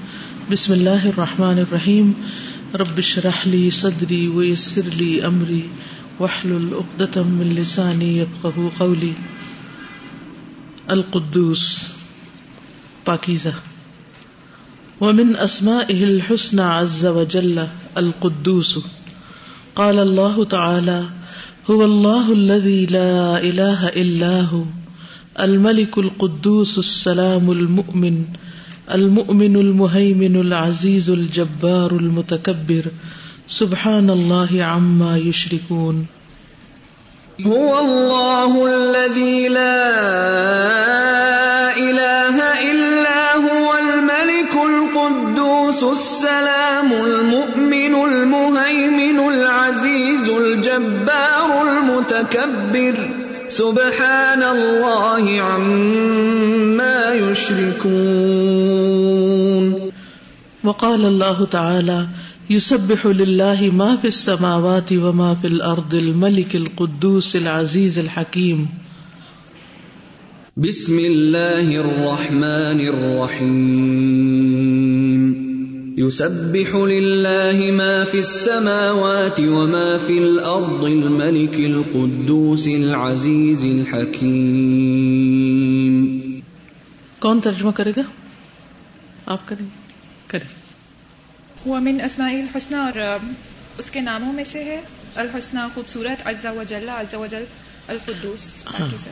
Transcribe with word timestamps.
بسم 0.52 0.72
الله 0.72 1.04
الرحمن 1.04 1.58
الرحيم. 1.58 2.12
رب 2.74 2.98
اشرح 2.98 3.48
لي 3.48 3.70
صدري 3.70 4.26
ويسر 4.26 4.94
لي 4.94 5.20
أمري، 5.24 5.66
واحلل 6.18 6.68
عقدة 6.72 7.22
من 7.26 7.54
لساني 7.54 8.20
يفقه 8.20 8.68
قولي. 8.78 9.12
القدوس 10.86 11.88
پاکیزہ۔ 13.04 13.48
ومن 15.00 15.32
أسمائه 15.44 16.02
الحسنى 16.02 16.62
عز 16.62 17.04
وجل 17.04 17.58
القدوس۔ 17.94 18.78
قال 19.74 19.98
الله 19.98 20.44
تعالى 20.48 21.00
هو 21.70 21.84
الله 21.84 22.32
الذي 22.32 22.86
لا 22.86 23.38
إله 23.38 23.88
إلا 23.88 24.40
هو، 24.40 24.62
الملك 25.40 25.98
القدوس 25.98 26.78
السلام 26.78 27.50
المؤمن 27.52 28.24
المؤمن 28.94 29.56
المهيمن 29.56 30.40
العزيز 30.40 31.10
الجبار 31.10 31.92
المتكبر، 31.92 32.84
سبحان 33.48 34.10
الله 34.10 34.64
عما 34.64 35.18
يشركون. 35.18 36.06
هو 37.46 37.80
الله 37.80 38.66
الذي 38.66 39.48
لا 39.48 40.88
سبحان 53.58 54.42
الله 54.42 55.42
عما 55.42 57.14
يشركون 57.14 57.88
وقال 60.64 61.06
الله 61.06 61.44
تعالى 61.44 62.06
يسبح 62.50 63.06
لله 63.06 63.70
ما 63.70 63.96
في 63.96 64.08
السماوات 64.08 64.92
وما 64.92 65.34
في 65.34 65.46
الأرض 65.46 65.94
الملك 65.94 66.56
القدوس 66.56 67.36
العزيز 67.36 67.98
الحكيم 67.98 68.68
بسم 70.56 70.98
الله 70.98 71.66
الرحمن 71.82 72.80
الرحيم 72.94 74.97
يسبح 75.98 76.74
لله 76.74 77.76
ما 77.76 78.04
في 78.10 78.18
السماوات 78.18 79.40
وما 79.40 79.98
في 80.06 80.18
الأرض 80.18 80.84
الملك 80.84 81.58
القدوس 81.58 82.66
العزيز 82.66 83.64
الحكيم 83.64 86.40
کون 87.18 87.40
ترجمہ 87.40 87.70
کرے 87.70 87.92
گا؟ 87.96 88.02
آپ 89.26 89.48
کریں 89.48 89.66
کریں 90.26 90.48
وہ 91.66 91.80
من 91.80 91.98
اسماء 92.04 92.26
الحسنہ 92.26 92.76
اور 92.76 92.98
اس 93.78 93.90
کے 93.90 94.00
ناموں 94.00 94.32
میں 94.32 94.44
سے 94.44 94.64
ہے۔ 94.64 94.80
الحسنہ 95.14 95.60
خوبصورت 95.74 96.26
عزا 96.26 96.50
و 96.50 96.62
جل 96.68 96.88
عزا 96.88 97.18
و 97.18 97.26
جل 97.30 97.44
القدوس 97.88 98.64
پاکیزہ۔ 98.64 99.08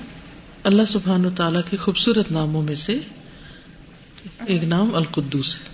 اللہ 0.65 0.83
سبحان 0.89 1.27
و 1.27 1.31
تعالیٰ 1.31 1.61
کے 1.71 1.77
خوبصورت 1.77 2.33
ناموں 2.33 2.63
میں 2.63 2.75
سے 2.75 2.99
ایک 4.47 4.65
نام 4.65 4.95
القدوس 4.95 5.57
ہے۔ 5.57 5.67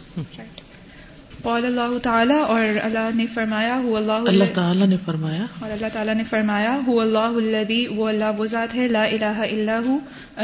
قال 1.43 1.65
اللہ 1.67 1.99
تعالیٰ 1.99 2.45
اور 2.45 2.63
اللہ 2.83 3.11
نے 3.15 3.27
فرمایا 3.27 3.81
هو 3.85 3.97
اللہ 3.97 4.13
اللہ 4.13 4.45
تعالیٰ 4.55 4.87
نے 4.87 4.97
فرمایا 5.05 5.45
اور 5.59 5.71
اللہ 5.71 5.87
تعالیٰ 5.93 6.15
نے 6.15 6.25
فرمایا 6.25 6.81
هو 6.87 7.01
اللہ 7.01 7.19
الذی 7.19 7.87
وہ 7.87 8.09
اللہ 8.09 8.25
وہ 8.37 8.47
ذات 8.47 8.75
ہے 8.75 8.89
لا 8.89 9.05
الہ 9.05 9.41
الا 9.53 9.81
ہو 9.87 9.99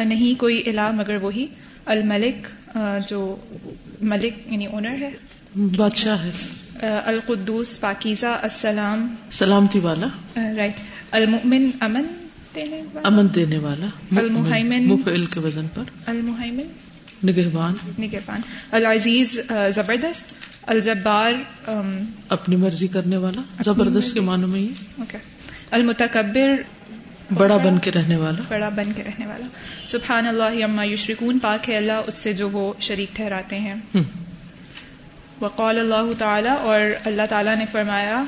نہیں 0.04 0.40
کوئی 0.40 0.62
الہ 0.66 0.90
مگر 0.90 1.16
وہی 1.22 1.46
الملک 1.84 2.46
جو 3.08 3.36
ملک 4.02 4.52
یعنی 4.52 4.66
اونر 4.66 4.96
ہے۔ 5.00 5.10
بادشاہ 5.76 6.24
ہے۔ 6.24 6.30
القدوس 7.04 7.80
پاکیزہ 7.80 8.26
السلام۔ 8.26 9.14
سلامتی 9.30 9.78
والا۔ 9.78 10.06
رائٹ 10.36 10.72
المؤمن 11.10 11.70
امن 11.80 12.02
دینے 12.54 12.82
والا۔ 12.92 13.08
امن 13.08 13.26
دینے 13.34 13.58
والا۔ 13.58 13.86
المحیمن۔ 14.16 14.86
مفعل 14.88 15.26
کے 15.26 15.40
وزن 15.40 15.66
پر۔ 15.74 15.82
المحیمن۔ 16.06 16.87
نگہبان. 17.24 17.74
نگہبان. 17.98 18.40
العزیز 18.70 19.40
زبردست. 19.74 20.32
الجبار 20.66 21.32
اپنی 22.28 22.56
مرضی 22.56 22.86
کرنے 22.86 23.16
والا. 23.16 23.42
زبردست 23.64 24.14
کے 24.14 24.20
معنوں 24.20 24.48
میں 24.48 24.62
اوکے. 24.98 25.18
المتکبر 25.70 26.54
بڑا 27.34 27.56
بن 27.56 27.78
کے 27.78 27.92
رہنے 27.92 28.16
والا. 28.16 28.42
بڑا 28.48 28.68
بن 28.68 28.92
کے 28.96 29.02
رہنے 29.04 29.26
والا. 29.26 29.46
سبحان 29.86 30.26
اللہ 30.26 30.64
اما 30.64 30.84
یشرکون. 30.84 31.38
پاک 31.38 31.68
ہے 31.68 31.76
اللہ 31.76 32.06
اس 32.06 32.14
سے 32.14 32.32
جو 32.32 32.48
وہ 32.48 32.72
شریک 32.80 33.16
ٹھہراتے 33.16 33.58
ہیں. 33.58 33.74
وقال 35.40 35.78
اللہ 35.78 36.12
تعالی 36.18 36.48
اور 36.48 36.80
اللہ 37.04 37.26
تعالیٰ 37.30 37.56
نے 37.56 37.64
فرمایا 37.72 38.24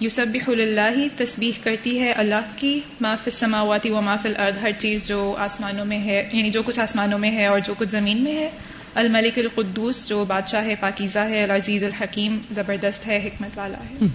یوسبح 0.00 0.50
اللہ 0.50 1.06
تسبیح 1.16 1.52
کرتی 1.62 2.00
ہے 2.00 2.12
اللہ 2.12 2.34
کی 2.56 2.80
ما 3.00 3.14
فی 3.14 3.30
السماوات 3.30 3.86
و 3.86 4.00
ما 4.00 4.16
فی 4.16 4.28
الارض 4.28 4.54
ہر 4.62 4.70
چیز 4.78 5.06
جو 5.06 5.34
آسمانوں 5.38 5.84
میں 5.84 5.98
ہے 5.98 6.28
یعنی 6.32 6.50
جو 6.50 6.62
کچھ 6.62 6.80
آسمانوں 6.80 7.18
میں 7.18 7.30
ہے 7.30 7.46
اور 7.46 7.60
جو 7.66 7.74
کچھ 7.78 7.88
زمین 7.88 8.22
میں 8.22 8.36
ہے۔ 8.36 8.50
الملک 8.94 9.38
القدوس 9.38 10.08
جو 10.08 10.24
بادشاہ 10.24 10.64
ہے 10.64 10.74
پاکیزہ 10.80 11.18
ہے 11.18 11.42
العزیز 11.42 11.84
الحکیم 11.84 12.38
زبردست 12.50 13.06
ہے 13.06 13.16
حکمت 13.24 13.58
والا 13.58 13.78
ہے۔ 13.78 14.06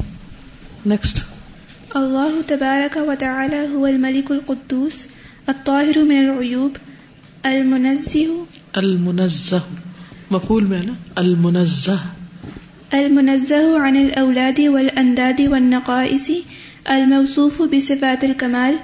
نیکسٹ 0.85 1.19
الله 1.95 2.41
تبارك 2.47 2.97
وتعالى 2.97 3.57
هو 3.73 3.85
الملك 3.85 4.31
القدوس 4.31 5.07
الطاهر 5.45 6.03
من 6.03 6.17
العيوب 6.17 6.71
المنزه 7.43 8.43
المنزہ 8.73 9.55
مفعول 10.29 10.65
میں 10.65 10.77
ہے 10.77 10.83
نا؟ 10.85 10.93
المنزہ۔ 11.15 12.18
المنزه 12.93 13.79
عن 13.79 13.95
الأولاد 13.95 14.61
والأنداد 14.61 15.41
والنقائص 15.41 16.31
الموصوف 16.91 17.61
بصفات 17.61 18.23
الكمال 18.23 18.75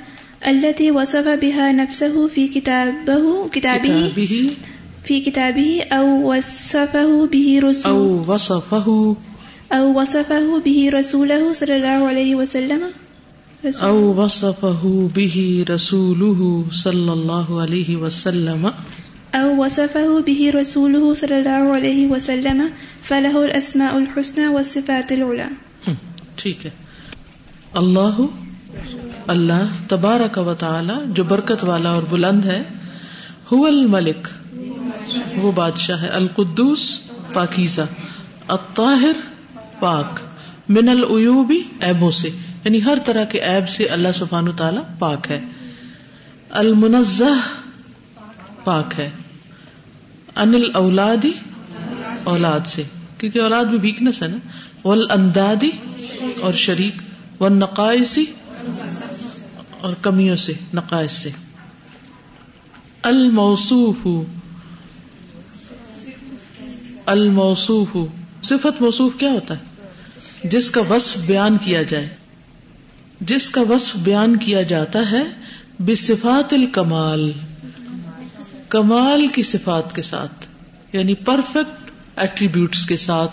التي 0.47 0.91
وصف 0.91 1.27
بها 1.27 1.71
نفسه 1.71 2.27
في 2.27 2.47
كتابه 2.47 3.49
كتابه 3.49 4.07
کتابه 4.07 4.49
في 5.03 5.19
كتابه 5.19 5.83
أو 5.91 6.33
وصفه 6.33 7.25
به 7.25 7.61
او 7.63 7.69
رسول 7.69 8.29
وصفه 8.29 9.15
أو 9.73 10.01
وصفه 10.01 10.59
به 10.65 10.91
رسوله 10.93 11.53
صلى 11.53 11.75
الله 11.75 12.07
عليه 12.07 12.35
وسلم. 12.35 12.81
رسول 13.65 13.89
او 13.89 14.23
وصفه 14.23 15.07
به 15.15 15.63
رسوله 15.69 16.61
صلی 16.71 17.09
اللہ 17.09 17.49
علیہ 17.49 17.95
وسلم. 17.97 18.67
أو 19.35 19.63
وصفه 19.63 20.21
به 20.25 20.51
رسوله 20.53 21.13
صلى 21.13 21.37
الله 21.37 21.73
عليه 21.73 22.07
وسلم. 22.07 22.61
فله 23.07 23.43
الأسماء 23.43 23.91
الحسنى 23.91 24.45
والصفات 24.45 25.11
العلى. 25.11 25.93
ٹھیک 26.35 26.65
ہے۔ 26.65 26.71
اللہ 27.73 28.21
اللہ 29.27 29.65
تبارک 29.87 30.37
و 30.37 30.53
تعالی 30.53 30.93
جو 31.05 31.23
برکت 31.23 31.63
والا 31.63 31.89
اور 31.89 32.03
بلند 32.09 32.45
ہے، 32.45 32.63
هو 33.55 33.65
الملک۔ 33.65 34.27
وہ 35.37 35.51
بادشاہ 35.51 36.01
ہے، 36.01 36.07
القدوس 36.07 37.01
پاکیزہ، 37.33 37.81
الطاہر 38.47 39.19
پاک۔ 39.79 40.19
من 40.69 40.89
العیوبی 40.89 41.61
عیبوں 41.81 42.11
سے 42.11 42.29
یعنی 42.65 42.83
ہر 42.85 42.97
طرح 43.05 43.25
کے 43.25 43.39
عیب 43.39 43.69
سے 43.69 43.85
اللہ 43.85 44.07
سبحانہ 44.15 44.49
تعالی 44.57 44.79
پاک 44.99 45.31
ہے۔ 45.31 45.41
المنزہ 46.49 47.57
پاک 48.63 48.99
ہے۔ 48.99 49.09
ان 50.35 50.55
الاولادی 50.55 51.31
اولاد 52.25 52.59
سے، 52.65 52.83
کیونکہ 53.17 53.39
اولاد 53.39 53.65
بھی 53.65 53.77
ویکنس 53.81 54.23
ہے 54.23 54.27
نا۔ 54.27 54.37
والاندادی 54.87 55.69
اور 56.41 56.53
شریک، 56.53 57.01
والنقائصی 57.41 58.25
اور 59.79 59.93
کمیوں 60.01 60.35
سے، 60.35 60.53
نقائص 60.73 61.11
سے۔ 61.11 61.29
الموصوف 63.01 64.07
الموصوف، 67.05 67.97
صفت 68.43 68.81
موصوف 68.81 69.11
کیا 69.17 69.29
ہوتا 69.29 69.53
ہے؟ 69.53 69.59
جس 70.47 70.71
کا 70.71 70.81
وصف 70.81 71.17
بیان 71.17 71.57
کیا 71.57 71.83
جائے۔ 71.83 72.09
جس 73.21 73.49
کا 73.49 73.61
وصف 73.61 73.95
بیان 73.95 74.35
کیا 74.35 74.61
جاتا 74.61 75.11
ہے، 75.11 75.23
بصفات 75.79 76.53
الکمال، 76.53 77.31
کمال 78.69 79.27
کی 79.27 79.43
صفات 79.43 79.95
کے 79.95 80.01
ساتھ 80.01 80.45
یعنی 80.93 81.13
پرفیکٹ 81.13 81.91
ایٹریبیوٹس 82.15 82.85
کے 82.85 82.97
ساتھ 82.97 83.31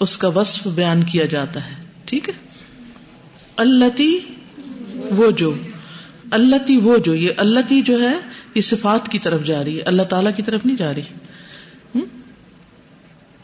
اس 0.00 0.16
کا 0.16 0.28
وصف 0.28 0.66
بیان 0.66 1.02
کیا 1.02 1.26
جاتا 1.26 1.66
ہے۔ 1.66 1.74
ٹھیک 2.04 2.28
ہے؟ 2.28 2.34
التی 3.56 4.18
وہ 4.94 5.30
جو 5.30 5.54
التی 6.30 6.76
وہ 6.76 6.96
جو 6.98 7.14
یہ 7.14 7.30
التی 7.36 7.82
جو 7.82 8.02
ہے، 8.02 8.18
یہ 8.54 8.60
صفات 8.60 9.08
کی 9.08 9.18
طرف 9.18 9.44
جا 9.44 9.64
رہی 9.64 9.76
ہے۔ 9.76 9.82
اللہ 9.82 10.02
تعالی 10.02 10.30
کی 10.36 10.42
طرف 10.42 10.66
نہیں 10.66 10.76
جا 10.76 10.92
رہی۔ 10.94 12.00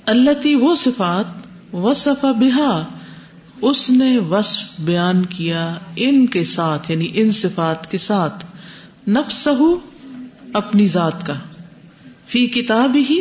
التی 0.06 0.54
وہ 0.54 0.74
صفات 0.74 1.46
وصف 1.74 2.24
بہا۔ 2.24 2.88
اس 3.62 3.90
نے 3.90 4.18
وصف 4.18 4.80
بیان 4.80 5.24
کیا 5.24 5.74
ان 5.96 6.26
کے 6.26 6.44
ساتھ 6.44 6.90
یعنی 6.90 7.10
ان 7.14 7.30
صفات 7.30 7.90
کے 7.90 7.98
ساتھ۔ 7.98 8.46
نفس 9.08 9.48
اپنی 10.52 10.86
ذات 10.86 11.26
کا۔ 11.26 11.34
فی 12.26 12.46
کتاب 12.46 12.96
ہی 13.10 13.20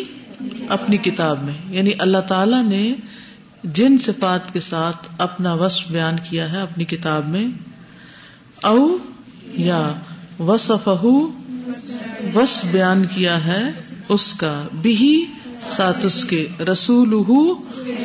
اپنی 0.69 0.97
کتاب 0.97 1.43
میں۔ 1.43 1.53
یعنی 1.69 1.91
اللہ 1.99 2.17
تعالی 2.17 2.61
نے 2.61 2.93
جن 3.63 3.97
صفات 3.97 4.53
کے 4.53 4.59
ساتھ 4.59 5.07
اپنا 5.17 5.53
وصف 5.53 5.87
بیان 5.91 6.15
کیا 6.29 6.51
ہے 6.51 6.61
اپنی 6.61 6.85
کتاب 6.85 7.27
میں، 7.27 7.47
او 8.63 8.97
یا 9.53 9.93
وصف 10.39 10.89
وصف 12.35 12.65
بیان 12.71 13.03
کیا 13.15 13.45
ہے 13.45 13.71
اس 14.09 14.33
کا۔ 14.33 14.67
بھی 14.81 15.25
ساتھ 15.75 16.05
اس 16.05 16.25
کے 16.25 16.47
رسول 16.71 17.13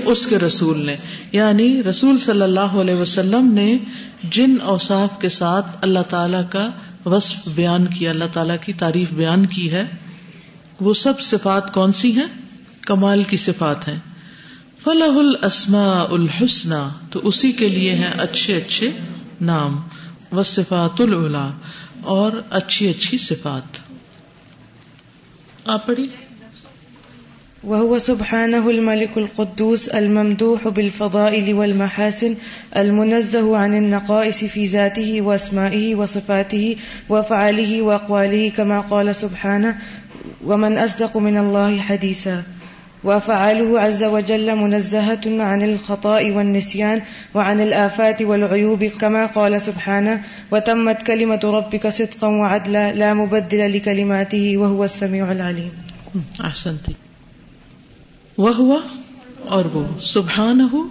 اس 0.05 0.27
کے 0.27 0.39
رسول 0.39 0.87
نے۔ 0.87 0.97
یعنی 1.33 1.83
رسول 1.83 2.19
صلی 2.19 2.43
اللہ 2.43 2.61
علیہ 2.61 2.95
وسلم 2.95 3.53
نے 3.53 3.79
جن 4.23 4.57
اوصاف 4.63 5.21
کے 5.21 5.29
ساتھ 5.29 5.67
اللہ 5.83 5.99
تعالی 6.09 6.39
کا 6.51 6.71
وصف 7.07 7.49
بیان 7.49 7.87
کیا، 7.87 8.11
اللہ 8.11 8.25
تعالی 8.33 8.55
کی 8.65 8.73
تعریف 8.73 9.13
بیان 9.13 9.47
کی 9.47 9.71
ہے۔ 9.73 9.87
وہ 10.81 10.95
سب 10.95 11.21
صفات 11.21 11.75
کون 11.75 11.93
سی 11.93 12.13
ہیں؟ 12.13 12.27
کمال 12.87 13.23
کی 13.23 13.37
صفات 13.37 13.89
ہیں۔ 13.89 13.99
فلاح 14.85 15.19
السما 15.43 16.03
الحسن 16.03 16.89
تو 17.11 17.21
اسی 17.23 17.53
کے 17.53 17.69
لیے 17.69 17.95
ہیں 17.95 18.11
اچھے 18.19 18.57
اچھے 18.57 18.91
نام۔ 19.41 19.81
و 20.33 20.43
صفات 20.43 21.01
العلا، 21.01 21.51
اور 22.03 22.33
اچھی 22.51 22.91
اچھی 22.91 23.19
صفات۔ 23.19 23.63
آپ 25.65 25.87
پڑھی 25.87 26.07
وهو 27.67 27.99
سبحانه 27.99 28.69
الملك 28.69 29.19
القدوس 29.19 29.89
الممدوح 29.93 30.69
بالفضائل 30.75 31.53
والمحاسن 31.53 32.33
المنزه 32.71 33.55
عن 33.57 33.75
النقائص 33.75 34.45
في 34.53 34.67
ذاته 34.67 35.21
واسمائه 35.21 35.95
وصفاته 35.95 36.73
وفعاله 37.09 37.83
واقواله 37.83 38.49
كما 38.57 38.81
قال 38.81 39.13
سبحانه 39.13 39.79
ومن 40.45 40.79
اصدق 40.79 41.17
من 41.17 41.39
الله 41.39 41.81
حديثا 41.81 42.43
وافعاله 43.05 43.81
عز 43.81 44.05
وجل 44.05 44.57
منزهة 44.57 45.43
عن 45.43 45.63
الخطاء 45.63 46.31
والنسيان 46.31 47.03
وعن 47.35 47.61
الآفات 47.61 48.23
والعيوب 48.23 48.85
كما 48.85 49.27
قال 49.27 49.63
سبحانه 49.63 50.23
وتمت 50.53 51.03
كلمة 51.03 51.41
ربك 51.45 51.87
صدقا 51.87 52.29
وعدلا 52.29 52.93
لا 52.93 53.15
مبدل 53.15 53.77
لكلماته 53.77 54.57
وهو 54.57 54.85
السميع 54.85 55.31
العليم. 55.31 55.69
احسنتی 56.41 56.93
وہ 58.39 58.57
ہوا 58.57 58.79
اور 59.49 59.65
وہ 59.65 59.99
سبحان 60.01 60.61
ہو 60.61 60.83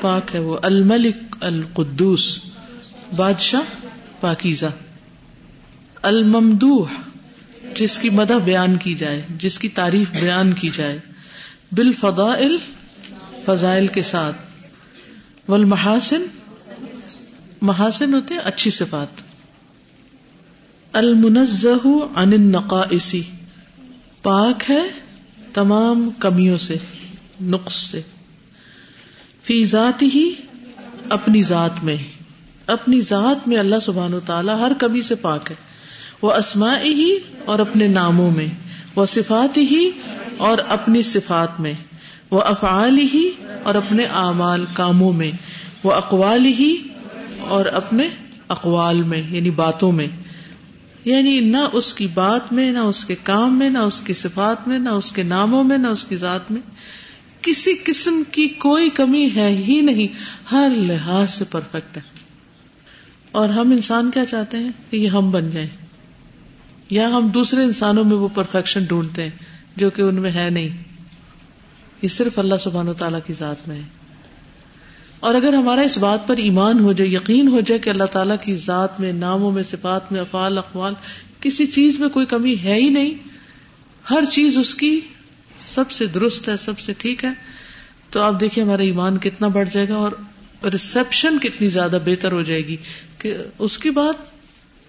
پاک 0.00 0.34
ہے 0.34 0.40
وہ. 0.40 0.56
الملک 0.62 1.36
القدوس. 1.40 2.40
بادشاہ 3.16 3.60
پاکیزہ. 4.20 4.66
الممدوح. 6.02 6.88
جس 7.78 7.98
کی 7.98 8.10
مدح 8.10 8.38
بیان 8.44 8.76
کی 8.76 8.94
جائے، 8.94 9.22
جس 9.38 9.58
کی 9.58 9.68
تعریف 9.68 10.10
بیان 10.20 10.52
کی 10.52 10.70
جائے۔ 10.74 10.98
بالفضائل، 11.72 12.58
فضائل 13.44 13.86
کے 13.86 14.02
ساتھ۔ 14.02 14.36
والمحاسن، 15.48 16.22
محاسن 17.60 18.14
ہوتے 18.14 18.34
ہیں 18.34 18.40
اچھی 18.44 18.70
صفات۔ 18.70 19.06
المنزہ 20.92 21.86
عن 22.14 22.32
النقائص، 22.32 23.14
پاک 24.22 24.70
ہے 24.70 24.82
تمام 25.52 26.10
کمیوں 26.18 26.58
سے، 26.58 26.76
نقص 27.40 27.74
سے۔ 27.74 28.02
فی 29.42 29.64
ذات 29.64 30.02
ہی، 30.02 30.34
اپنی 31.08 31.42
ذات 31.42 31.84
میں۔ 31.84 31.96
اپنی 32.66 33.00
ذات 33.00 33.48
میں 33.48 33.56
اللہ 33.56 33.76
سبحان 33.82 34.14
و 34.14 34.20
تعالیٰ 34.20 34.60
ہر 34.60 34.72
کمی 34.78 35.02
سے 35.02 35.14
پاک 35.14 35.50
ہے۔ 35.50 35.65
وہ 36.22 36.32
اسماء 36.32 36.78
ہی 36.84 37.16
اور 37.44 37.58
اپنے 37.58 37.88
ناموں 37.88 38.30
میں، 38.30 38.46
وہ 38.96 39.06
صفات 39.06 39.56
ہی 39.56 39.90
اور 40.36 40.58
اپنی 40.68 41.02
صفات 41.02 41.60
میں، 41.60 41.72
وہ 42.30 42.40
افعال 42.40 42.98
ہی 43.14 43.30
اور 43.62 43.74
اپنے 43.74 44.04
اعمال 44.04 44.64
کاموں 44.72 45.12
میں، 45.12 45.30
وہ 45.84 45.92
اقوال 45.92 46.46
ہی 46.46 46.76
اور 47.40 47.66
اپنے 47.66 48.08
اقوال 48.48 49.02
میں 49.02 49.22
یعنی 49.30 49.50
باتوں 49.50 49.92
میں۔ 49.92 50.08
یعنی 51.04 51.40
نہ 51.40 51.56
اس 51.72 51.94
کی 51.94 52.06
بات 52.14 52.52
میں، 52.52 52.72
نہ 52.72 52.78
اس 52.78 53.04
کے 53.04 53.14
کام 53.22 53.58
میں، 53.58 53.70
نہ 53.70 53.78
اس 53.78 54.00
کی 54.00 54.14
صفات 54.14 54.68
میں، 54.68 54.78
نہ 54.78 54.88
اس 54.88 55.12
کے 55.12 55.22
ناموں 55.22 55.64
میں، 55.64 55.78
نہ 55.78 55.86
اس 55.86 56.04
کی 56.04 56.16
ذات 56.16 56.50
میں۔ 56.50 56.60
کسی 57.42 57.74
قسم 57.84 58.22
کی 58.30 58.48
کوئی 58.48 58.90
کمی 58.90 59.28
ہے 59.36 59.48
ہی 59.48 59.80
نہیں، 59.80 60.06
ہر 60.52 60.68
لحاظ 60.76 61.30
سے 61.30 61.44
پرفیکٹ 61.44 61.96
ہے۔ 61.96 62.02
اور 63.32 63.48
ہم 63.48 63.70
انسان 63.70 64.10
کیا 64.10 64.24
چاہتے 64.24 64.56
ہیں؟ 64.56 64.70
کہ 64.90 64.96
یہ 64.96 65.08
ہم 65.08 65.30
بن 65.30 65.50
جائیں۔ 65.50 65.85
یا 66.90 67.08
ہم 67.08 67.28
دوسرے 67.28 67.62
انسانوں 67.62 68.04
میں 68.04 68.16
وہ 68.16 68.28
پرفیکشن 68.34 68.84
ڈھونڈتے 68.84 69.22
ہیں 69.22 69.30
جو 69.76 69.90
کہ 69.90 70.02
ان 70.02 70.14
میں 70.14 70.30
ہے 70.30 70.50
نہیں۔ 70.50 70.68
یہ 72.02 72.08
صرف 72.08 72.38
اللہ 72.38 72.54
سبحان 72.60 72.88
و 72.88 72.92
تعالیٰ 72.92 73.18
کی 73.26 73.32
ذات 73.32 73.68
میں 73.68 73.76
ہے۔ 73.76 73.82
اور 75.20 75.34
اگر 75.34 75.52
ہمارا 75.52 75.80
اس 75.80 75.98
بات 75.98 76.26
پر 76.26 76.36
ایمان 76.36 76.80
ہو 76.80 76.92
جائے، 76.92 77.10
یقین 77.10 77.48
ہو 77.48 77.60
جائے 77.60 77.78
کہ 77.78 77.90
اللہ 77.90 78.04
تعالیٰ 78.04 78.36
کی 78.44 78.54
ذات 78.54 79.00
میں، 79.00 79.12
ناموں 79.12 79.52
میں، 79.52 79.62
صفات 79.62 80.12
میں، 80.12 80.20
افعال، 80.20 80.58
اقوال، 80.58 80.94
کسی 81.40 81.66
چیز 81.66 82.00
میں 82.00 82.08
کوئی 82.08 82.26
کمی 82.26 82.56
ہے 82.64 82.74
ہی 82.74 82.88
نہیں۔ 82.88 83.14
ہر 84.10 84.24
چیز 84.32 84.58
اس 84.58 84.74
کی 84.74 85.00
سب 85.60 85.90
سے 85.90 86.06
درست 86.06 86.48
ہے، 86.48 86.56
سب 86.56 86.78
سے 86.78 86.92
ٹھیک 86.98 87.24
ہے۔ 87.24 87.30
تو 88.10 88.22
آپ 88.22 88.40
دیکھیے 88.40 88.64
ہمارا 88.64 88.82
ایمان 88.82 89.18
کتنا 89.18 89.48
بڑھ 89.48 89.68
جائے 89.72 89.88
گا 89.88 89.94
اور 89.94 90.12
ریسپشن 90.64 91.38
کتنی 91.38 91.68
زیادہ 91.68 91.98
بہتر 92.04 92.32
ہو 92.32 92.42
جائے 92.42 92.66
گی 92.66 92.76
کہ 93.18 93.36
اس 93.58 93.78
کی 93.78 93.90
بات 93.90 94.35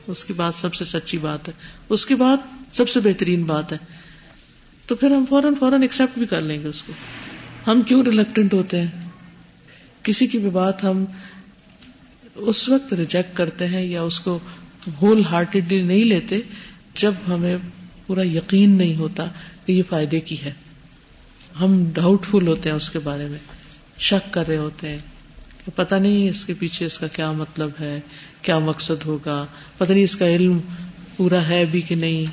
اس 0.07 0.25
کی 0.25 0.33
بات 0.33 0.55
سب 0.55 0.73
سے 0.73 0.85
سچی 0.85 1.17
بات 1.17 1.47
ہے۔ 1.47 1.53
اس 1.89 2.05
کی 2.05 2.15
بات 2.15 2.75
سب 2.75 2.89
سے 2.89 2.99
بہترین 2.99 3.43
بات 3.43 3.71
ہے۔ 3.71 3.77
تو 4.87 4.95
پھر 4.95 5.11
ہم 5.11 5.25
فوراً 5.29 5.53
فوراً 5.55 5.81
ایکسپٹ 5.81 6.17
بھی 6.17 6.25
کر 6.25 6.41
لیں 6.41 6.63
گے 6.63 6.67
اس 6.67 6.83
کو۔ 6.83 6.93
ہم 7.67 7.81
کیوں 7.81 8.03
ریلیکٹنٹ 8.03 8.53
ہوتے 8.53 8.81
ہیں؟ 8.81 9.09
کسی 10.03 10.27
کی 10.27 10.37
بھی 10.37 10.49
بات 10.49 10.83
ہم 10.83 11.05
اس 12.35 12.69
وقت 12.69 12.93
ریجیکٹ 12.93 13.37
کرتے 13.37 13.67
ہیں 13.67 13.85
یا 13.85 14.01
اس 14.01 14.19
کو 14.19 14.39
ہول 15.01 15.23
ہارٹیڈلی 15.25 15.81
نہیں 15.81 16.05
لیتے 16.05 16.39
جب 16.95 17.13
ہمیں 17.27 17.57
پورا 18.07 18.27
یقین 18.27 18.77
نہیں 18.77 18.95
ہوتا 18.95 19.25
کہ 19.65 19.71
یہ 19.71 19.83
فائدے 19.89 20.19
کی 20.19 20.41
ہے۔ 20.41 20.53
ہم 21.59 21.83
ڈاؤٹ 21.93 22.25
فل 22.25 22.47
ہوتے 22.47 22.69
ہیں 22.69 22.75
اس 22.75 22.89
کے 22.89 22.99
بارے 22.99 23.27
میں، 23.27 23.39
شک 23.99 24.33
کر 24.33 24.47
رہے 24.47 24.57
ہوتے 24.57 24.89
ہیں۔ 24.89 24.97
پتہ 25.75 25.95
نہیں 25.95 26.29
اس 26.29 26.45
کے 26.45 26.53
پیچھے 26.59 26.85
اس 26.85 26.99
کا 26.99 27.07
کیا 27.07 27.31
مطلب 27.31 27.69
ہے، 27.79 27.99
کیا 28.41 28.59
مقصد 28.59 29.05
ہوگا۔ 29.05 29.45
پتہ 29.77 29.93
نہیں 29.93 30.03
اس 30.03 30.15
کا 30.15 30.27
علم 30.27 30.59
پورا 31.17 31.47
ہے 31.47 31.65
بھی 31.65 31.81
کہ 31.81 31.95
نہیں۔ 31.95 32.25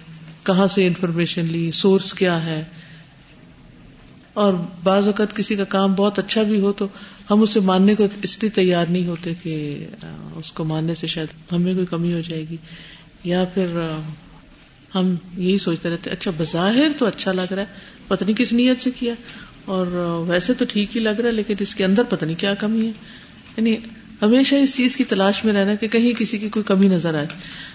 کہاں 0.46 0.66
سے 0.66 0.86
انفارمیشن 0.86 1.44
لی؟ 1.44 1.70
سورس 1.70 2.12
کیا 2.12 2.44
ہے؟ 2.44 2.64
اور 4.34 4.54
بعض 4.82 5.06
اوقات 5.06 5.36
کسی 5.36 5.54
کا 5.54 5.64
کام 5.64 5.94
بہت 5.94 6.18
اچھا 6.18 6.42
بھی 6.42 6.60
ہو 6.60 6.72
تو 6.72 6.88
ہم 7.30 7.42
اسے 7.42 7.60
ماننے 7.60 7.94
کو 7.94 8.06
اس 8.22 8.38
لیے 8.40 8.50
تیار 8.50 8.86
نہیں 8.86 9.06
ہوتے 9.06 9.32
کہ 9.42 9.86
اس 10.36 10.52
کو 10.52 10.64
ماننے 10.64 10.94
سے 10.94 11.06
شاید 11.06 11.28
ہمیں 11.52 11.74
کوئی 11.74 11.86
کمی 11.86 12.14
ہو 12.14 12.20
جائے 12.20 12.44
گی۔ 12.50 12.56
یا 13.24 13.44
پھر 13.54 13.88
ہم 14.94 15.14
یہی 15.36 15.58
سوچتے 15.58 15.90
رہتے 15.90 16.10
اچھا 16.10 16.30
بظاہر 16.36 16.88
تو 16.98 17.06
اچھا 17.06 17.32
لگ 17.32 17.52
رہا 17.52 17.62
ہے، 17.62 17.66
پتہ 18.08 18.24
نہیں 18.24 18.36
کس 18.36 18.52
نیت 18.52 18.80
سے 18.80 18.90
کیا۔ 18.98 19.14
اور 19.64 19.86
ویسے 20.28 20.54
تو 20.54 20.64
ٹھیک 20.68 20.96
ہی 20.96 21.00
لگ 21.00 21.08
رہا 21.08 21.28
ہے، 21.28 21.34
لیکن 21.34 21.54
اس 21.58 21.74
کے 21.74 21.84
اندر 21.84 22.02
پتہ 22.02 22.24
نہیں 22.24 22.40
کیا 22.40 22.54
کمی 22.54 22.86
ہے۔ 22.86 22.92
یعنی 23.56 23.76
ہمیشہ 24.22 24.54
اس 24.54 24.76
چیز 24.76 24.96
کی 24.96 25.04
تلاش 25.04 25.44
میں 25.44 25.52
رہنا 25.52 25.74
کہ 25.74 25.88
کہیں 25.88 26.12
کسی 26.12 26.38
کی 26.38 26.48
کوئی 26.48 26.64
کمی 26.64 26.88
نظر 26.88 27.14
آئے۔ 27.14 27.26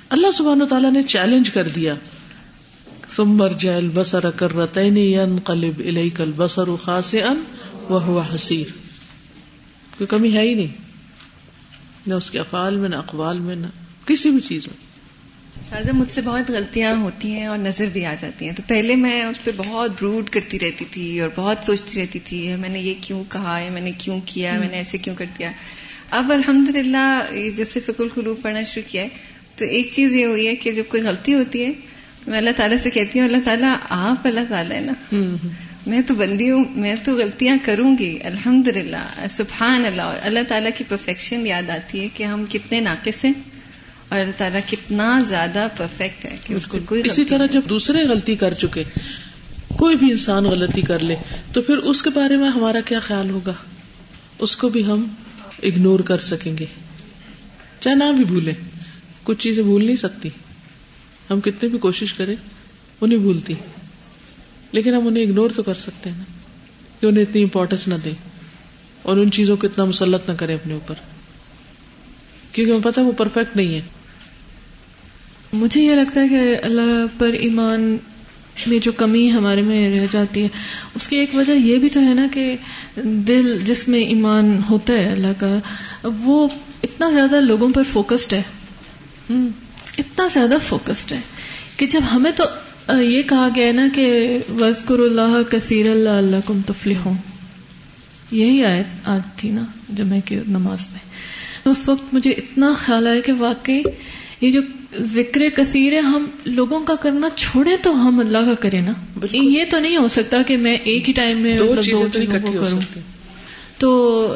اللہ 0.09 0.31
سبحانہ 0.31 0.63
تعالیٰ 0.63 0.91
نے 0.91 1.03
چیلنج 1.03 1.50
کر 1.50 1.67
دیا۔ 1.67 1.93
سمر 3.15 3.50
جیل 3.50 3.89
بسر 3.93 4.29
کر 4.29 4.55
رتین 4.55 5.39
قلب 5.39 5.81
کل 6.15 6.31
بسر 6.36 6.75
خاص 6.75 7.15
ان 7.15 7.41
وہ 7.89 8.21
حسیر۔ 8.36 8.71
کوئی 9.98 10.07
کمی 10.07 10.38
ہے 10.38 10.41
ہی 10.41 10.53
نہیں۔ 10.53 10.75
نہ 12.07 12.13
اس 12.13 12.31
کے 12.31 12.39
افعال 12.39 12.75
میں، 12.75 12.89
نہ 12.89 12.95
اقوال 12.95 13.39
میں، 13.39 13.55
نہ 13.55 13.67
کسی 14.05 14.29
بھی 14.29 14.39
چیز 14.39 14.67
میں۔ 14.67 14.88
سازا 15.62 15.92
مجھ 15.94 16.12
سے 16.12 16.22
بہت 16.22 16.50
غلطیاں 16.50 16.96
ہوتی 16.96 17.32
ہیں 17.32 17.46
اور 17.46 17.58
نظر 17.58 17.86
بھی 17.94 18.06
آ 18.06 18.16
جاتی 18.20 18.46
ہیں۔ 18.46 18.54
تو 18.56 18.63
پہلے 18.68 18.96
میں 18.96 19.24
اس 19.24 19.44
پہ 19.44 19.51
بہت 19.58 19.92
بروڈ 19.92 20.30
کرتی 20.30 20.60
رہتی 20.60 20.86
تھی 20.92 21.20
اور 21.20 21.30
بہت 21.36 21.58
سوچتی 21.66 22.01
رہتی 22.01 22.20
تھی 22.20 22.56
میں 22.60 22.70
نے 22.70 22.80
یہ 22.80 22.94
کیوں 23.01 23.24
کہا 23.30 23.60
ہے 23.60 23.70
میں 23.70 23.82
نے 23.82 23.92
کیوں 23.98 24.20
کیا 24.25 24.60
میں 24.60 24.68
نے 24.72 24.78
ایسے 24.78 24.98
کیوں 24.98 25.16
کر 25.16 25.25
دیا۔ 25.39 25.51
اب 26.12 26.32
الحمد 26.32 26.75
للہ 26.75 27.24
جب 27.56 27.66
سے 27.70 27.80
فکر 27.80 28.00
الخلوب 28.00 28.42
پڑھنا 28.42 28.63
شروع 28.63 28.92
کیا 28.92 29.04
ہے 29.04 29.08
تو 29.56 29.66
ایک 29.66 29.89
چیز 29.92 30.16
یہ 30.16 30.25
ہوئی 30.25 30.48
ہے 30.48 30.56
کہ 30.56 30.72
جب 30.72 30.84
کوئی 30.89 31.04
غلطی 31.04 31.34
ہوتی 31.34 31.66
ہے 31.66 31.72
میں 32.28 32.38
اللہ 32.38 32.50
تعالیٰ 32.56 32.78
سے 32.78 32.89
کہتی 32.89 33.20
ہوں 33.20 33.28
اللہ 33.28 33.38
تعالیٰ 33.46 33.75
آپ 33.89 34.28
اللہ 34.28 34.39
تعالیٰ 34.50 34.75
ہے 34.75 34.82
نا۔ 34.82 34.94
میں 35.88 36.01
تو 36.01 36.13
بندی 36.13 36.51
ہوں 36.51 36.63
میں 36.75 36.96
تو 37.04 37.13
غلطیاں 37.16 37.58
کروں 37.66 37.96
گی 38.00 38.18
الحمد 38.24 38.68
للہ 38.68 39.28
سبحان 39.30 39.86
اللہ۔ 39.86 40.01
اور 40.01 40.18
اللہ 40.24 40.39
تعالیٰ 40.48 40.72
کی 40.78 40.84
پرفیکشن 40.88 41.48
یاد 41.48 41.70
آتی 41.70 42.04
ہے 42.04 42.08
کہ 42.13 42.24
ہم 42.24 42.46
کتنے 42.50 42.80
ناقص 42.80 43.25
ہیں۔ 43.25 43.34
اور 44.10 44.20
اللہ 44.20 44.32
تعالیٰ 44.38 44.60
کتنا 44.72 45.22
زیادہ 45.28 45.68
پرفیکٹ 45.78 46.25
ہے 46.25 46.38
کہ 46.44 46.54
اس 46.54 46.68
کو 46.68 46.78
کوئی 46.86 47.01
اسی 47.06 47.25
طرح 47.25 47.46
جب 47.46 47.62
دوسرے 47.70 48.04
غلطی 48.04 48.36
کر 48.36 48.54
چکے 48.54 48.84
کوئی 49.75 49.96
بھی 49.96 50.12
انسان 50.12 50.44
غلطی 50.44 50.82
کر 50.82 51.00
لے 51.00 51.16
تو 51.54 51.62
پھر 51.62 51.78
اس 51.78 52.01
کے 52.01 52.10
بارے 52.10 52.38
میں 52.38 52.50
ہمارا 52.50 52.80
کیا 52.86 53.00
خیال 53.00 53.30
ہوگا؟ 53.30 53.54
اس 54.39 54.58
کو 54.58 54.70
بھی 54.70 54.86
ہم 54.86 55.08
اگنور 55.63 56.00
کر 56.00 56.18
سکیں 56.18 56.58
گے۔ 56.58 56.66
چاہے 57.80 57.96
نہ 57.96 58.04
بھی 58.16 58.24
بھولے 58.25 58.51
کچھ 59.24 59.39
چیزیں 59.39 59.63
بھول 59.63 59.86
نہیں 59.86 59.96
سکتی۔ 59.96 60.30
ہم 61.30 61.42
کتنے 61.42 61.70
بھی 61.70 61.78
کوشش 61.78 62.13
کریں 62.13 62.36
وہ 63.01 63.08
نہیں 63.08 63.20
بھولتی۔ 63.20 63.54
لیکن 64.72 64.94
ہم 64.94 65.08
انہیں 65.08 65.24
اگنور 65.24 65.50
تو 65.56 65.63
کر 65.63 65.74
سکتے 65.74 66.10
ہیں 66.10 66.18
نا 66.18 66.24
کہ 67.01 67.06
انہیں 67.06 67.24
اتنی 67.24 67.42
امپورٹینس 67.42 67.88
نہ 67.88 67.96
دیں 68.06 68.13
اور 69.01 69.18
ان 69.18 69.32
چیزوں 69.32 69.58
کو 69.58 69.68
اتنا 69.68 69.86
مسلط 69.86 70.30
نہ 70.30 70.36
کریں 70.36 70.56
اپنے 70.56 70.74
اوپر۔ 70.74 70.96
کیونکہ 72.51 72.72
ہمیں 72.72 72.84
پتا 72.84 73.01
وہ 73.01 73.12
پرفیکٹ 73.12 73.56
نہیں 73.56 73.75
ہے۔ 73.75 73.82
مجھے 75.53 75.82
یہ 75.82 75.91
لگتا 75.91 76.22
ہے 76.22 76.27
کہ 76.27 76.58
اللہ 76.63 77.06
پر 77.18 77.27
ایمان 77.27 77.98
میں 78.68 78.79
جو 78.79 78.91
کمی 78.91 79.32
ہمارے 79.32 79.62
میں 79.62 80.00
رہ 80.00 80.06
جاتی 80.12 80.44
ہے 80.44 80.48
اس 80.96 81.08
کی 81.08 81.18
ایک 81.18 81.36
وجہ 81.36 81.51
یہ 81.51 81.77
بھی 81.77 81.89
تو 81.89 82.00
ہے 82.00 82.13
نا 82.13 82.27
کہ 82.34 82.56
دل 83.03 83.60
جس 83.65 83.88
میں 83.88 84.00
ایمان 84.00 84.60
ہوتا 84.70 84.94
ہے 84.94 85.06
اللہ 85.06 85.39
کا 85.39 85.60
وہ 86.03 86.48
اتنا 86.84 87.10
زیادہ 87.10 87.41
لوگوں 87.41 87.70
پر 87.70 87.84
فوکسڈ 87.84 88.34
ہے۔ 88.34 88.41
اتنا 89.98 90.27
زیادہ 90.27 90.58
فوکسڈ 90.63 91.12
ہے 91.12 91.20
کہ 91.77 91.86
جب 91.86 92.01
ہمیں 92.13 92.32
تو 92.36 92.44
یہ 93.01 93.22
کہا 93.22 93.48
گیا 93.56 93.72
نا 93.72 93.88
کہ 93.94 94.38
وزقر 94.60 95.00
اللہ 95.00 95.41
کثیر 95.50 95.89
اللہ 95.89 96.10
اللہ 96.10 96.36
کم 96.46 96.60
ہوں 97.06 97.13
یہی 98.32 98.63
آئے 98.65 98.84
آج 99.03 99.22
تھی 99.36 99.50
نا 99.50 99.63
جمعہ 99.89 100.20
کی 100.25 100.39
نماز 100.48 100.88
میں۔ 100.91 101.00
اس 101.72 101.89
وقت 101.89 102.13
مجھے 102.13 102.32
اتنا 102.32 102.74
خیال 102.77 103.08
آیا 103.08 103.20
کہ 103.20 103.34
واقعی 103.38 103.82
یہ 104.41 104.50
جو 104.50 104.62
ذکر 104.98 105.50
کثیر 105.55 105.93
ہے 105.93 106.00
ہم 106.00 106.25
لوگوں 106.46 106.79
کا 106.79 106.96
کرنا 106.96 107.29
چھوڑے 107.36 107.77
تو 107.81 108.08
ہم 108.08 108.19
اللہ 108.19 108.38
کا 108.38 108.53
کریں 108.53 108.81
نا۔ 108.81 108.93
یہ 109.31 109.63
تو 109.69 109.79
نہیں 109.79 109.98
ہو 109.98 110.08
سکتا 110.08 110.41
کہ 110.41 110.58
میں 110.58 110.77
ایک 110.84 111.08
ہی 111.08 111.13
ٹائم 111.13 111.38
میں 111.38 111.58
دو 111.58 111.65
مطلب 111.65 111.84
چیزوں 111.84 112.41
کو 112.41 112.51
کروں۔ 112.51 112.79
تو 113.77 114.36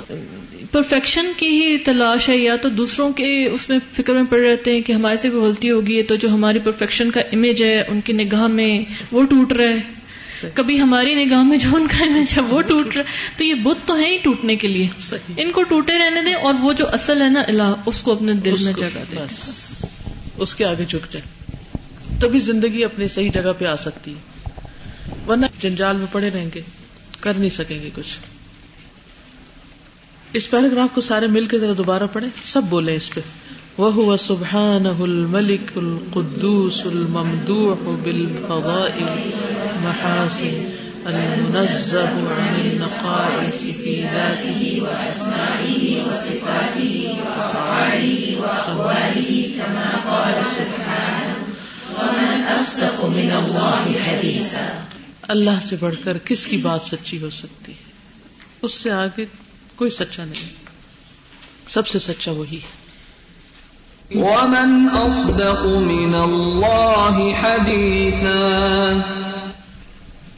پرفیکشن 0.71 1.31
کی 1.37 1.47
ہی 1.47 1.77
تلاش 1.77 2.29
ہے 2.29 2.37
یا 2.37 2.55
تو 2.55 2.69
دوسروں 2.69 3.11
کے 3.13 3.47
اس 3.49 3.69
میں 3.69 3.79
فکر 3.91 4.13
میں 4.13 4.23
پڑ 4.29 4.39
رہتے 4.39 4.73
ہیں 4.73 4.81
کہ 4.81 4.93
ہمارے 4.93 5.17
سے 5.17 5.29
کوئی 5.29 5.43
غلطی 5.43 5.71
ہوگی 5.71 6.03
تو 6.03 6.15
جو 6.15 6.29
ہماری 6.29 6.59
پرفیکشن 6.59 7.11
کا 7.11 7.21
امیج 7.21 7.63
ہے 7.63 7.83
ان 7.87 8.01
کی 8.01 8.13
نگاہ 8.13 8.47
میں 8.47 8.83
وہ 9.11 9.23
ٹوٹ 9.23 9.53
رہا 9.53 9.69
ہے۔ 9.69 10.49
کبھی 10.53 10.79
ہماری 10.79 11.15
نگاہ 11.15 11.43
میں 11.43 11.57
جو 11.57 11.69
ان 11.75 11.87
کا 11.87 12.05
امیج 12.05 12.37
ہے 12.37 12.41
وہ 12.41 12.61
ٹوٹ 12.61 12.87
رہا 12.87 13.03
ہے۔ 13.03 13.37
تو 13.37 13.45
یہ 13.45 13.53
بت 13.53 13.87
تو 13.87 13.97
ہے 13.97 14.11
ہی 14.11 14.17
ٹوٹنے 14.17 14.55
کے 14.55 14.67
لیے۔ 14.67 14.87
ان 15.37 15.51
کو 15.51 15.63
ٹوٹے 15.63 15.99
رہنے 15.99 16.23
دیں 16.23 16.33
اور 16.33 16.53
وہ 16.61 16.73
جو 16.73 16.85
اصل 16.87 17.21
ہے 17.21 17.29
نا 17.29 17.41
الہ 17.47 17.73
اس 17.85 18.01
کو 18.01 18.11
اپنے 18.11 18.33
دل 18.33 18.55
میں 18.65 18.73
جگہ 18.73 19.03
دیں۔ 19.11 19.25
اس 20.37 20.55
کے 20.55 20.65
آگے 20.65 20.85
جھک 20.85 21.13
جائے۔ 21.13 21.43
تبھی 22.19 22.39
زندگی 22.39 22.83
اپنی 22.83 23.07
صحیح 23.07 23.31
جگہ 23.31 23.51
پہ 23.57 23.65
آ 23.65 23.75
سکتی 23.75 24.13
ہے۔ 24.13 24.49
ورنہ 25.27 25.45
جنجال 25.59 25.97
میں 25.97 26.05
پڑے 26.11 26.29
رہیں 26.29 26.49
گے، 26.55 26.61
کر 27.19 27.33
نہیں 27.33 27.49
سکیں 27.49 27.81
گے 27.81 27.89
کچھ۔ 27.95 28.17
اس 30.33 30.51
پیراگراف 30.51 30.95
کو 30.95 31.01
سارے 31.01 31.27
مل 31.27 31.45
کے 31.45 31.59
ذرا 31.59 31.71
دوبارہ 31.77 32.03
پڑھیں۔ 32.13 32.29
سب 32.45 32.61
بولے 32.63 32.95
اس 32.95 33.13
پہ۔ 33.13 33.21
وہ 33.77 34.17
سبحان 34.17 34.85
الملک 34.85 35.71
القدوس 35.75 36.81
الممدوح 36.85 37.75
بالفضائل 38.03 39.31
محاسن 39.83 40.69
المنزه 41.05 42.39
عن 42.39 42.59
النقائص 42.59 43.59
في 43.83 44.03
ذاته 44.03 44.83
وأسمائه 44.83 46.01
وصفاته 46.01 47.13
وأفعاله 47.19 48.39
وأقواله 48.39 49.43
كما 49.57 49.97
قال 50.03 50.41
سبحانه. 50.57 51.53
ومن 51.97 52.41
أصدق 52.59 53.05
من 53.05 53.31
الله 53.31 53.93
حديثا. 54.07 54.83
اللہ 55.21 55.59
سے 55.61 55.75
بڑھ 55.79 55.95
کر 56.03 56.17
کس 56.25 56.47
کی 56.47 56.57
بات 56.57 56.81
سچی 56.81 57.21
ہو 57.21 57.29
سکتی 57.29 57.71
ہے؟ 57.71 57.91
اس 58.61 58.73
سے 58.73 58.91
آگے 58.91 59.25
کوئی 59.75 59.91
سچا 59.91 60.25
نہیں۔ 60.25 60.49
سب 61.67 61.87
سے 61.87 61.99
سچا 61.99 62.31
وہی 62.31 62.57
ہے۔ 62.57 62.83
ومن 64.19 64.87
أصدق 65.07 65.65
من 65.65 66.15
الله 66.15 67.31
حديثا۔ 67.41 68.99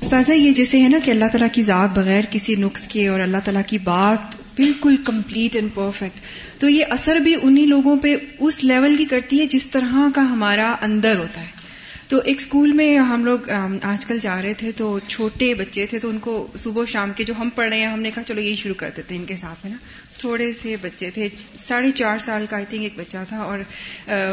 استاذہ، 0.05 0.31
یہ 0.31 0.51
جیسے 0.51 0.81
ہے 0.81 0.89
نا 0.89 0.97
کہ 1.03 1.12
اللہ 1.12 1.25
تعالیٰ 1.25 1.47
کی 1.51 1.63
ذات 1.63 1.89
بغیر 1.89 2.24
کسی 2.29 2.55
نقص 2.55 2.88
کے 2.88 3.07
اور 3.07 3.19
اللہ 3.19 3.38
تعالیٰ 3.45 3.62
کی 3.67 3.77
بات 3.77 4.35
بالکل 4.55 4.95
کمپلیٹ 5.05 5.55
اینڈ 5.55 5.69
پرفیکٹ 5.74 6.19
تو 6.62 6.69
یہ 6.69 6.85
اثر 6.89 7.15
بھی 7.15 7.35
انہی 7.41 7.65
لوگوں 7.65 7.95
پہ 7.97 8.15
اس 8.39 8.63
لیول 8.63 8.95
کی 8.95 9.05
کرتی 9.05 9.39
ہے 9.39 9.45
جس 9.45 9.65
طرح 9.67 10.07
کا 10.15 10.21
ہمارا 10.21 10.75
اندر 10.81 11.15
ہوتا 11.15 11.41
ہے۔ 11.41 11.47
تو 12.07 12.19
ایک 12.25 12.38
اسکول 12.39 12.71
میں 12.71 12.97
ہم 12.97 13.25
لوگ 13.25 13.50
آج 13.83 14.05
کل 14.05 14.19
جا 14.19 14.41
رہے 14.41 14.53
تھے 14.53 14.71
تو 14.71 15.00
چھوٹے 15.07 15.53
بچے 15.53 15.85
تھے 15.85 16.00
تو 16.00 16.09
ان 16.09 16.19
کو 16.19 16.47
صبح 16.59 16.81
و 16.81 16.85
شام 16.85 17.12
کے 17.15 17.24
جو 17.24 17.33
ہم 17.39 17.50
پڑھ 17.55 17.69
رہے 17.69 17.79
ہیں، 17.79 17.88
ہم 17.88 18.01
نے 18.01 18.12
کہا 18.15 18.24
چلو 18.24 18.41
یہی 18.41 18.55
شروع 18.55 18.75
کر 18.75 18.89
دیتے 18.97 19.13
ہیں 19.13 19.21
ان 19.21 19.27
کے 19.27 19.35
ساتھ 19.35 19.65
میں 19.65 19.71
نا؟ 19.71 19.77
تھوڑے 20.17 20.53
سے 20.53 20.75
بچے 20.81 21.10
تھے، 21.10 21.27
ساڑھے 21.60 21.91
چار 21.91 22.19
سال 22.19 22.45
کا 22.50 22.55
آئی 22.55 22.65
تھنک 22.69 22.81
ایک 22.81 22.93
بچہ 22.95 23.17
تھا 23.29 23.38
اور 23.38 23.60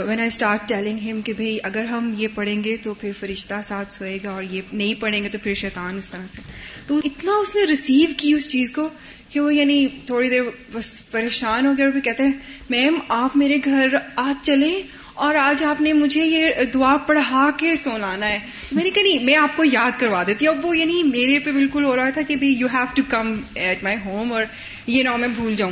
وین 0.06 0.18
آئی 0.18 0.26
اسٹارٹ 0.26 0.68
ٹیلنگ 0.68 0.98
ہم 1.10 1.20
کہ 1.20 1.32
بھئی 1.32 1.58
اگر 1.62 1.84
ہم 1.84 2.14
یہ 2.16 2.28
پڑھیں 2.34 2.64
گے 2.64 2.76
تو 2.76 2.94
پھر 2.94 3.12
فرشتہ 3.20 3.54
ساتھ 3.68 3.92
سوئے 3.92 4.18
گا 4.24 4.30
اور 4.30 4.42
یہ 4.42 4.60
نہیں 4.72 5.00
پڑھیں 5.00 5.22
گے 5.24 5.28
تو 5.28 5.38
پھر 5.42 5.54
شیطان 5.54 5.98
اس 5.98 6.08
طرح 6.08 6.26
سے۔ 6.36 6.42
تو 6.86 6.98
اتنا 7.04 7.32
اس 7.32 7.54
نے 7.54 7.64
ریسیو 7.64 8.08
کی 8.16 8.32
اس 8.32 8.48
چیز 8.48 8.70
کو 8.70 8.88
کہ 9.30 9.40
وہ 9.40 9.54
یعنی 9.54 9.86
تھوڑی 10.06 10.30
دیر 10.30 10.42
بس 10.72 11.10
پریشان 11.10 11.66
ہو 11.66 11.72
گیا 11.76 11.84
اور 11.84 11.92
پھر 11.92 12.00
کہتے 12.00 12.22
ہیں 12.22 12.32
میم 12.70 12.98
آپ 13.08 13.36
میرے 13.36 13.56
گھر 13.64 13.86
آج 14.16 14.46
چلیں 14.46 15.01
اور 15.14 15.34
آج 15.34 15.64
آپ 15.64 15.80
نے 15.80 15.92
مجھے 15.92 16.24
یہ 16.24 16.48
دعا 16.74 16.96
پڑھا 16.96 17.50
کے 17.56 17.76
سونانا 17.76 18.28
ہے۔ 18.28 18.38
میں 18.72 18.84
نے 18.84 18.90
کہا 18.90 19.02
نہیں، 19.02 19.24
میں 19.24 19.36
آپ 19.36 19.56
کو 19.56 19.64
یاد 19.64 20.00
کروا 20.00 20.22
دیتی 20.26 20.46
ہوں۔ 20.46 20.54
اب 20.54 20.64
وہ 20.66 20.78
یعنی 20.78 21.02
میرے 21.02 21.38
پہ 21.38 21.52
بالکل 21.52 21.84
ہو 21.84 21.96
رہا 21.96 22.10
تھا 22.10 22.22
کہ 22.22 22.36
you 22.40 22.66
have 22.72 22.84
to 22.94 23.02
come 23.08 23.40
at 23.54 23.82
my 23.82 23.96
home 24.04 24.32
اور 24.32 24.44
یہ 24.86 25.02
نہ 25.02 25.16
میں 25.16 25.28
بھول 25.28 25.54
جاؤں۔ 25.54 25.70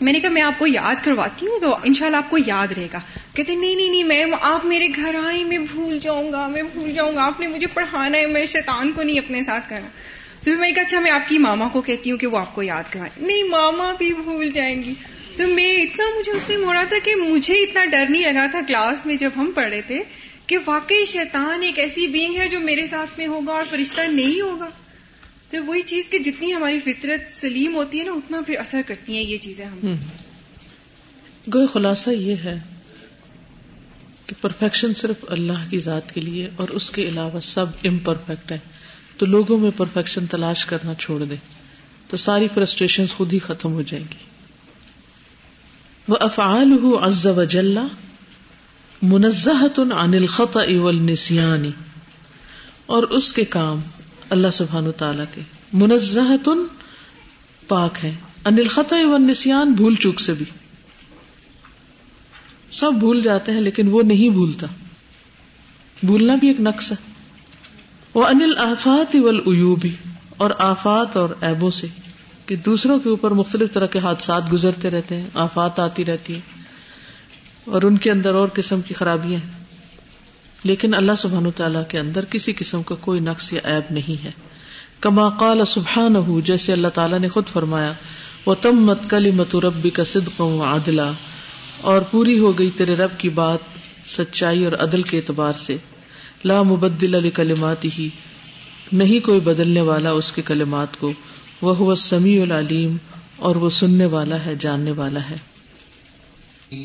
میں 0.00 0.12
نے 0.12 0.20
کہا 0.20 0.30
میں 0.30 0.42
آپ 0.42 0.58
کو 0.58 0.66
یاد 0.66 1.04
کرواتی 1.04 1.46
ہوں 1.46 1.60
تو 1.60 1.76
انشاءاللہ 1.82 2.16
آپ 2.16 2.30
کو 2.30 2.38
یاد 2.46 2.72
رہے 2.76 2.86
گا۔ 2.92 3.00
کہتے 3.34 3.54
نہیں 3.54 3.74
نہیں 3.74 3.88
نہیں، 3.88 4.04
میم، 4.04 4.34
آپ 4.40 4.64
میرے 4.64 4.88
گھر 4.96 5.14
آئیں، 5.24 5.44
میں 5.44 5.58
بھول 5.58 5.98
جاؤں 5.98 6.32
گا، 6.32 6.46
میں 6.46 6.62
بھول 6.62 6.92
جاؤں 6.92 7.16
گا۔ 7.16 7.24
آپ 7.24 7.40
نے 7.40 7.46
مجھے 7.46 7.66
پڑھانا 7.66 8.18
ہے، 8.18 8.26
میں 8.26 8.46
شیطان 8.46 8.92
کو 8.92 9.02
نہیں 9.02 9.18
اپنے 9.18 9.44
ساتھ 9.44 9.70
کرنا 9.70 9.88
تو 10.38 10.44
پھر 10.44 10.56
میں 10.56 10.68
نے 10.68 10.74
کہا 10.74 10.82
اچھا 10.82 11.00
میں 11.00 11.10
آپ 11.10 11.28
کی 11.28 11.38
ماما 11.38 11.68
کو 11.68 11.80
کہتی 11.80 12.10
ہوں 12.10 12.18
کہ 12.18 12.26
وہ 12.26 12.38
آپ 12.38 12.54
کو 12.54 12.62
یاد 12.62 12.82
کروائیں۔ 12.90 13.26
نہیں، 13.26 13.42
ماما 13.42 13.94
بھی 13.98 14.12
بھول 14.12 14.50
جائیں 14.50 14.82
گی۔ 14.82 14.94
تو 15.40 15.46
میں 15.46 15.82
اتنا 15.82 16.04
مجھے 16.18 16.32
اس 16.32 16.44
ٹائم 16.44 16.64
ہو 16.64 16.74
رہا 16.74 16.84
تھا 16.84 16.96
کہ 17.04 17.14
مجھے 17.16 17.54
اتنا 17.54 17.84
ڈر 17.84 18.04
نہیں 18.08 18.32
لگا 18.32 18.46
تھا 18.50 18.58
کلاس 18.68 19.06
میں 19.06 19.16
جب 19.16 19.30
ہم 19.36 19.50
پڑھے 19.54 19.80
تھے 19.86 20.02
کہ 20.46 20.58
واقعی 20.66 21.04
شیطان 21.04 21.62
ایک 21.62 21.78
ایسی 21.78 22.06
بینگ 22.06 22.36
ہے 22.36 22.48
جو 22.48 22.60
میرے 22.60 22.86
ساتھ 22.86 23.18
میں 23.18 23.26
ہوگا 23.26 23.52
اور 23.52 23.64
فرشتہ 23.70 24.00
نہیں 24.00 24.40
ہوگا۔ 24.40 24.68
تو 25.50 25.64
وہی 25.64 25.82
چیز 25.82 26.08
کہ 26.10 26.18
جتنی 26.18 26.54
ہماری 26.54 26.80
فطرت 26.80 27.40
سلیم 27.40 27.74
ہوتی 27.74 27.98
ہے 27.98 28.04
نا، 28.04 28.12
اتنا 28.12 28.40
پھر 28.46 28.56
اثر 28.58 28.80
کرتی 28.86 29.14
ہیں 29.14 29.22
یہ 29.22 29.38
چیزیں 29.38 29.64
ہم۔ 29.64 29.94
گوئے 31.54 31.66
خلاصہ 31.72 32.10
یہ 32.10 32.34
ہے 32.36 32.58
کہ 34.26 34.34
پرفیکشن 34.40 34.94
صرف 34.94 35.16
اللہ 35.28 35.70
کی 35.70 35.78
ذات 35.78 36.14
کے 36.14 36.20
لیے 36.20 36.50
اور 36.56 36.68
اس 36.68 36.90
کے 36.90 37.08
علاوہ 37.08 37.40
سب 37.40 37.66
امپرفیکٹ 37.84 38.52
ہے 38.52 38.58
تو 39.16 39.26
لوگوں 39.26 39.58
میں 39.58 39.70
پرفیکشن 39.76 40.26
تلاش 40.26 40.66
کرنا 40.66 40.94
چھوڑ 40.94 41.24
دیں۔ 41.24 41.36
تو 42.08 42.16
ساری 42.16 42.48
فرسٹریشن 42.54 43.06
خود 43.06 43.32
ہی 43.32 43.38
ختم 43.38 43.72
ہو 43.72 43.82
جائیں 43.82 44.04
گی۔ 44.10 44.29
وہ 46.08 46.16
افعال 46.20 46.72
عز 47.02 47.26
وجل 47.26 47.78
منزہت 49.02 49.78
عن 49.78 50.14
الخطا 50.14 50.60
والنسیان، 50.80 51.70
اور 52.86 53.02
اس 53.02 53.32
کے 53.32 53.44
کام 53.44 53.80
اللہ 54.30 54.50
سبحانہ 54.52 54.90
تعالی 54.90 55.22
کے۔ 55.34 55.40
منزہت 55.72 56.48
پاک 57.68 57.98
ہے 58.02 58.14
ان 58.44 58.54
الخطا 58.54 58.96
والنسیان 59.08 59.72
بھول 59.72 59.94
چوک 59.94 60.20
سے 60.20 60.34
بھی۔ 60.34 60.44
سب 62.72 62.92
بھول 62.92 63.20
جاتے 63.20 63.52
ہیں، 63.52 63.60
لیکن 63.60 63.88
وہ 63.90 64.02
نہیں 64.02 64.28
بھولتا۔ 64.28 64.66
بھولنا 66.02 66.34
بھی 66.34 66.48
ایک 66.48 66.60
نقص 66.60 66.92
ہے۔ 66.92 66.96
وہ 68.14 68.26
انل 68.26 68.58
آفات 68.58 69.16
والعیوبی 69.22 69.92
اور 70.36 70.50
آفات 70.58 71.16
اور 71.16 71.28
ایبوں 71.40 71.70
سے۔ 71.70 71.86
کہ 72.50 72.56
دوسروں 72.56 72.98
کے 72.98 73.08
اوپر 73.08 73.30
مختلف 73.30 73.72
طرح 73.72 73.86
کے 73.86 73.98
حادثات 73.98 74.52
گزرتے 74.52 74.90
رہتے 74.90 75.20
ہیں، 75.20 75.28
آفات 75.34 75.80
آتی 75.80 76.04
رہتی 76.04 76.34
ہیں، 76.34 76.62
اور 77.64 77.82
ان 77.82 77.96
کے 77.96 78.10
اندر 78.10 78.34
اور 78.34 78.48
قسم 78.54 78.80
کی 78.80 78.94
خرابیاں 78.94 79.40
ہیں۔ 79.40 79.64
لیکن 80.64 80.94
اللہ 80.94 81.12
سبحان 81.18 81.50
تعالیٰ 81.56 81.82
کے 81.88 81.98
اندر 81.98 82.24
کسی 82.24 82.52
قسم 82.52 82.82
کا 82.82 82.94
کوئی 83.00 83.20
نقص 83.20 83.52
یا 83.52 83.60
عیب 83.64 83.92
نہیں 83.92 84.24
ہے۔ 84.24 84.30
کما 85.00 85.28
قال 85.28 85.64
سبحان 85.66 86.40
جیسے 86.44 86.72
اللہ 86.72 86.88
تعالیٰ 86.88 87.18
نے 87.18 87.28
خود 87.28 87.46
فرمایا 87.46 87.92
وہ 88.46 88.54
تم 88.54 88.76
مت 88.76 89.10
کلی 89.10 89.30
مت 89.30 89.56
ربی 89.56 89.90
کا 89.90 90.04
صدق 90.04 90.40
عادلہ 90.40 91.12
اور 91.80 92.00
پوری 92.00 92.38
ہو 92.38 92.58
گئی 92.58 92.70
تیرے 92.70 92.94
رب 92.94 93.10
کی 93.18 93.28
بات 93.28 93.58
سچائی 94.06 94.64
اور 94.64 94.72
عدل 94.72 95.02
کے 95.02 95.16
اعتبار 95.16 95.52
سے۔ 95.52 95.76
لا 96.44 96.62
مبدل 96.62 97.14
علی 97.14 97.30
کلمات 97.30 97.84
ہی 97.84 98.08
نہیں 98.92 99.24
کوئی 99.24 99.40
بدلنے 99.40 99.80
والا 99.80 100.10
اس 100.10 100.32
کے 100.32 100.42
کلمات 100.42 101.00
کو۔ 101.00 101.12
وہ 101.62 101.76
ہوا 101.76 101.94
سمیع 101.94 102.42
العلیم 102.42 102.96
اور 103.36 103.56
وہ 103.56 103.70
سننے 103.70 104.06
والا 104.06 104.44
ہے 104.46 104.54
جاننے 104.60 104.90
والا 104.90 105.20
ہے۔ 105.30 105.36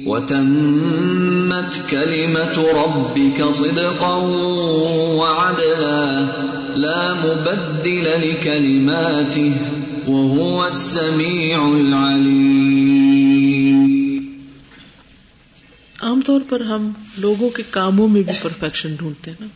وتمت 0.06 1.90
كلمة 1.90 2.62
ربك 2.62 3.42
صدقا 3.54 4.16
وعدلا 5.16 6.20
لا 6.76 7.14
مبدل 7.14 8.04
لكلماته 8.04 9.52
وهو 10.08 10.62
السميع 10.62 11.60
العليم 11.62 12.56
عام 16.02 16.22
طور 16.22 16.42
پر 16.50 16.62
ہم 16.62 16.92
لوگوں 17.18 17.50
کے 17.50 17.64
کاموں 17.70 18.08
میں 18.08 18.24
بھی 18.24 18.34
پرفیکشن 18.42 18.96
ڈھونڈتے 18.96 19.32
ہیں 19.32 19.38
نا۔ 19.42 19.48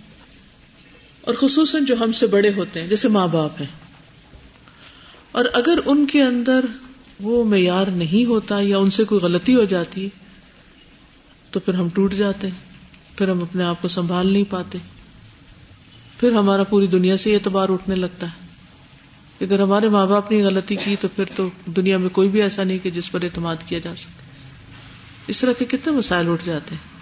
اور 1.21 1.35
خصوصاً 1.35 1.85
جو 1.85 1.95
ہم 1.99 2.11
سے 2.11 2.27
بڑے 2.27 2.51
ہوتے 2.57 2.81
ہیں 2.81 2.87
جیسے 2.87 3.07
ماں 3.07 3.27
باپ 3.27 3.61
ہیں۔ 3.61 3.88
اور 5.31 5.45
اگر 5.53 5.79
ان 5.85 6.05
کے 6.05 6.23
اندر 6.23 6.65
وہ 7.19 7.43
معیار 7.43 7.87
نہیں 7.87 8.25
ہوتا 8.25 8.59
یا 8.61 8.77
ان 8.77 8.91
سے 8.91 9.03
کوئی 9.03 9.21
غلطی 9.21 9.55
ہو 9.55 9.63
جاتی 9.63 10.09
تو 11.51 11.59
پھر 11.59 11.73
ہم 11.73 11.87
ٹوٹ 11.93 12.13
جاتے 12.13 12.47
ہیں، 12.47 12.55
پھر 13.17 13.29
ہم 13.29 13.41
اپنے 13.41 13.63
آپ 13.63 13.81
کو 13.81 13.87
سنبھال 13.87 14.27
نہیں 14.27 14.43
پاتے۔ 14.49 14.77
پھر 16.19 16.31
ہمارا 16.31 16.63
پوری 16.63 16.87
دنیا 16.87 17.17
سے 17.17 17.33
اعتبار 17.33 17.69
اٹھنے 17.69 17.95
لگتا 17.95 18.27
ہے۔ 18.27 18.49
اگر 19.41 19.59
ہمارے 19.59 19.89
ماں 19.89 20.07
باپ 20.07 20.31
نے 20.31 20.43
غلطی 20.43 20.75
کی 20.75 20.95
تو 21.01 21.07
پھر 21.15 21.23
تو 21.35 21.49
دنیا 21.65 21.97
میں 21.97 22.09
کوئی 22.09 22.29
بھی 22.29 22.41
ایسا 22.41 22.63
نہیں 22.63 22.77
کہ 22.77 22.91
جس 22.91 23.11
پر 23.11 23.23
اعتماد 23.23 23.55
کیا 23.65 23.79
جا 23.79 23.93
سکے۔ 23.97 24.21
اس 25.27 25.41
طرح 25.41 25.51
کے 25.51 25.65
کتنے 25.65 25.93
مسائل 25.93 26.29
اٹھ 26.29 26.45
جاتے 26.45 26.75
ہیں۔ 26.75 26.99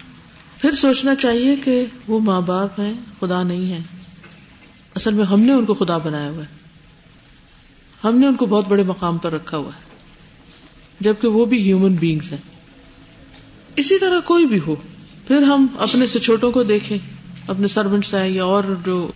پھر 0.60 0.74
سوچنا 0.74 1.14
چاہیے 1.14 1.56
کہ 1.64 1.84
وہ 2.08 2.20
ماں 2.20 2.40
باپ 2.40 2.80
ہیں، 2.80 2.94
خدا 3.20 3.42
نہیں 3.42 3.72
ہے 3.72 3.78
اصل 4.94 5.14
میں 5.14 5.24
ہم 5.24 5.40
نے 5.40 5.52
ان 5.52 5.64
کو 5.64 5.74
خدا 5.74 5.98
بنایا 5.98 6.30
ہوا 6.30 6.42
ہے۔ 6.42 6.67
ہم 8.04 8.18
نے 8.18 8.26
ان 8.26 8.34
کو 8.34 8.46
بہت 8.46 8.68
بڑے 8.68 8.82
مقام 8.82 9.18
پر 9.18 9.32
رکھا 9.32 9.56
ہوا 9.56 9.70
ہے، 9.76 9.80
جبکہ 11.00 11.28
وہ 11.28 11.44
بھی 11.44 11.62
ہیومن 11.62 11.92
بینگس 11.92 12.30
ہیں۔ 12.30 12.38
اسی 13.76 13.98
طرح 13.98 14.20
کوئی 14.20 14.46
بھی 14.46 14.60
ہو، 14.66 14.74
پھر 15.26 15.42
ہم 15.42 15.66
اپنے 15.78 16.06
سے 16.06 16.18
چھوٹوں 16.18 16.52
کو 16.52 16.62
دیکھیں، 16.62 16.98
اپنے 17.46 17.68
سروینٹس 17.68 18.14
ہیں 18.14 18.28
یا 18.28 18.44
اور 18.44 18.64
جو 18.86 19.12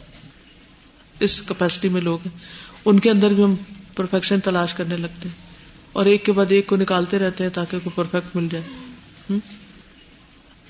اس 1.21 1.43
کیپیسٹی 1.43 1.89
میں 1.89 2.01
لوگ 2.01 2.19
ہیں، 2.27 2.39
ان 2.85 2.99
کے 2.99 3.11
اندر 3.11 3.29
بھی 3.29 3.45
ہم 3.45 3.55
پرفیکشن 3.97 4.41
تلاش 4.41 4.75
کرنے 4.75 4.97
لگتے 4.97 5.29
ہیں۔ 5.29 5.53
اور 5.93 6.05
ایک 6.05 6.25
کے 6.25 6.33
بعد 6.33 6.47
ایک 6.49 6.67
کو 6.67 6.77
نکالتے 6.77 7.19
رہتے 7.19 7.45
ہیں 7.45 7.51
تاکہ 7.51 7.79
کوئی 7.85 7.91
پرفیکٹ 7.95 8.37
مل 8.37 8.49
جائے۔ 8.51 8.65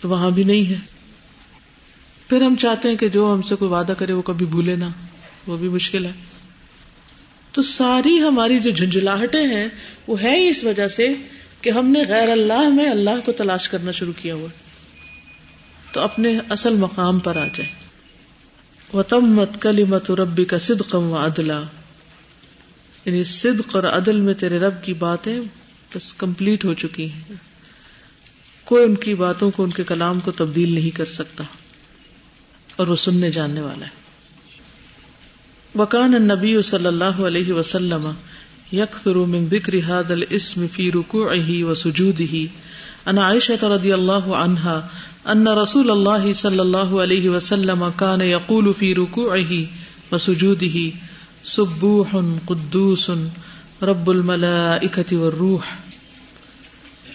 تو 0.00 0.08
وہاں 0.08 0.30
بھی 0.30 0.44
نہیں 0.44 0.70
ہے۔ 0.70 0.74
پھر 2.28 2.42
ہم 2.42 2.54
چاہتے 2.54 2.88
ہیں 2.88 2.96
کہ 2.96 3.08
جو 3.08 3.34
ہم 3.34 3.42
سے 3.42 3.56
کوئی 3.56 3.70
وعدہ 3.70 3.92
کرے، 3.98 4.12
وہ 4.12 4.22
کبھی 4.22 4.46
بھولے 4.46 4.76
نہ، 4.76 4.84
وہ 5.46 5.56
بھی 5.56 5.68
مشکل 5.68 6.04
ہے۔ 6.06 6.12
تو 7.52 7.62
ساری 7.62 8.20
ہماری 8.20 8.58
جو 8.58 8.70
جھنجھلاہٹیں 8.70 9.46
ہیں 9.46 9.68
وہ 10.06 10.22
ہے 10.22 10.36
ہی 10.36 10.48
اس 10.48 10.64
وجہ 10.64 10.88
سے 10.88 11.14
کہ 11.60 11.70
ہم 11.70 11.86
نے 11.86 12.02
غیر 12.08 12.28
اللہ 12.28 12.68
میں 12.68 12.86
اللہ 12.86 13.10
کو 13.24 13.32
تلاش 13.32 13.68
کرنا 13.68 13.90
شروع 13.90 14.12
کیا 14.16 14.34
ہوا۔ 14.34 14.48
تو 15.92 16.00
اپنے 16.00 16.38
اصل 16.48 16.74
مقام 16.74 17.18
پر 17.18 17.36
آ 17.36 17.46
جائے 17.56 17.68
و 18.94 19.02
تم 19.02 19.20
مت 19.20 19.62
کلی 19.62 19.84
مت 19.84 20.10
ربی 20.10 20.44
کا 20.44 20.58
صدقم 20.58 21.10
و 21.10 21.16
ادلا 21.16 21.62
یعنی 23.04 23.24
صدق 23.24 23.76
اور 23.76 23.84
عدل 23.84 24.20
میں 24.20 24.34
تیرے 24.34 24.58
رب 24.58 24.74
کی 24.82 24.92
باتیں 24.94 25.40
بس 25.94 26.14
کمپلیٹ 26.14 26.64
ہو 26.64 26.74
چکی 26.74 27.12
ہیں۔ 27.12 27.32
کوئی 28.64 28.84
ان 28.84 28.94
کی 28.94 29.14
باتوں 29.14 29.50
کو، 29.50 29.62
ان 29.62 29.70
کے 29.70 29.84
کلام 29.84 30.20
کو 30.20 30.30
تبدیل 30.30 30.74
نہیں 30.74 30.96
کر 30.96 31.04
سکتا۔ 31.04 31.44
اور 32.76 32.86
وہ 32.86 32.96
سننے 32.96 33.30
جاننے 33.30 33.60
والا 33.60 33.86
ہے۔ 33.86 34.01
وکان 35.78 36.14
النبی 36.14 36.62
صلی 36.62 36.86
اللہ 36.86 37.20
علیہ 37.20 37.52
وسلم 37.52 38.10
يكثر 38.72 39.14
من 39.14 39.46
ذكر 39.50 39.80
هذا 39.88 40.14
الاسم 40.14 40.66
في 40.72 40.90
ركوعه 40.90 41.70
وسجوده. 41.70 42.34
ان 43.08 43.18
عائشة 43.18 43.58
رضي 43.62 43.94
الله 43.94 44.36
عنها 44.36 44.90
ان 45.26 45.48
رسول 45.48 45.90
الله 45.90 46.32
صلى 46.32 46.62
الله 46.62 47.00
عليه 47.00 47.28
وسلم 47.28 47.92
كان 47.98 48.20
يقول 48.20 48.74
في 48.74 48.92
ركوعه 48.92 49.66
وسجوده، 50.12 50.92
سبوح 51.44 52.22
قدوس، 52.46 53.10
رب 53.82 54.10
الملائكة 54.10 55.16
والروح. 55.16 55.78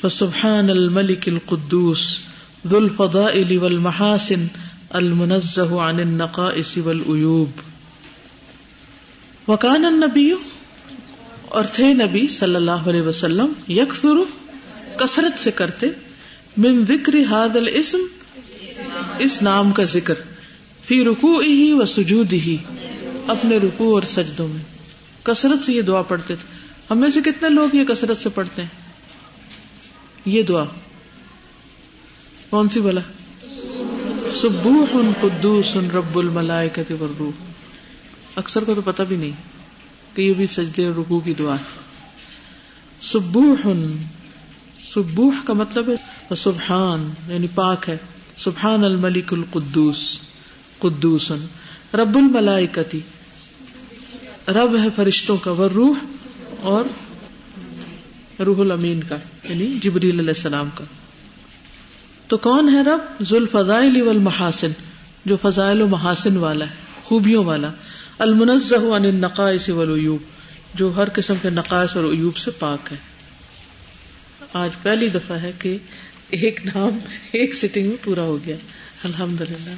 فسبحان 0.02 0.70
الملك 0.70 1.28
القدوس، 1.28 2.22
ذو 2.68 2.78
الفضائل 2.78 3.60
والمحاسن، 3.60 4.48
المنزه 4.96 5.82
عن 5.82 6.00
النقائص 6.00 6.78
والعيوب 6.78 7.52
وکان 9.48 9.86
النبی 9.86 10.32
اور 11.42 11.64
تھے 11.64 11.94
نبی 11.94 12.28
صلی 12.28 12.56
اللہ 12.56 12.72
علیہ 12.72 13.02
وسلم 13.02 13.72
یکفر 13.72 14.18
کثرت 14.98 15.40
سے 15.40 15.52
کرتے 15.52 15.88
من 16.58 16.86
ذکر 16.88 17.14
ہاد 17.30 17.56
الاسم 17.56 17.98
اس 19.20 19.42
نام 19.42 19.72
کا 19.72 19.84
ذکر، 19.84 20.14
فی 20.86 21.04
رکو 21.04 21.40
ہی 21.40 21.72
و 21.72 21.86
سجود 21.86 22.34
ہی 22.34 22.58
اپنے 23.28 23.58
رکو 23.58 23.96
اور 23.96 24.02
سجدوں 24.02 24.48
میں۔ 24.48 24.64
کثرت 25.24 25.64
سے 25.64 25.74
یہ 25.74 25.82
دعا 25.82 26.02
پڑھتے 26.02 26.36
تھے۔ 26.36 26.58
ہم 26.92 26.98
میں 26.98 27.10
سے 27.10 27.22
کتنے 27.22 27.50
لوگ 27.50 27.76
یہ 27.76 27.84
کثرت 27.84 28.18
سے 28.18 28.30
پڑھتے 28.30 28.62
ہیں؟ 28.62 28.70
یہ 30.26 30.44
دعا۔ 30.44 30.64
کون 32.50 32.70
سی 32.70 32.82
بلا 32.82 33.02
سبوح 34.34 34.98
قدوس 35.22 35.76
رب 35.76 36.20
الملائکت 36.20 36.92
والروح۔ 37.00 37.47
اکثر 38.38 38.64
کو 38.64 38.76
تو 38.76 38.82
پتا 38.82 39.04
بھی 39.04 39.16
نہیں 39.16 39.32
کہ 40.14 40.22
یہ 40.22 40.34
بھی 40.34 40.48
سجدے 40.48 40.86
اور 40.86 40.96
رکو 40.96 41.20
کی 41.20 41.34
دعا 41.34 41.56
ہے۔ 41.56 41.80
سبوح 43.02 43.68
سبوح 44.84 45.34
کا 45.46 45.54
مطلب 45.54 45.90
ہے 45.90 46.36
سبحان 46.36 47.14
یعنی 47.28 47.48
پاک 47.56 47.90
ہے۔ 47.90 47.98
سبحان 48.38 48.84
الملک 48.84 49.34
القدوس 49.34 50.20
قدوس 50.80 51.32
رب 51.94 52.18
الملائکتی، 52.18 53.00
رب 54.48 54.78
ہے 54.84 54.88
فرشتوں 54.96 55.38
کا 55.38 55.52
وہ 55.52 55.68
روح 55.68 55.98
اور 56.62 56.86
روح 58.42 58.60
الامین 58.60 59.04
کا 59.04 59.16
یعنی 59.44 59.74
جبریل 59.74 60.20
علیہ 60.20 60.30
السلام 60.30 60.70
کا۔ 60.76 60.84
تو 62.28 62.38
کون 62.38 62.70
ہے 62.70 62.82
رب؟ 62.82 63.24
ذوالفضائل 63.24 64.02
والمحاسن، 64.02 64.72
جو 65.26 65.38
فضائل 65.42 65.82
و 65.82 65.88
محاسن 65.88 66.38
والا 66.38 66.66
ہے، 66.66 66.74
خوبیوں 67.04 67.46
والا۔ 67.46 67.72
المنزہ 68.20 68.76
عن 68.76 69.06
النقائص 69.06 69.70
والعیوب 69.70 70.22
جو 70.74 70.96
ہر 70.96 71.08
قسم 71.14 71.34
کے 71.42 71.50
نقائص 71.50 71.96
اور 71.96 72.14
عیوب 72.14 72.38
سے 72.38 72.52
پاک 72.52 72.92
ہے 72.92 72.98
آج 74.54 74.70
پہلی 74.82 75.08
دفعہ 75.10 75.38
ہے 75.38 75.52
کہ 75.60 75.78
ایک 76.30 76.66
نام، 76.66 77.00
ایک 77.32 77.56
سٹنگ 77.56 77.88
میں 77.88 77.96
پورا 78.04 78.22
ہو 78.22 78.38
گیا۔ 78.46 78.56
الحمد 79.04 79.42
للہ 79.42 79.76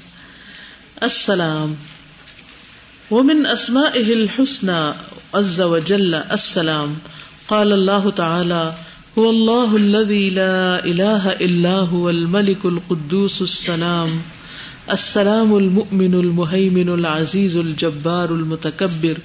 السلام۔ 1.01 1.73
ومن 3.11 3.45
اسمائه 3.45 4.19
الحسنى 4.19 4.89
عز 5.33 5.59
وجل 5.59 6.13
السلام۔ 6.13 6.93
قال 7.45 7.71
الله 7.71 8.09
تعالى، 8.15 8.69
هو 9.19 9.29
الله 9.29 9.75
الذي 9.75 10.29
لا 10.29 10.75
اله 10.75 11.29
الا 11.39 11.79
هو 11.97 12.07
الملك 12.07 12.65
القدوس 12.65 13.41
السلام۔ 13.41 14.21
السلام 14.91 15.57
المؤمن 15.57 16.13
المهيمن 16.13 16.89
العزيز 16.89 17.55
الجبار 17.55 18.29
المتكبر. 18.29 19.17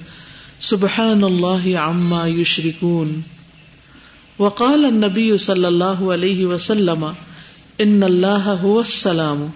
سبحان 0.60 1.24
الله 1.24 1.78
عما 1.78 2.28
يشركون. 2.28 3.22
وقال 4.38 4.84
النبي 4.84 5.38
صلى 5.38 5.68
الله 5.68 6.12
عليه 6.12 6.44
وسلم 6.44 7.14
ان 7.80 8.02
الله 8.02 8.52
هو 8.52 8.80
السلام. 8.80 9.50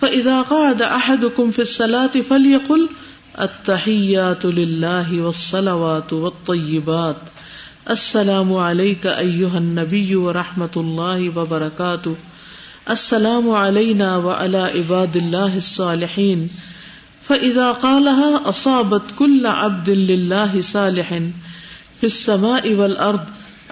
فإذا 0.00 0.42
قعد 0.42 0.82
أحدكم 0.82 1.50
في 1.50 1.62
الصلاة 1.62 2.06
فليقل، 2.06 2.88
التحيات 3.40 4.44
لله 4.44 5.20
والصلوات 5.20 6.12
والطيبات. 6.12 7.16
السلام 7.90 8.54
عليك 8.54 9.06
أيها 9.06 9.58
النبي 9.58 10.16
ورحمة 10.16 10.70
الله 10.76 11.38
وبركاته. 11.38 12.16
السلام 12.86 13.50
علینا 13.50 14.16
وعلى 14.16 14.58
عباد 14.58 15.16
اللہ 15.16 15.54
الصالحین، 15.54 16.46
فإذا 17.26 17.72
قالها 17.72 18.50
أصابت 18.50 19.16
كل 19.16 19.46
عبد 19.46 19.88
لله 19.88 20.60
صالح 20.64 21.12
في 22.00 22.06
السماء 22.06 22.74
والأرض، 22.74 23.24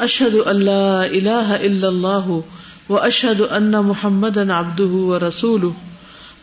أشهد 0.05 0.49
أن 0.49 0.63
لا 0.63 1.03
إله 1.03 1.57
إلا 1.57 1.89
الله 1.89 2.41
وأشهد 2.89 3.41
أن 3.57 3.71
محمدا 3.71 4.53
عبده 4.53 4.91
ورسوله. 4.91 5.73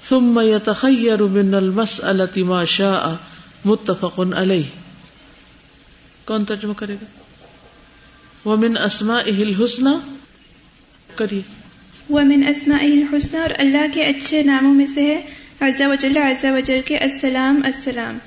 ثم 0.10 0.40
يتخير 0.40 1.22
من 1.22 1.54
المسألة 1.54 2.44
ما 2.46 2.66
شاء، 2.66 3.10
متفق 3.66 4.20
عليه. 4.38 4.70
کون 6.26 6.46
ترجمہ 6.46 6.74
کرے 6.74 6.96
گا؟ 7.02 7.06
ومن 8.50 8.78
اسمائه 8.78 9.42
الحسنى، 9.42 10.18
کریے۔ 11.16 11.57
ومن 12.10 12.44
اسمائه 12.48 12.92
الحسنى 12.92 13.40
اور 13.40 13.50
اللہ 13.58 13.86
کے 13.94 14.04
اچھے 14.04 14.44
ناموں 14.44 14.74
میں 14.74 14.86
سے 14.86 15.02
ہے۔ 15.02 15.22
عز 15.60 15.82
و 15.82 15.96
جل 15.96 16.18
عز 16.18 16.46
و 16.46 16.60
جل 16.60 16.80
کے 16.86 16.98
السلام 16.98 17.62
السلام۔ 17.66 18.18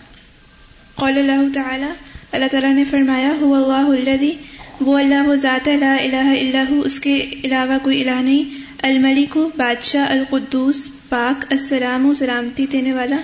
قول 0.94 1.18
اللہ 1.18 1.54
تعالی 1.54 1.86
اللہ 2.32 2.44
تعالیٰ 2.50 2.74
نے 2.74 2.84
فرمایا، 2.84 3.30
هو 3.40 3.54
اللہ 3.54 4.08
الذي، 4.08 4.32
وہ 4.80 4.98
اللہ 4.98 5.28
وہ 5.28 5.34
ذات 5.34 5.68
لا 5.68 5.94
الہ 5.94 6.16
الا 6.16 6.64
ہو، 6.70 6.80
اس 6.80 7.00
کے 7.00 7.26
علاوہ 7.44 7.78
کوئی 7.82 8.08
الہ 8.08 8.22
نہیں۔ 8.22 8.44
الملک، 8.82 9.38
بادشاہ، 9.56 10.10
القدوس، 10.10 10.90
پاک، 11.08 11.44
السلام، 11.50 12.12
سلامتی 12.12 12.66
دینے 12.66 12.92
والا 12.92 13.16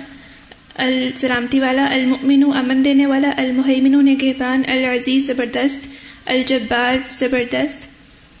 سلامتی 1.15 1.59
والا، 1.59 1.85
المؤمن، 1.91 2.43
امن 2.57 2.85
دینے 2.85 3.05
والا 3.05 3.31
المحمن 3.37 4.05
نگہبان، 4.05 4.61
العزیز، 4.67 5.27
زبردست، 5.27 5.87
الجبار، 6.25 6.97
زبردست، 7.13 7.87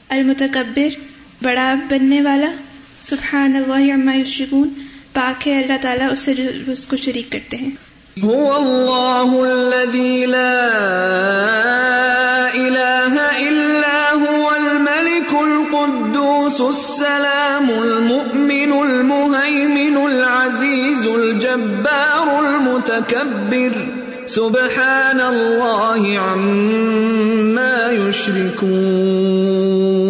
المتکبر 0.09 1.16
بڑا 1.41 1.75
بننے 1.89 2.21
والا۔ 2.21 2.51
سبحان 3.01 3.55
اللہ 3.55 3.93
عما 3.93 4.15
یشرکون۔ 4.15 4.69
پاک 5.13 5.47
ہے، 5.47 5.63
اللہ 5.63 5.77
تعالیٰ 5.81 6.11
اس 6.11 6.19
سے 6.19 6.33
جو 6.33 6.43
اس 6.67 6.87
کو 6.87 6.97
شریک 6.97 7.31
کرتے 7.31 7.57
ہیں۔ 7.57 7.69
هو 8.23 8.53
الله 8.53 9.47
الذي 9.51 10.25
لا 10.25 10.59
إله 12.53 13.15
إلا 13.39 14.13
هو 14.19 14.49
الملك 14.49 15.33
القدوس 15.33 16.61
السلام 16.61 17.67
المؤمن 17.79 18.73
المهيمن 18.73 19.97
العزيز 19.97 21.07
الجبار 21.07 22.27
المتكبر 22.27 23.79
سبحان 24.27 25.21
الله 25.21 26.17
عما 26.17 27.91
يشركون 28.09 30.06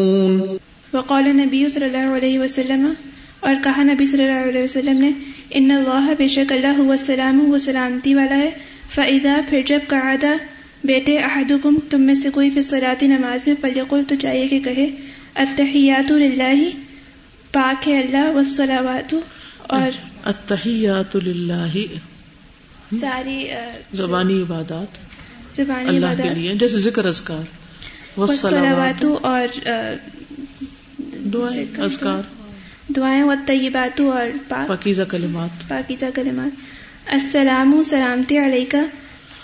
وقال 0.94 1.24
نبی 1.24 1.70
صلی 1.70 1.86
اللہ 1.86 2.18
علیہ 2.18 2.40
وسلم 2.40 2.94
اور 3.40 3.54
کہا 3.64 3.84
نبی 3.84 4.06
صلی 4.06 4.24
اللہ 4.28 4.50
علیہ 4.50 4.64
وسلم 4.64 5.00
نے 5.02 5.12
ان 5.50 5.72
اللہ 5.72 6.14
بے 6.18 6.28
شک 6.28 6.52
اللہ 6.52 6.78
ہوا 6.78 6.92
السلام 6.92 7.54
وہ 7.54 7.58
سلامتی 7.58 8.14
والا 8.14 8.38
ہے۔ 8.38 8.50
فعدا 8.96 9.40
پھر 9.50 9.62
جب 9.66 9.80
قعدہ 9.88 10.34
بیٹے 10.84 11.18
احدکم 11.18 11.76
تم 11.90 12.02
میں 12.02 12.16
سے 12.16 12.30
کوئی 12.30 12.50
فصلاتی 12.50 13.08
نماز 13.08 13.48
میں 13.48 13.56
فلیقل 13.62 14.02
تو 14.08 14.16
چاہیے 14.22 14.48
کہ 14.48 14.60
کہے 14.60 14.90
التحیات 15.36 16.12
للہ 16.12 16.70
پاک 17.52 17.90
ہے 17.90 18.02
اللہ 18.02 18.32
والصلوات 18.32 19.16
اور 19.58 19.90
التحیات 20.24 21.16
للہ۔ 21.16 21.78
ساری 23.00 23.46
زبانی 23.94 24.42
عبادات 24.42 24.88
زبانی 25.56 25.88
اللہ 25.90 26.06
کے 26.06 26.06
عبادات۔ 26.06 26.38
لیے 26.38 26.54
جیسے 26.56 26.80
ذکر 26.80 27.06
اذکار۔ 27.06 27.44
والصلوات۔ 28.20 29.06
اور 29.22 29.60
دعائیں 31.34 31.82
اذکار 31.82 32.22
دعائیں۔ 32.96 33.24
و 33.24 33.34
طیبات 33.46 34.02
اور 34.02 34.38
پاک 34.48 34.68
پاکیزہ 34.68 35.02
کلمات۔ 35.12 35.70
پاکیزہ 35.70 36.06
کلمات۔ 36.14 36.50
السلام 37.08 37.84
سلامتی 37.84 38.38
علیکہ۔ 38.38 38.78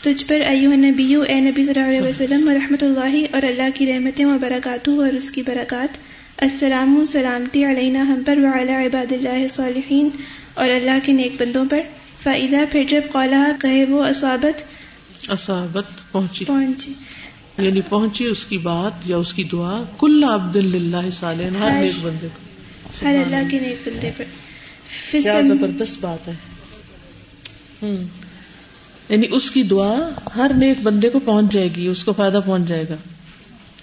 تجھ 0.01 0.25
پر 0.25 0.41
ایو 0.41 0.73
نبیو 0.73 1.21
اے 1.21 1.39
نبی 1.39 1.63
صلی 1.65 1.79
اللہ 1.79 1.89
علیہ 1.89 2.09
وسلم 2.09 2.47
و 2.47 2.53
رحمۃ 2.53 2.81
اللہ 2.81 3.25
اور 3.31 3.43
اللہ 3.43 3.69
کی 3.75 3.93
رحمتیں 3.93 4.25
و 4.25 4.37
برکاتہ 4.41 4.89
اور 4.89 5.13
اس 5.13 5.31
کی 5.31 5.41
برکات۔ 5.41 5.97
السلام 6.37 7.05
سلامتی 7.05 7.65
علینا 7.65 8.01
ہم 8.01 8.23
پر 8.25 8.37
وعلی 8.37 8.73
عباد 8.73 9.11
اللہ 9.11 9.47
صالحین 9.47 10.09
اور 10.53 10.69
اللہ 10.69 10.97
کے 11.03 11.11
نیک 11.11 11.41
بندوں 11.41 11.65
پر۔ 11.69 11.79
فائدہ 12.23 12.57
پھر 12.71 12.83
جب 12.89 13.01
قولہ 13.11 13.51
کہے 13.61 13.85
وہ 13.85 14.03
اصابت 14.03 14.63
اصابت 15.29 16.11
پہنچی۔ 16.11 16.45
پہنچی۔ 16.45 16.93
یعنی 17.57 17.81
پہنچی 17.89 18.25
اس 18.25 18.45
کی 18.45 18.57
بات 18.57 18.91
یا 19.05 19.17
اس 19.17 19.33
کی 19.33 19.43
دعا 19.43 19.83
کل 19.97 20.23
عبد 20.23 20.55
اللہ 20.55 21.09
صالح 21.11 21.43
ہر 21.61 21.81
نیک 21.81 21.93
بندے 22.01 22.27
کو۔ 22.35 23.05
ہر 23.05 23.15
اللہ 23.15 23.49
کے 23.51 23.59
نیک 23.59 23.87
بندے 23.87 24.11
پر۔ 24.17 24.23
کیا 25.11 25.41
زبردست 25.41 25.97
بات 26.01 26.27
ہے۔ 26.27 26.33
یعنی 29.09 29.27
اس 29.31 29.51
کی 29.51 29.63
دعا 29.63 29.95
ہر 30.35 30.51
نیک 30.55 30.81
بندے 30.83 31.09
کو 31.09 31.19
پہنچ 31.19 31.53
جائے 31.53 31.69
گی 31.75 31.87
اس 31.87 32.03
کو 32.03 32.13
فائدہ 32.13 32.39
پہنچ 32.45 32.67
جائے 32.67 32.85
گا۔ 32.89 32.95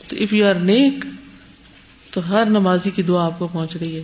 تو 0.06 0.16
اف 0.16 0.32
یو 0.32 0.48
آر 0.48 0.54
نیک 0.54 1.04
تو 2.10 2.30
ہر 2.30 2.44
نمازی 2.46 2.90
کی 2.90 3.02
دعا 3.02 3.26
آپ 3.26 3.38
کو 3.38 3.48
پہنچ 3.52 3.76
رہی 3.76 3.96
ہے۔ 3.96 4.02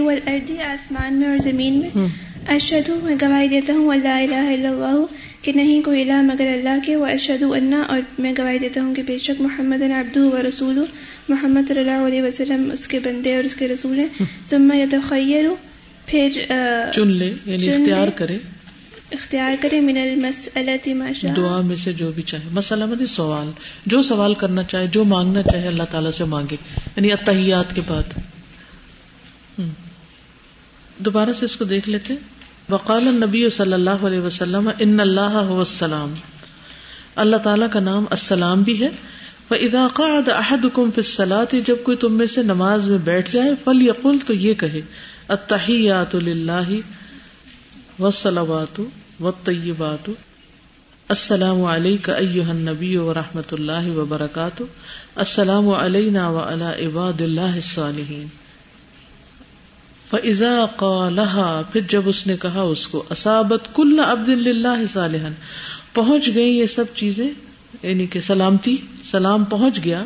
والارض 0.00 0.50
آسمان 0.60 1.14
میں 1.14 1.28
اور 1.28 1.38
زمین 1.38 1.78
میں۔ 1.78 1.88
ہم۔ 1.94 2.06
اشہد 2.48 2.90
میں 3.02 3.16
گواہی 3.22 3.48
دیتا 3.48 3.72
ہوں 3.72 3.90
اللہ 3.90 4.08
الہ 4.08 4.34
الا 4.34 4.68
اللہ 4.68 5.04
کہ 5.42 5.52
نہیں 5.52 5.82
کوئی 5.82 6.02
الہ 6.02 6.22
مگر 6.22 6.46
اللہ 6.46 6.86
کے 6.86 6.96
وہ 6.96 7.06
اشہد 7.06 7.42
انا 7.42 7.82
اور 7.88 8.00
میں 8.18 8.32
گواہی 8.38 8.58
دیتا 8.58 8.82
ہوں 8.82 8.94
کہ 8.94 9.02
بے 9.02 9.18
شک 9.18 9.40
محمد 9.40 9.82
عبد 9.82 10.16
و 10.16 10.38
رسول 10.48 10.84
محمد 11.28 11.68
صلی 11.68 11.80
اللہ 11.80 12.06
علیہ 12.06 12.22
وسلم 12.22 12.70
اس 12.70 12.88
کے 12.88 12.98
بندے 12.98 13.36
اور 13.36 13.44
اس 13.44 13.54
کے 13.54 13.68
رسول 13.68 13.98
ہیں. 13.98 14.22
ثم 14.50 14.72
یتخیر 14.72 15.44
پھر 16.06 16.28
چن 16.94 17.08
لے 17.08 17.34
یعنی 17.46 17.66
چن 17.66 17.72
اختیار 17.72 18.04
لے۔ 18.04 18.10
کرے. 18.14 18.38
اختیار 19.10 19.52
کرے 19.60 19.80
من 19.80 19.96
المسألة 19.96 20.98
ما 20.98 21.12
شاء. 21.12 21.36
دعا 21.36 21.60
میں 21.60 21.76
سے 21.76 21.92
جو 21.92 22.12
بھی 22.12 22.22
چاہے. 22.22 22.42
مسئلہ 22.50 22.86
مطلب 22.86 23.06
سوال. 23.06 23.50
جو 23.86 24.02
سوال 24.02 24.34
کرنا 24.34 24.62
چاہے 24.62 24.86
جو 24.86 25.04
مانگنا 25.04 25.42
چاہے 25.42 25.68
اللہ 25.68 25.82
تعالیٰ 25.90 26.10
سے 26.10 26.24
مانگے. 26.24 26.56
یعنی 26.96 27.12
اتحیات 27.12 27.74
کے 27.74 27.80
بعد۔ 27.86 28.02
دوبارہ 30.98 31.30
سے 31.32 31.44
اس 31.44 31.56
کو 31.56 31.64
دیکھ 31.64 31.88
لیتے 31.88 32.14
وقال 32.70 33.08
النبی 33.08 33.50
صلی 33.50 33.72
اللہ 33.72 33.90
علیہ 33.90 34.20
وسلم، 34.20 34.70
ان 34.78 35.00
اللہ 35.00 35.44
هو 35.48 35.58
السلام. 35.58 36.14
اللہ 37.16 37.36
تعالیٰ 37.36 37.66
کا 37.72 37.80
نام 37.80 38.04
السلام 38.10 38.62
بھی 38.62 38.80
ہے۔ 38.80 38.88
وَإِذَا 39.50 39.88
قَعَدَ 39.94 40.30
أَحَدُكُمْ 40.30 40.94
فِي 40.94 41.02
الصَّلَاةِ، 41.06 41.60
جب 41.66 41.76
کوئی 41.82 41.96
تم 41.96 42.12
میں 42.12 42.26
سے 42.26 42.42
نماز 42.42 42.86
میں 42.86 42.98
بیٹھ 42.98 43.32
جائے، 43.32 43.50
فَلْيَقُلْ، 43.64 44.18
تو 44.26 44.34
یہ 44.34 44.54
کہے 44.54 44.80
التحیات 45.28 46.14
للہ 46.14 46.80
والصلوات 47.98 48.80
والطیبات 49.20 50.10
السلام 51.08 51.64
علیک 51.64 52.10
ایہا 52.10 52.50
النبی 52.50 52.96
ورحمۃ 52.96 53.52
اللہ 53.52 53.90
وبرکاتہ۔ 53.96 54.62
السلام 55.16 55.68
علینا 55.68 56.28
وعلی 56.28 56.86
عباد 56.86 57.20
اللہ 57.20 57.40
الصالحین۔ 57.40 58.41
فَإِذَا 60.12 60.66
قَالَهَا، 60.76 61.62
پھر 61.72 61.80
جب 61.80 62.08
اس 62.08 62.26
نے 62.26 62.36
کہا 62.36 62.60
اس 62.60 62.86
کو، 62.86 63.04
اصابت 63.10 63.68
کل 63.74 64.00
عبد 64.06 64.28
اللہ 64.28 64.82
صالحا، 64.92 65.28
پہنچ 65.92 66.30
گئی 66.34 66.58
یہ 66.58 66.66
سب 66.66 66.84
چیزیں 66.94 67.30
یعنی 67.82 68.06
کہ 68.06 68.20
سلامتی، 68.20 68.76
سلام 69.04 69.44
پہنچ 69.44 69.84
گیا 69.84 70.04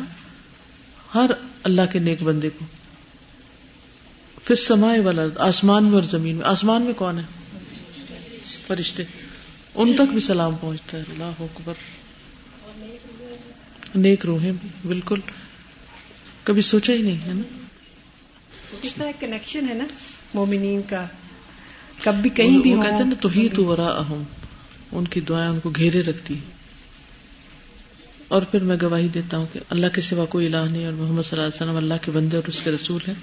ہر 1.15 1.31
اللہ 1.63 1.81
کے 1.91 1.99
نیک 1.99 2.23
بندے 2.23 2.49
کو۔ 2.49 2.65
پھر 4.43 4.55
سمائے 4.55 4.99
والا 4.99 5.21
آسمان 5.37 5.83
میں 5.83 5.93
اور 5.93 6.03
زمین 6.03 6.35
میں۔ 6.35 6.45
آسمان 6.45 6.81
میں 6.81 6.93
کون 6.93 7.19
ہے؟ 7.19 7.23
فرشتے۔ 8.67 9.03
ان 9.75 9.93
تک 9.93 10.01
بھی 10.01 10.19
سلام 10.19 10.55
پہنچتا 10.61 10.97
ہے۔ 10.97 11.03
اللہ 11.09 11.31
اکبر۔ 11.39 11.73
نیک 13.95 14.25
روحیں 14.25 14.51
بھی، 14.51 14.69
بالکل۔ 14.85 15.19
کبھی 16.43 16.61
سوچا 16.61 16.93
ہی 16.93 17.01
نہیں، 17.01 17.27
ہے 17.27 17.33
نا؟ 17.33 17.66
کتنا 18.81 19.05
ایک 19.05 19.21
کنیکشن 19.21 19.69
ہے 19.69 19.73
نا 19.73 19.83
مومنین 20.33 20.81
کا؟ 20.89 21.05
کب 22.03 22.15
بھی 22.15 22.29
کہیں 22.29 22.59
بھی 22.59 22.71
کہتے 22.73 22.95
ہیں 22.95 23.05
نا 23.05 23.15
تو 23.21 23.29
ہی 23.29 23.49
تو 23.49 23.65
ورا 23.65 23.87
اہم 23.87 24.23
ان 24.91 25.07
کی 25.07 25.19
دعائیں 25.19 25.49
ان 25.49 25.59
کو 25.59 25.69
گھیرے 25.69 26.01
رکھتی 26.01 26.33
ہیں۔ 26.33 26.57
اور 28.27 28.41
پھر 28.41 28.59
میں 28.63 28.77
گواہی 28.81 29.07
دیتا 29.07 29.37
ہوں 29.37 29.45
کہ 29.53 29.59
اللہ 29.69 29.87
کے 29.87 30.01
سوا 30.01 30.25
کوئی 30.25 30.45
الہ 30.45 30.71
نہیں 30.71 30.85
اور 30.85 30.93
محمد 30.93 31.23
صلی 31.23 31.39
اللہ 31.39 31.47
علیہ 31.47 31.55
وسلم 31.55 31.77
اللہ 31.77 31.93
کے 32.01 32.11
بندے 32.11 32.35
اور 32.35 32.49
اس 32.49 32.61
کے 32.63 32.71
رسول 32.71 33.01
ہیں۔ 33.07 33.15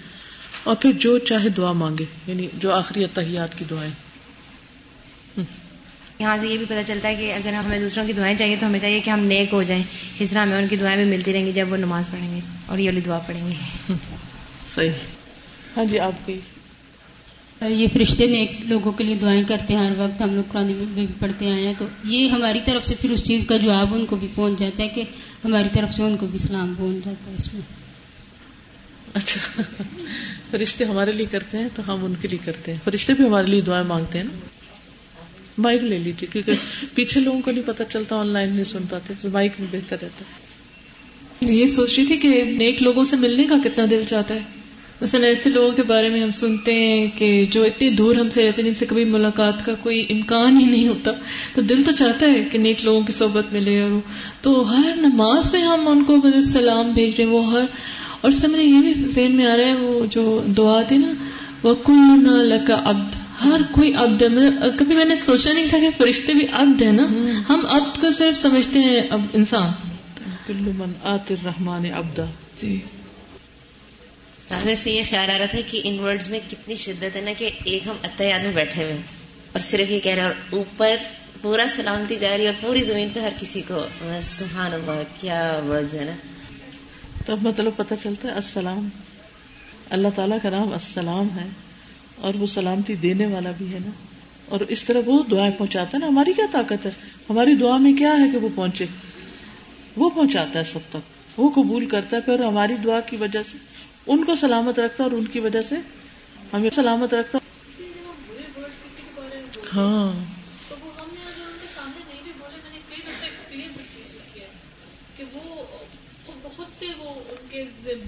اور 0.64 0.76
پھر 0.76 0.92
جو 0.92 1.18
چاہے 1.18 1.48
دعا 1.48 1.72
مانگے 1.72 2.04
یعنی 2.26 2.48
جو 2.54 2.72
آخری 2.74 3.04
اتحیات 3.04 3.58
کی 3.58 3.64
دعائیں۔ 3.70 3.90
یہاں 6.18 6.36
سے 6.40 6.46
یہ 6.46 6.56
بھی 6.56 6.66
پتہ 6.66 6.86
چلتا 6.86 7.08
ہے 7.08 7.14
کہ 7.14 7.32
اگر 7.32 7.52
ہمیں 7.52 7.80
دوسروں 7.80 8.06
کی 8.06 8.12
دعائیں 8.12 8.36
چاہیے 8.38 8.56
تو 8.60 8.66
ہمیں 8.66 8.80
چاہیے 8.80 9.00
کہ 9.00 9.10
ہم 9.10 9.20
نیک 9.20 9.48
ہو 9.52 9.62
جائیں۔ 9.62 9.82
اس 10.18 10.30
طرح 10.30 10.42
ہمیں 10.42 10.58
ان 10.58 10.68
کی 10.68 10.76
دعائیں 10.76 11.04
بھی 11.04 11.16
ملتی 11.16 11.32
رہیں 11.32 11.46
گی 11.46 11.52
جب 11.52 11.72
وہ 11.72 11.76
نماز 11.76 12.08
پڑھیں 12.10 12.34
گے 12.34 12.40
اور 12.66 12.78
یہ 12.78 12.88
والی 12.88 13.00
دعا 13.00 13.18
پڑھیں 13.18 13.50
گے۔ 13.50 13.92
صحیح۔ 14.68 14.90
ہاں 15.76 15.84
جی 15.84 15.98
آپ 15.98 16.26
کی 16.26 16.40
یہ 17.68 17.86
فرشتے 17.92 18.26
نیک 18.26 18.52
لوگوں 18.64 18.92
کے 18.92 19.04
لیے 19.04 19.14
دعائیں 19.14 19.42
کرتے 19.48 19.74
ہیں 19.74 19.86
ہر 19.86 19.92
وقت 19.96 20.20
ہم 20.22 20.34
لوگ 20.34 20.44
قرآن 20.52 20.66
میں 20.66 20.84
بھی 20.94 21.06
پڑھتے 21.18 21.50
آئے 21.50 21.66
ہیں۔ 21.66 21.72
تو 21.78 21.84
یہ 22.04 22.28
ہماری 22.28 22.58
طرف 22.64 22.86
سے 22.86 22.94
پھر 23.00 23.10
اس 23.10 23.24
چیز 23.24 23.46
کا 23.46 23.56
جواب 23.56 23.94
ان 23.94 24.06
کو 24.06 24.16
بھی 24.16 24.28
پہنچ 24.34 24.58
جاتا 24.58 24.82
ہے 24.82 24.88
کہ 24.88 25.02
ہماری 25.44 25.68
طرف 25.72 25.94
سے 25.94 26.02
ان 26.02 26.16
کو 26.16 26.26
بھی 26.26 26.38
سلام 26.38 26.74
پہنچ 26.78 27.04
جاتا 27.04 27.30
ہے 27.30 27.36
اس 27.36 27.54
میں۔ 27.54 27.62
اچھا۔ 29.14 29.62
فرشتے 30.50 30.84
ہمارے 30.84 31.12
لیے 31.12 31.26
کرتے 31.30 31.58
ہیں 31.58 31.68
تو 31.74 31.94
ہم 31.94 32.04
ان 32.04 32.14
کے 32.20 32.28
لیے 32.28 32.38
کرتے 32.44 32.72
ہیں۔ 32.72 32.78
فرشتے 32.84 33.12
بھی 33.12 33.24
ہمارے 33.24 33.46
لیے 33.46 33.60
دعائیں 33.60 33.84
مانگتے 33.84 34.18
ہیں 34.18 34.24
نا۔ 34.24 34.38
مائک 35.58 35.82
لے 35.82 35.98
لیجیے 35.98 36.26
کیونکہ 36.32 36.52
پیچھے 36.94 37.20
لوگوں 37.20 37.40
کو 37.40 37.50
نہیں 37.50 37.66
پتا 37.66 37.84
چلتا 37.84 38.16
آن 38.16 38.26
لائن 38.26 38.52
نہیں 38.52 38.64
سن 38.64 38.82
پاتے 38.90 39.14
تو 39.22 39.28
مائک 39.30 39.52
میں 39.58 39.68
بہتر 39.70 39.96
رہتا۔ 40.02 40.24
ہے 40.24 41.54
یہ 41.54 41.66
سوچ 41.66 41.98
رہی 41.98 42.06
تھی 42.06 42.16
کہ 42.16 42.44
نیک 42.44 42.82
لوگوں 42.82 43.04
سے 43.04 43.16
ملنے 43.16 43.44
کا 43.44 43.54
کتنا 43.64 43.84
دل 43.90 44.02
چاہتا 44.08 44.34
ہے۔ 44.34 44.63
مثلا 45.02 45.26
ایسے 45.26 45.50
لوگوں 45.50 45.70
کے 45.72 45.82
بارے 45.82 46.08
میں 46.08 46.20
ہم 46.20 46.30
سنتے 46.30 46.72
ہیں 46.72 47.06
کہ 47.18 47.44
جو 47.50 47.62
اتنی 47.62 47.88
دور 47.88 48.16
ہم 48.16 48.30
سے 48.30 48.48
رہتے 48.48 48.62
ہیں 48.62 48.68
جن 48.68 48.74
سے 48.74 48.86
کبھی 48.86 49.04
ملاقات 49.04 49.64
کا 49.64 49.72
کوئی 49.74 50.06
امکان 50.10 50.60
ہی 50.60 50.64
نہیں 50.64 50.88
ہوتا 50.88 51.10
تو 51.54 51.60
دل 51.60 51.82
تو 51.82 51.92
چاہتا 51.92 52.26
ہے 52.26 52.44
کہ 52.52 52.58
نیک 52.58 52.84
لوگوں 52.84 53.00
کی 53.00 53.12
صحبت 53.12 53.52
ملے 53.52 53.82
اور 53.82 54.00
تو 54.42 54.72
ہر 54.72 54.92
نماز 54.96 55.52
میں 55.52 55.60
ہم 55.60 55.88
ان 55.88 56.04
کو 56.04 56.16
سلام 56.52 56.90
بھیج 56.92 57.14
رہے 57.18 57.24
ہیں 57.24 57.32
وہ 57.32 57.50
ہر۔ 57.50 57.64
اور 58.20 58.32
سب 58.32 58.48
یہ 58.58 58.80
بھی 58.80 58.94
ذہن 58.94 59.32
میں 59.32 59.46
آ 59.46 59.56
رہا 59.56 59.64
ہے 59.64 59.74
وہ 59.74 60.06
جو 60.10 60.44
دعا 60.56 60.82
تھی 60.82 60.96
نا 60.96 61.12
وہ 61.62 61.74
کل 61.74 62.28
لکا 62.48 62.90
عبد۔ 62.90 63.14
ہر 63.44 63.60
کوئی 63.70 63.92
عبد 63.94 64.22
ہے 64.22 64.28
مطلب 64.28 64.78
کبھی 64.78 64.96
میں 64.96 65.04
نے 65.04 65.16
سوچا 65.16 65.52
نہیں 65.52 65.68
تھا 65.68 65.78
کہ 65.78 65.88
فرشتے 65.98 66.32
بھی 66.32 66.46
عبد 66.52 66.82
ہے 66.82 66.92
نا 66.92 67.02
ہم 67.48 67.60
عبد 67.70 68.00
کو 68.00 68.10
صرف 68.10 68.42
سمجھتے 68.42 68.78
ہیں 68.78 69.00
اب 69.10 69.20
انسان۔ 69.32 69.88
کلو 70.46 70.70
من 70.76 70.92
آت 71.02 71.30
الرحمان 71.30 71.84
عبدا 71.94 72.24
جی۔ 72.62 72.78
سامنے 74.48 74.74
سے 74.74 74.90
یہ 74.90 75.02
خیال 75.10 75.30
آ 75.30 75.38
رہا 75.38 75.46
تھا 75.46 75.58
کہ 75.66 75.80
ان 75.84 76.00
ورڈز 76.00 76.28
میں 76.28 76.40
کتنی 76.50 76.74
شدت 76.74 77.16
ہے 77.16 77.20
نا 77.20 77.30
کہ 77.38 77.50
ایک 77.64 77.86
ہم 77.86 77.96
اتحاد 78.02 78.44
میں 78.44 78.52
بیٹھے 78.54 78.82
ہوئے 78.82 78.96
اور 79.52 79.60
صرف 79.60 79.90
یہ 79.90 80.00
کہہ 80.00 80.12
رہے 80.12 80.20
ہیں 80.20 80.28
اور 80.28 80.34
اوپر 80.50 80.96
پورا 81.42 81.66
سلامتی 81.70 82.16
جا 82.16 82.36
رہی 82.36 82.42
ہے 82.42 82.48
اور 82.48 82.54
پوری 82.60 82.82
زمین 82.82 83.08
پہ 83.14 83.20
ہر 83.20 83.28
کسی 83.40 83.62
کو 83.68 83.86
سبحان 84.22 84.72
اللہ 84.72 85.02
کیا 85.20 85.60
ورڈز 85.68 85.94
ہے 85.94 86.04
نا۔ 86.04 86.12
تب 87.26 87.38
مطلب 87.42 87.72
پتہ 87.76 87.94
چلتا 88.02 88.28
ہے، 88.28 88.32
السلام۔ 88.32 88.88
اللہ 89.90 90.08
تعالیٰ 90.14 90.38
کا 90.42 90.50
نام 90.50 90.72
السلام 90.72 91.28
ہے 91.38 91.46
اور 92.16 92.34
وہ 92.34 92.46
سلامتی 92.46 92.94
دینے 92.94 93.26
والا 93.26 93.50
بھی 93.58 93.72
ہے 93.72 93.78
نا۔ 93.78 93.90
اور 94.48 94.60
اس 94.60 94.84
طرح 94.84 95.00
وہ 95.06 95.22
دعائیں 95.30 95.52
پہنچاتا 95.58 95.90
ہے 95.94 96.00
نا، 96.00 96.06
ہماری 96.06 96.32
کیا 96.32 96.44
طاقت 96.52 96.86
ہے؟ 96.86 96.90
ہماری 97.30 97.54
دعا 97.54 97.76
میں 97.76 97.92
کیا 97.92 98.12
ہے 98.12 98.30
کہ 98.32 98.38
وہ 98.38 98.48
پہنچے؟ 98.54 98.84
وہ 99.96 100.10
پہنچاتا 100.10 100.58
ہے 100.58 100.64
سب 100.64 100.78
تک۔ 100.90 100.96
وہ 101.40 101.50
قبول 101.54 101.86
کرتا 101.86 102.16
ہے 102.16 102.22
پھر 102.22 102.44
ہماری 102.44 102.74
دعا 102.84 103.00
کی 103.00 103.16
وجہ 103.16 103.42
سے۔ 103.42 103.73
ان 104.06 104.24
کو 104.24 104.34
سلامت 104.34 104.78
رکھتا 104.78 105.04
اور 105.04 105.12
ان 105.12 105.24
کی 105.24 105.40
وجہ 105.40 105.62
سے 105.62 105.74
ہمیں 106.52 106.70
سلامت 106.70 107.14
رکھتا۔ 107.14 107.38
ہاں۔ 109.76 110.12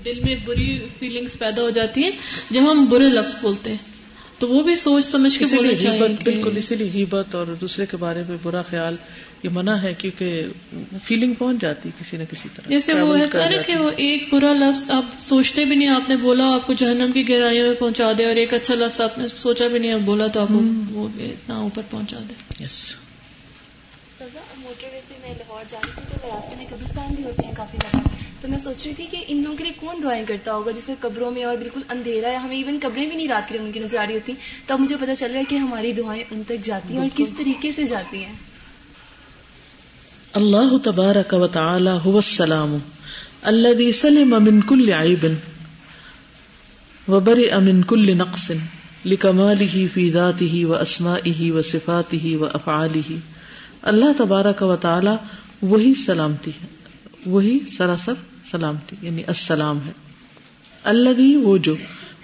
دل 0.05 0.21
میں 0.25 0.35
بری 0.45 0.79
فیلنگز 0.99 1.39
پیدا 1.39 1.63
ہو 1.63 1.71
جاتی 1.71 2.03
ہیں 2.03 2.11
جب 2.51 2.71
ہم 2.71 2.87
برے 2.89 3.05
لفظ 3.05 3.35
بولتے 3.41 3.71
ہیں۔ 3.71 3.77
تو 4.39 4.49
وہ 4.49 4.63
بھی 4.63 4.77
سوچ 4.77 5.05
سمجھ 5.05 5.39
کے 5.39 5.45
بولنا 5.45 5.75
چاہیے 5.75 5.99
بالکل 6.25 6.57
اسی 6.57 6.75
لیے 6.75 6.91
غیبت 6.95 7.35
اور 7.35 7.47
دوسرے 7.47 7.87
کے 7.87 7.97
بارے 7.97 8.23
میں 8.29 8.37
برا 8.43 8.63
خیال 8.63 8.97
یہ 9.47 9.51
منع 9.53 9.75
ہے 9.77 9.95
کیونکہ 9.99 10.45
فیلنگ 11.03 11.35
پہنچ 11.35 11.61
جاتی 11.61 11.91
کسی 12.01 12.17
نہ 12.17 12.25
کسی 12.31 12.49
طرح. 12.55 12.69
جیسے 12.69 12.95
وہ 12.95 13.19
ہے 13.19 13.27
نا 13.35 13.63
کہ 13.67 13.77
وہ 13.77 13.91
ایک 13.97 14.29
برا 14.33 14.53
لفظ 14.53 14.91
آپ 14.91 15.05
سوچتے 15.21 15.65
بھی 15.65 15.77
نہیں 15.77 15.89
آپ 15.89 16.09
نے 16.09 16.17
بولا 16.17 16.55
آپ 16.55 16.67
کو 16.67 16.73
جہنم 16.73 17.13
کی 17.13 17.29
گہرائیوں 17.29 17.67
میں 17.67 17.75
پہنچا 17.75 18.13
دے 18.19 18.25
اور 18.27 18.37
ایک 18.37 18.55
اچھا 18.55 18.75
لفظ 18.75 19.01
آپ 19.01 19.19
نے 19.19 19.25
سوچا 19.37 19.67
بھی 19.67 19.79
نہیں 19.79 19.93
آپ 19.93 20.01
بولا 20.01 20.27
تو 20.27 20.41
آپ 20.41 20.51
وہ 20.91 21.09
اتنا 21.19 21.57
اوپر 21.57 21.83
پہنچا 21.91 22.19
دے۔ 22.29 22.65
یس 22.65 22.97
موٹر 24.59 24.89
وے 24.93 25.01
سے 25.09 25.15
میں 25.23 25.35
لاہور 25.39 25.65
جا 25.69 25.79
رہی 25.85 25.91
تھی 25.95 26.17
تو 26.23 26.29
راستے 26.29 26.57
میں 26.57 26.67
قبرستان 26.71 27.15
بھی 27.15 27.25
ہوتے 27.25 27.47
ہیں 27.47 27.55
کافی 27.57 27.79
زیادہ۔ 27.83 28.09
تو 28.41 28.49
میں 28.49 28.59
سوچ 28.59 28.87
رہی 28.87 28.95
تھی 28.95 29.07
کہ 29.11 29.25
ان 29.29 29.43
لوگوں 29.43 29.57
کے 29.57 29.65
لیے 29.65 29.73
کون 29.77 30.03
دعائیں 30.03 30.25
کرتا 30.29 30.55
ہوگا 30.55 30.71
جسے 30.71 30.95
قبروں 31.01 31.31
میں 31.31 31.45
اور 31.45 31.57
بالکل 31.57 31.81
اندھیرا 31.89 32.29
ہے 32.29 32.37
ہمیں 32.37 32.57
ایون 32.57 32.79
قبریں 32.83 33.07
بھی 33.07 33.17
نہیں 33.17 33.29
رات 33.29 33.49
کے 33.49 33.59
لیے 33.59 33.67
ان 33.67 33.73
کی 33.73 33.81
نظر 33.81 33.99
آ 33.99 34.07
رہی 34.07 34.15
ہوتی۔ 34.15 34.33
تب 34.67 34.81
مجھے 34.81 34.97
پتا 35.01 35.17
چل 35.17 35.31
رہا 35.31 35.41
ہے 35.41 35.45
کہ 35.49 35.57
ہماری 35.57 35.93
دعائیں 35.93 36.25
ان 36.31 36.43
تک 36.47 36.65
جاتی 36.65 36.93
ہیں 36.93 37.01
اور 37.01 37.09
کس 37.17 37.29
طریقے 37.39 37.73
سے 37.73 37.85
جاتی 37.85 38.25
ہیں۔ 38.25 38.33
اللہ 40.39 40.73
تبارک 40.85 41.35
و 41.35 41.47
تعالی 41.47 41.93
هو 42.05 42.13
السلام 42.15 42.73
الذي 43.43 43.85
سلم 43.93 44.33
من 44.47 44.59
كل 44.61 44.91
عيب 44.93 45.23
وبرئ 47.09 47.61
من 47.69 47.79
كل 47.83 48.17
نقص 48.17 48.51
لكماله 49.05 49.85
في 49.95 50.05
ذاته 50.11 50.61
واسمائه 50.73 51.49
وصفاته 51.53 52.35
وافعاله 52.43 53.17
اللہ 53.93 54.13
تبارک 54.19 54.63
و 54.63 54.77
تعالی 54.77 55.15
وہی 55.63 55.95
سلامتی 56.03 56.55
ہے، 56.59 56.69
وہی 57.27 57.55
سراسر 57.77 58.21
سلامتی 58.51 59.01
یعنی 59.03 59.27
السلام 59.27 59.83
ہے۔ 59.87 59.97
اللہ 60.85 61.25
وہ 61.47 61.57
جو 61.63 61.77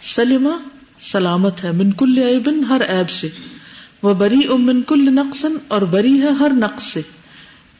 سلما 0.02 0.54
سلامت 1.00 1.64
ہے 1.64 1.72
من 1.72 1.96
کل 2.04 2.22
عیبن 2.26 2.62
ہر 2.64 2.86
عیب 2.88 3.10
سے 3.10 3.32
وہ 4.02 4.14
بری 4.26 4.44
ام 4.50 4.66
من 4.66 4.82
کل 4.82 5.12
نقصن 5.14 5.56
اور 5.68 5.82
بری 5.96 6.14
ہے 6.20 6.36
ہر 6.44 6.60
نقص 6.60 6.92
سے۔ 6.92 7.00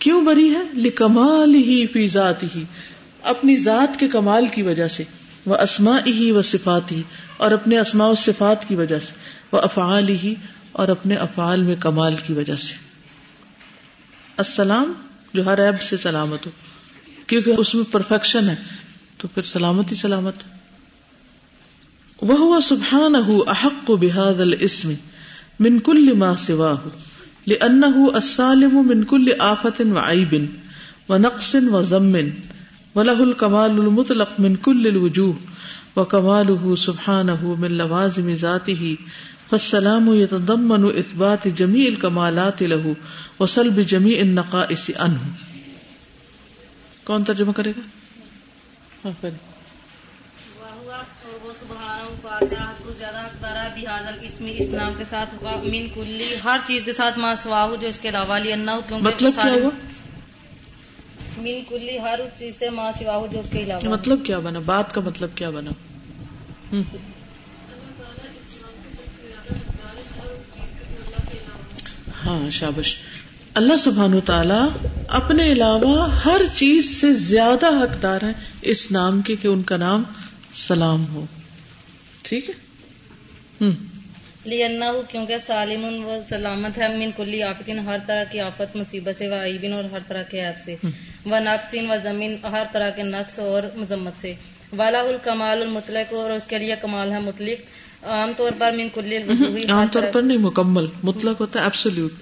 کیوں 0.02 0.20
بری 0.20 0.54
ہے؟ 0.54 0.62
لکمال 0.74 1.54
ہی 1.54 1.86
فی 1.86 2.08
ذات 2.08 2.42
ہی 2.42 2.64
اپنی 3.22 3.56
ذات 3.56 4.00
کے 4.00 4.08
کمال 4.08 4.46
کی 4.46 4.62
وجہ 4.62 4.88
سے 4.88 5.04
وہ 5.46 5.56
اسما 5.56 5.98
ہی 6.06 6.30
و 6.30 6.42
صفات 6.42 6.92
ہی 6.92 7.02
اور 7.36 7.50
اپنے 7.50 7.78
اسماء 7.78 8.08
و 8.08 8.14
صفات 8.14 8.68
کی 8.68 8.74
وجہ 8.74 8.98
سے 8.98 9.12
وہ 9.52 9.58
افعال 9.58 10.08
ہی 10.08 10.34
اور 10.72 10.88
اپنے 10.88 11.14
افعال 11.14 11.62
میں 11.62 11.76
کمال 11.80 12.14
کی 12.26 12.32
وجہ 12.32 12.56
سے۔ 12.56 12.74
السلام 14.36 14.92
جو 15.34 15.44
ہر 15.44 15.66
عیب 15.66 15.82
سے 15.82 15.96
سلامت 15.96 16.46
ہو، 16.46 16.50
کیونکہ 17.26 17.50
اس 17.50 17.74
میں 17.74 17.84
پرفیکشن 17.92 18.48
ہے، 18.48 18.54
تو 19.16 19.28
پھر 19.28 19.42
سلامت 19.42 19.90
ہی 19.90 19.96
سلامت 19.96 20.34
وہ 22.22 22.60
سبحان 22.60 23.14
احق 23.46 23.90
بحاد 23.90 24.40
السم 24.40 24.92
من 25.60 25.78
کل 25.78 26.12
ما 26.12 26.36
سواہ 26.36 26.88
لأنه 27.46 28.12
السالم 28.16 28.88
من 28.88 29.04
كل 29.04 29.32
آفة 29.32 29.74
وعيب 29.80 30.48
ونقص 31.08 31.54
وضم 31.54 32.30
وله 32.94 33.24
الكمال 33.24 33.70
المطلق 33.70 34.28
من 34.38 34.56
كل 34.56 34.86
الوجوه، 34.86 35.36
وكماله 35.96 36.74
سبحانه 36.74 37.56
من 37.60 37.70
لوازم 37.70 38.30
ذاته، 38.30 38.96
فالسلام 39.50 40.14
يتضمن 40.14 40.98
إثبات 40.98 41.48
جميع 41.48 41.88
الكمالات 41.88 42.62
له 42.62 42.94
وسلب 43.40 43.80
جميع 43.80 44.20
النقائص 44.20 44.90
عنه. 44.96 45.30
کون 47.04 47.24
ترجمہ 47.24 47.52
کرے 47.52 47.70
گا؟ 47.70 47.82
ہاں 49.04 49.30
اسلام 54.58 54.92
کے 54.98 55.04
ساتھ 55.04 55.44
مین 55.64 55.88
کلی 55.94 56.34
ہر 56.44 56.56
چیز 56.66 56.84
کے 56.84 56.92
ساتھ 56.92 57.18
ماں 57.18 57.34
سوا 57.34 57.68
جو 57.80 57.88
اس 57.88 57.98
کے 57.98 58.08
علاوہ 58.08 58.38
لی 58.38 58.52
انا 58.52 58.80
مطلب 58.90 59.34
کیا 59.34 59.52
ہوا؟ 59.52 59.70
مین 61.38 61.64
کلی 61.68 61.98
ہر 61.98 62.20
چیز 62.38 62.56
سے 62.56 62.70
ماں 62.70 62.92
سوا 62.98 63.26
جو 63.32 63.40
اس 63.40 63.48
کے 63.52 63.62
علاوہ 63.62 63.88
مطلب 63.88 64.24
کیا 64.24 64.38
بنا؟ 64.38 64.58
بات 64.58 64.94
کا 64.94 65.00
مطلب 65.00 65.30
کیا 65.34 65.50
بنا؟ 65.50 65.70
ہاں 72.26 72.50
شابش۔ 72.50 72.96
اللہ 73.54 73.76
سبحان 73.76 74.20
تعالی 74.20 74.92
اپنے 75.08 75.52
علاوہ 75.52 76.20
ہر 76.24 76.40
چیز 76.54 77.00
سے 77.00 77.14
زیادہ 77.14 77.66
حقدار 77.66 78.22
ہیں 78.22 78.32
اس 78.62 78.90
نام 78.92 79.22
کے 79.22 79.36
کہ 79.36 79.48
ان 79.48 79.62
کا 79.62 79.76
نام 79.76 80.02
سلام 80.52 81.06
ہو۔ 81.14 81.26
ٹھیک 82.22 82.48
ہے؟ 82.48 82.54
لینا 84.44 84.90
ہو 84.90 85.02
کیونکہ 85.08 85.38
سالم 85.38 86.04
وہ 86.04 86.16
سلامت 86.28 86.78
ہے 86.78 86.88
من 86.88 87.10
کلی 87.16 87.42
آفتین 87.42 87.78
ہر 87.78 87.96
طرح 88.06 88.24
کی 88.24 88.40
آفت 88.40 88.76
مصیبت 88.76 89.16
سے 89.18 89.28
و 89.28 89.34
عیبن 89.34 89.72
اور 89.72 89.84
ہر 89.84 89.98
طرح 90.08 90.22
کے 90.22 90.40
عیب 90.40 90.60
سے۔ 90.64 90.76
وہ 91.24 91.38
نقصین 91.38 91.90
و 91.90 91.94
زمین 92.02 92.36
ہر 92.42 92.62
طرح 92.72 92.90
کے 92.90 93.02
نقص 93.02 93.38
اور 93.38 93.62
مذمت 93.74 94.20
سے۔ 94.20 94.34
والا 94.76 95.00
الکمال 95.00 95.62
المطلق 95.62 96.12
اور 96.14 96.30
اس 96.30 96.46
کے 96.46 96.58
لیے 96.58 96.74
کمال 96.80 97.12
ہے 97.12 97.18
مطلق۔ 97.18 97.60
عام 98.04 98.32
طور 98.36 98.52
پر 98.58 98.72
من 98.72 98.88
کلی 98.94 99.16
عام 99.70 99.86
طور 99.92 100.02
پر 100.12 100.22
نہیں 100.22 100.38
مکمل۔ 100.38 100.86
مطلق 101.02 101.40
ہوتا 101.40 101.58
ہے 101.58 101.64
ایبسولوٹ 101.64 102.12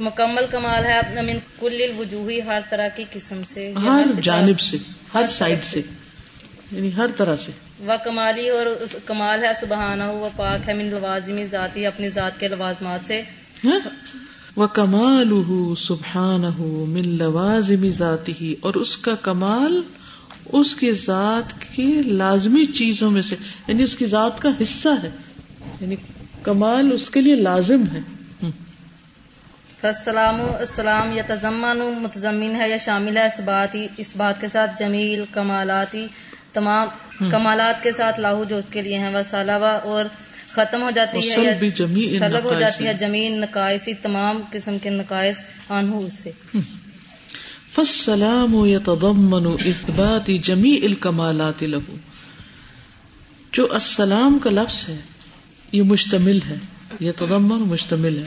مکمل 0.00 0.44
کمال 0.50 0.84
ہے 0.84 1.22
من 1.22 1.38
کل 1.60 1.82
الوجوہی 1.82 2.42
ہر 2.42 2.60
طرح 2.70 2.88
کی 2.88 3.04
قسم 3.12 3.44
سے 3.44 3.72
ہر 3.72 4.20
جانب 4.22 4.60
سے۔ 4.60 4.76
ہر 5.14 5.26
سائڈ 5.26 5.64
سے۔ 5.64 5.80
یعنی 6.72 6.96
ہر 6.96 7.06
طرح 7.16 7.36
سے۔ 7.36 7.52
وہ 7.78 7.92
کمالی 8.04 8.48
اور 8.48 8.66
کمال 9.06 9.44
ہے 9.44 9.50
سبحانہ 9.60 10.04
وہ 10.04 10.28
پاک 10.36 10.68
ہے 10.68 10.74
من 10.74 10.90
لوازمی 10.90 11.46
ذاتی 11.46 11.86
اپنی 11.86 12.08
ذات 12.08 12.40
کے 12.40 12.48
لوازمات 12.48 13.00
سے۔ 13.04 13.22
وہ 14.56 14.66
کمال 14.66 15.30
سبحان 15.78 16.44
من 16.88 17.08
لوازمی 17.18 17.90
ذاتی 17.90 18.32
ہی 18.40 18.54
اور 18.60 18.74
اس 18.74 18.96
کا 18.96 19.14
کمال 19.14 19.82
اس 20.52 20.76
کی 20.76 20.92
ذات 20.92 21.74
کی 21.74 22.02
لازمی 22.06 22.66
چیزوں 22.66 23.10
میں 23.10 23.22
سے 23.22 23.36
یعنی 23.68 23.82
اس 23.82 23.96
کی 23.96 24.06
ذات 24.06 24.40
کا 24.40 24.48
حصہ 24.62 24.88
ہے۔ 25.02 25.10
یعنی 25.80 25.96
کمال 26.42 26.92
اس 26.92 27.10
کے 27.10 27.20
لیے 27.20 27.34
لازم 27.34 27.82
ہے۔ 27.92 28.00
السلام 29.82 30.40
السلام 30.58 31.12
یا 31.12 31.22
تزمان 31.26 31.78
متضمن 31.78 32.60
ہے 32.60 32.70
یا 32.70 32.76
شامل 32.76 33.16
ہے 33.16 33.26
اس 33.26 33.40
بات 33.40 33.76
اس 33.96 34.16
بات 34.16 34.40
کے 34.40 34.48
ساتھ 34.48 34.70
جمیل 34.78 35.24
کمالاتی 35.32 36.06
تمام 36.58 36.88
کمالات 37.30 37.82
کے 37.82 37.92
ساتھ 37.92 38.20
لاہو 38.20 38.44
جو 38.44 38.56
اس 38.56 38.64
کے 38.70 38.82
لیے 38.82 38.98
ہیں 38.98 39.08
وہ 39.08 39.36
اور 39.64 40.04
ختم 40.52 40.82
ہو 40.82 40.90
جاتی 40.90 41.30
ہے 41.30 42.18
سلب 42.18 42.44
ہو 42.44 42.54
جاتی 42.60 42.86
ہے 42.86 42.94
جمیل 42.94 43.32
نقائصی 43.32 43.94
تمام 43.94 44.40
قسم 44.52 44.78
کے 44.78 44.90
نقائص 44.90 45.44
آنہو 45.68 45.98
اس 45.98 46.14
سے۔ 46.14 46.30
فالسلام 47.72 48.64
يتضمن 48.66 49.46
اثبات 49.46 50.30
جمیع 50.42 50.76
الکمالات 50.84 51.62
له 51.62 51.94
جو 53.52 53.72
السلام 53.72 54.38
کا 54.38 54.50
لفظ 54.50 54.88
ہے 54.88 54.96
یہ 55.72 55.82
مشتمل 55.82 56.38
ہے 56.48 56.56
یہ 57.00 57.12
تضمن 57.16 57.60
مشتمل 57.60 58.18
ہے۔ 58.18 58.24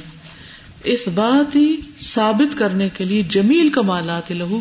اس 0.84 1.08
بات 1.08 1.56
ہی 1.56 1.76
ثابت 2.00 2.60
کرنے 2.60 2.89
کے 2.89 3.06
لیے 3.06 3.24
جمیل 3.30 3.70
کمالات 3.70 4.32
لہو 4.32 4.60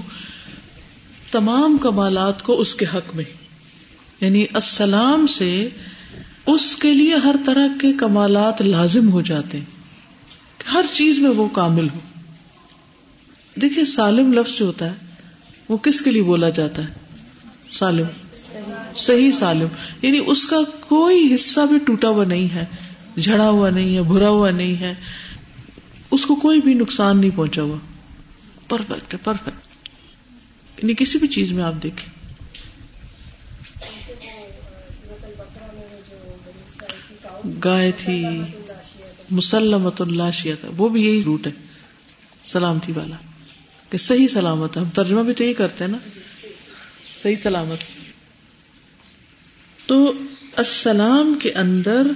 تمام 1.30 1.76
کمالات 1.76 2.42
کو 2.42 2.61
اس 2.61 2.74
کے 2.74 2.87
حق 2.94 3.16
میں۔ 3.16 3.39
یعنی 4.20 4.44
السلام 4.54 5.26
سے 5.26 5.68
اس 6.46 6.76
کے 6.76 6.94
لیے 6.94 7.14
ہر 7.14 7.37
طرح 7.46 7.66
کے 7.80 7.92
کمالات 7.92 8.62
لازم 8.62 9.12
ہو 9.12 9.20
جاتے 9.20 9.59
ہیں 9.59 9.80
ہر 10.72 10.85
چیز 10.94 11.18
میں 11.18 11.30
وہ 11.30 11.48
کامل 11.48 11.88
ہو۔ 11.94 11.98
دیکھیے 13.61 13.85
سالم 13.85 14.33
لفظ 14.33 14.59
جو 14.59 14.66
ہوتا 14.66 14.87
ہے، 14.87 14.92
وہ 15.68 15.76
کس 15.76 16.00
کے 16.00 16.11
لیے 16.11 16.22
بولا 16.22 16.48
جاتا 16.48 16.83
ہے؟ 16.83 16.92
سالم۔ 17.70 18.06
صحیح 18.96 19.30
سالم۔ 19.30 19.66
یعنی 20.02 20.20
اس 20.26 20.44
کا 20.44 20.56
کوئی 20.80 21.35
حصہ 21.35 21.61
بھی 21.68 21.78
ٹوٹا 21.78 22.09
ہوا 22.09 22.24
نہیں 22.24 22.54
ہے، 22.54 22.64
جھڑا 23.20 23.48
ہوا 23.48 23.70
نہیں 23.70 23.96
ہے 23.96 24.02
برا 24.02 24.28
ہوا 24.28 24.50
نہیں 24.50 24.80
ہے۔ 24.80 24.94
اس 26.11 26.26
کو 26.26 26.35
کوئی 26.35 26.61
بھی 26.61 26.74
نقصان 26.74 27.20
نہیں 27.20 27.30
پہنچا 27.35 27.62
ہوا۔ 27.62 27.76
پرفیکٹ 28.68 29.14
ہے 29.14 29.18
پرفیکٹ 29.24 29.66
یعنی 30.83 30.94
کسی 30.94 31.18
بھی 31.18 31.28
چیز 31.28 31.52
میں 31.52 31.62
آپ 31.62 31.74
دیکھیں۔ 31.83 32.19
گائے 37.64 37.92
تھی 37.92 38.24
مسلمت 39.31 40.00
اللہ 40.00 40.31
شیت 40.33 40.66
وہ 40.76 40.88
بھی 40.88 41.03
یہی 41.03 41.22
روٹ 41.24 41.46
ہے۔ 41.46 41.53
سلامتی 42.44 42.92
والا، 42.92 43.16
کہ 43.90 43.98
صحیح 43.98 44.29
سلامت 44.29 44.76
ہم 44.76 44.85
ترجمہ 44.94 45.22
بھی 45.22 45.33
تو 45.33 45.44
یہی 45.44 45.55
کرتے 45.55 45.85
ہیں 45.85 45.90
نا۔ 45.90 45.98
صحیح 47.22 47.37
سلامت۔ 47.42 47.79
تو 49.87 50.12
السلام 50.57 51.35
کے 51.42 51.53
اندر 51.53 52.07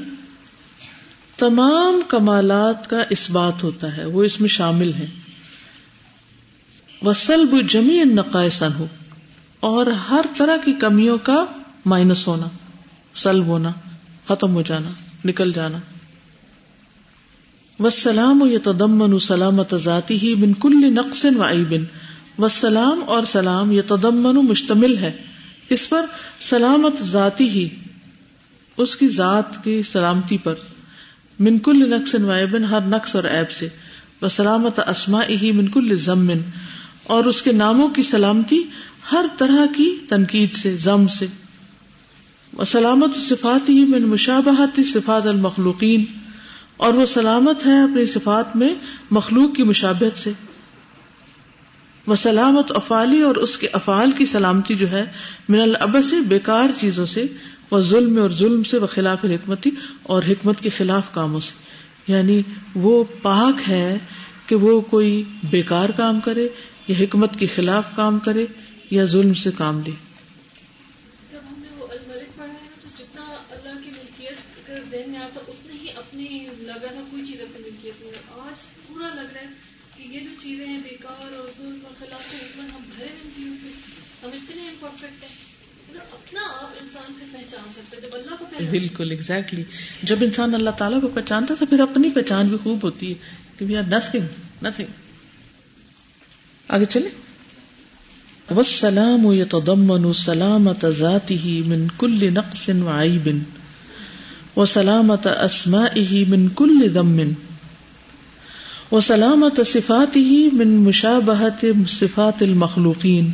تمام 1.37 2.01
کمالات 2.09 2.91
کا 2.91 3.03
اس 3.11 3.31
بات 3.31 3.63
ہوتا 3.63 3.97
ہے، 3.97 4.05
وہ 4.05 4.25
اس 4.25 4.41
میں 4.41 4.49
شامل 4.49 4.93
ہے 4.93 5.07
وسلب 7.03 7.69
جمی 7.69 8.05
نقائصن 8.05 8.69
ہو 8.79 8.87
اور 9.61 9.87
ہر 9.87 10.21
طرح 10.39 10.57
کی 10.65 10.73
کمیوں 10.73 11.19
کا 11.19 11.45
مائنس 11.87 12.27
ہونا، 12.27 12.47
سلب 13.15 13.45
ہونا، 13.45 13.73
ختم 14.25 14.55
ہو 14.55 14.63
جانا۔ 14.63 14.91
نکل 15.25 15.53
جانا۔ 15.53 15.79
وسلام 17.83 18.43
و 18.43 18.59
تدمن 18.59 19.19
سلامت 19.19 19.75
ذاتی 19.75 20.19
ہی 20.23 20.35
بن 20.35 20.53
کل 20.53 20.93
نقص 20.93 21.25
و 21.25 21.45
بن 21.69 21.85
وسلام 22.39 23.03
اور 23.07 23.25
سلام 23.25 23.73
یہ 23.73 23.83
مشتمل 24.23 24.99
ہے۔ 24.99 25.13
اس 25.69 25.89
پر 25.89 26.07
سلامت 26.41 27.03
ذاتی 27.03 27.49
ہی، 27.49 27.69
اس 28.77 28.97
کی 28.97 29.09
ذات 29.09 29.65
کی 29.65 29.83
سلامتی 29.83 30.39
پر۔ 30.39 30.55
من 31.41 31.59
کل 31.59 31.91
نقص 31.91 32.15
وائبن 32.15 32.65
ہر 32.65 32.81
نقص 32.81 33.17
اور 33.17 33.25
ایب 33.25 33.51
سے۔ 33.51 33.69
وہ 34.23 34.29
سلامت 34.29 34.81
اسما 34.87 35.21
ہی 35.29 35.53
من 35.53 35.69
کل 35.69 35.97
ضمن 35.97 36.39
اور 37.03 37.25
اس 37.25 37.43
کے 37.43 37.53
ناموں 37.53 37.89
کی 37.89 38.03
سلامتی 38.03 38.63
ہر 39.13 39.27
طرح 39.39 39.67
کی 39.77 39.97
تنقید 40.09 40.55
سے 40.55 40.77
ضم 40.77 41.07
سے۔ 41.07 41.27
سلامت 42.63 43.17
صفات 43.17 43.69
ہی 43.69 43.85
من 43.85 44.03
مشابہت 44.03 44.81
صفات 44.93 45.27
المخلوقین، 45.27 46.05
اور 46.77 46.95
وہ 46.95 47.07
سلامت 47.07 47.67
ہے 47.67 47.79
اپنی 47.83 48.07
صفات 48.07 48.57
میں 48.57 48.75
مخلوق 49.11 49.57
کی 49.57 49.63
مشابہت 49.63 50.19
سے۔ 50.19 50.31
وہ 52.07 52.15
سلامت 52.15 52.73
افالی 52.75 53.21
اور 53.21 53.37
اس 53.37 53.59
کے 53.59 53.69
افعال 53.73 54.11
کی 54.11 54.25
سلامتی 54.27 54.75
جو 54.75 54.91
ہے، 54.91 55.05
من 55.49 55.61
العبس 55.61 56.07
سے 56.07 56.21
بیکار 56.21 56.69
چیزوں 56.81 57.07
سے، 57.07 57.25
وہ 57.71 57.81
ظلم 57.81 58.19
اور 58.19 58.31
ظلم 58.31 58.63
سے، 58.63 58.79
وہ 58.79 58.87
خلاف 58.87 59.25
حکمتی 59.25 59.71
اور 60.03 60.23
حکمت 60.23 60.61
کے 60.61 60.71
خلاف 60.71 61.13
کاموں 61.15 61.41
سے۔ 61.41 61.53
یعنی 62.07 62.43
وہ 62.75 63.05
پاک 63.23 63.69
ہے 63.69 63.99
کہ 64.47 64.57
وہ 64.57 64.81
کوئی 64.81 65.23
بیکار 65.51 65.89
کام 65.89 66.21
کرے 66.21 66.49
یا 66.89 66.97
حکمت 67.01 67.37
کے 67.39 67.47
خلاف 67.47 67.85
کام 67.97 68.19
کرے 68.19 68.47
یا 68.91 69.05
ظلم 69.05 69.35
سے 69.35 69.51
کام 69.57 69.81
لے 69.87 69.91
جب 71.33 71.39
ہم 71.51 71.55
نے 71.59 71.69
وہ 71.79 71.87
الملک 71.91 72.37
پڑھا 72.39 72.53
ہے 72.53 72.69
تو 72.83 72.89
جتنا 72.99 73.25
اللہ 73.51 73.79
کی 73.85 73.91
ملکیت 73.91 74.91
ذہن 74.91 75.11
میں 75.11 75.21
آتا 75.21 75.41
اتنا 75.49 75.75
ہی 75.83 75.89
اپنی 75.97 76.47
لگا 76.61 76.93
تھا 76.93 77.01
کوئی 77.11 77.23
چیز 77.85 77.93
اپنی 77.93 78.41
آج 78.41 78.89
پورا 78.89 79.09
لگ 79.15 79.33
رہا 79.35 79.41
ہے 79.41 79.47
کہ 79.97 80.15
یہ 80.15 80.21
جو 80.21 80.29
چیزیں 80.43 80.67
ہیں، 80.67 80.81
بیکار 80.85 81.35
اور 81.37 81.49
ظلم 81.59 81.79
اور 81.85 81.95
خلاف 81.99 82.35
حکمت 82.35 82.77
ہم 82.77 82.83
بھرے 82.97 83.09
ان 83.25 83.31
چیزوں 83.37 83.57
سے، 83.63 83.69
ہم 84.23 84.31
اتنے 84.33 84.63
امپرفیکٹ 84.63 85.23
ہیں۔ 85.23 85.55
مطلب 85.89 86.03
اپنا 86.13 86.41
آپ 86.41 86.75
انسان 86.81 87.13
کو 87.19 87.25
پہچان 87.33 87.73
سکتے 87.73 87.97
جب 88.01 88.09
اللہ 88.13 88.31
کو 88.39 88.47
بالکل 88.71 89.11
ایگزیکٹلی 89.11 89.63
جب 90.03 90.17
انسان 90.21 90.55
اللہ 90.55 90.71
تعالیٰ 90.71 91.01
کو 91.01 91.09
پہچانتا 91.09 91.55
تو 91.59 91.67
پھر 91.67 91.81
اپنی 91.81 92.09
پہچان 92.09 92.47
بھی 92.47 92.57
خوب 92.63 92.79
ہوتی 92.83 93.09
ہے 93.09 93.15
کہ 93.59 93.65
وی 93.65 93.77
آر 93.77 93.83
نتھنگ 93.83 94.65
نتھنگ 94.65 94.87
آگے 96.69 96.85
چلے 96.91 97.09
والسلام 98.51 99.33
يتضمن 99.33 100.13
سلامة 100.13 100.89
ذاته 100.91 101.61
من 101.67 101.87
كل 101.97 102.33
نقص 102.33 102.69
وعيب 102.69 103.29
وسلامة 104.57 105.33
أسمائه 105.47 106.25
من 106.29 106.49
كل 106.49 106.89
ذم۔ 106.95 107.21
وسلامة 108.95 109.63
صفاته 109.63 110.51
من 110.53 110.75
مشابهة 110.79 111.87
صفات 111.93 112.43
المخلوقين 112.43 113.31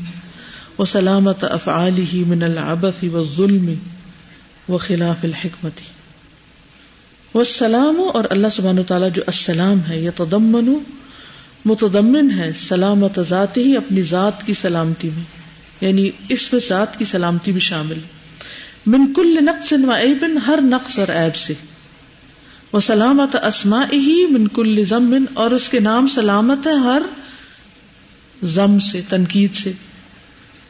وسلامة 0.78 1.48
أفعاله 1.48 2.22
من 2.28 2.42
العبث 2.42 3.00
والظلم 3.04 3.66
وخلاف 4.68 5.24
الحكمة 5.24 5.88
والسلام 7.34 8.00
اور 8.14 8.24
اللہ 8.30 8.46
سبحانہ 8.52 8.80
وتعالی 8.80 9.10
جو 9.14 9.22
السلام 9.26 9.80
ہے 9.88 10.00
يتضمن 10.00 10.72
متدمن 11.64 12.30
ہے 12.30 12.50
سلامت 12.58 13.20
ذات 13.28 13.56
ہی 13.56 13.76
اپنی 13.76 14.02
ذات 14.02 14.46
کی 14.46 14.54
سلامتی 14.54 15.10
میں 15.16 15.24
یعنی 15.80 16.10
اس 16.28 16.52
میں 16.52 16.60
ذات 16.68 16.98
کی 16.98 17.04
سلامتی 17.04 17.52
بھی 17.52 17.60
شامل 17.60 18.00
من 18.86 19.12
کل 19.12 19.36
نقص 19.44 19.72
و 19.72 19.92
عیبن 19.96 20.38
ہر 20.46 20.58
نقص 20.62 20.98
اور 20.98 21.08
عیب 21.08 21.36
سے۔ 21.36 21.54
وہ 22.72 22.80
سلامت 22.80 23.37
اسما 23.37 23.85
ہی 23.92 24.26
من 24.30 24.48
کل 24.48 24.85
ضمن 24.85 25.24
اور 25.35 25.50
اس 25.50 25.68
کے 25.68 25.80
نام 25.80 26.06
سلامت 26.06 26.66
ہے 26.66 26.72
ہر 26.72 27.02
ضم 28.42 28.78
سے، 28.78 29.00
تنقید 29.09 29.54
سے۔ 29.54 29.72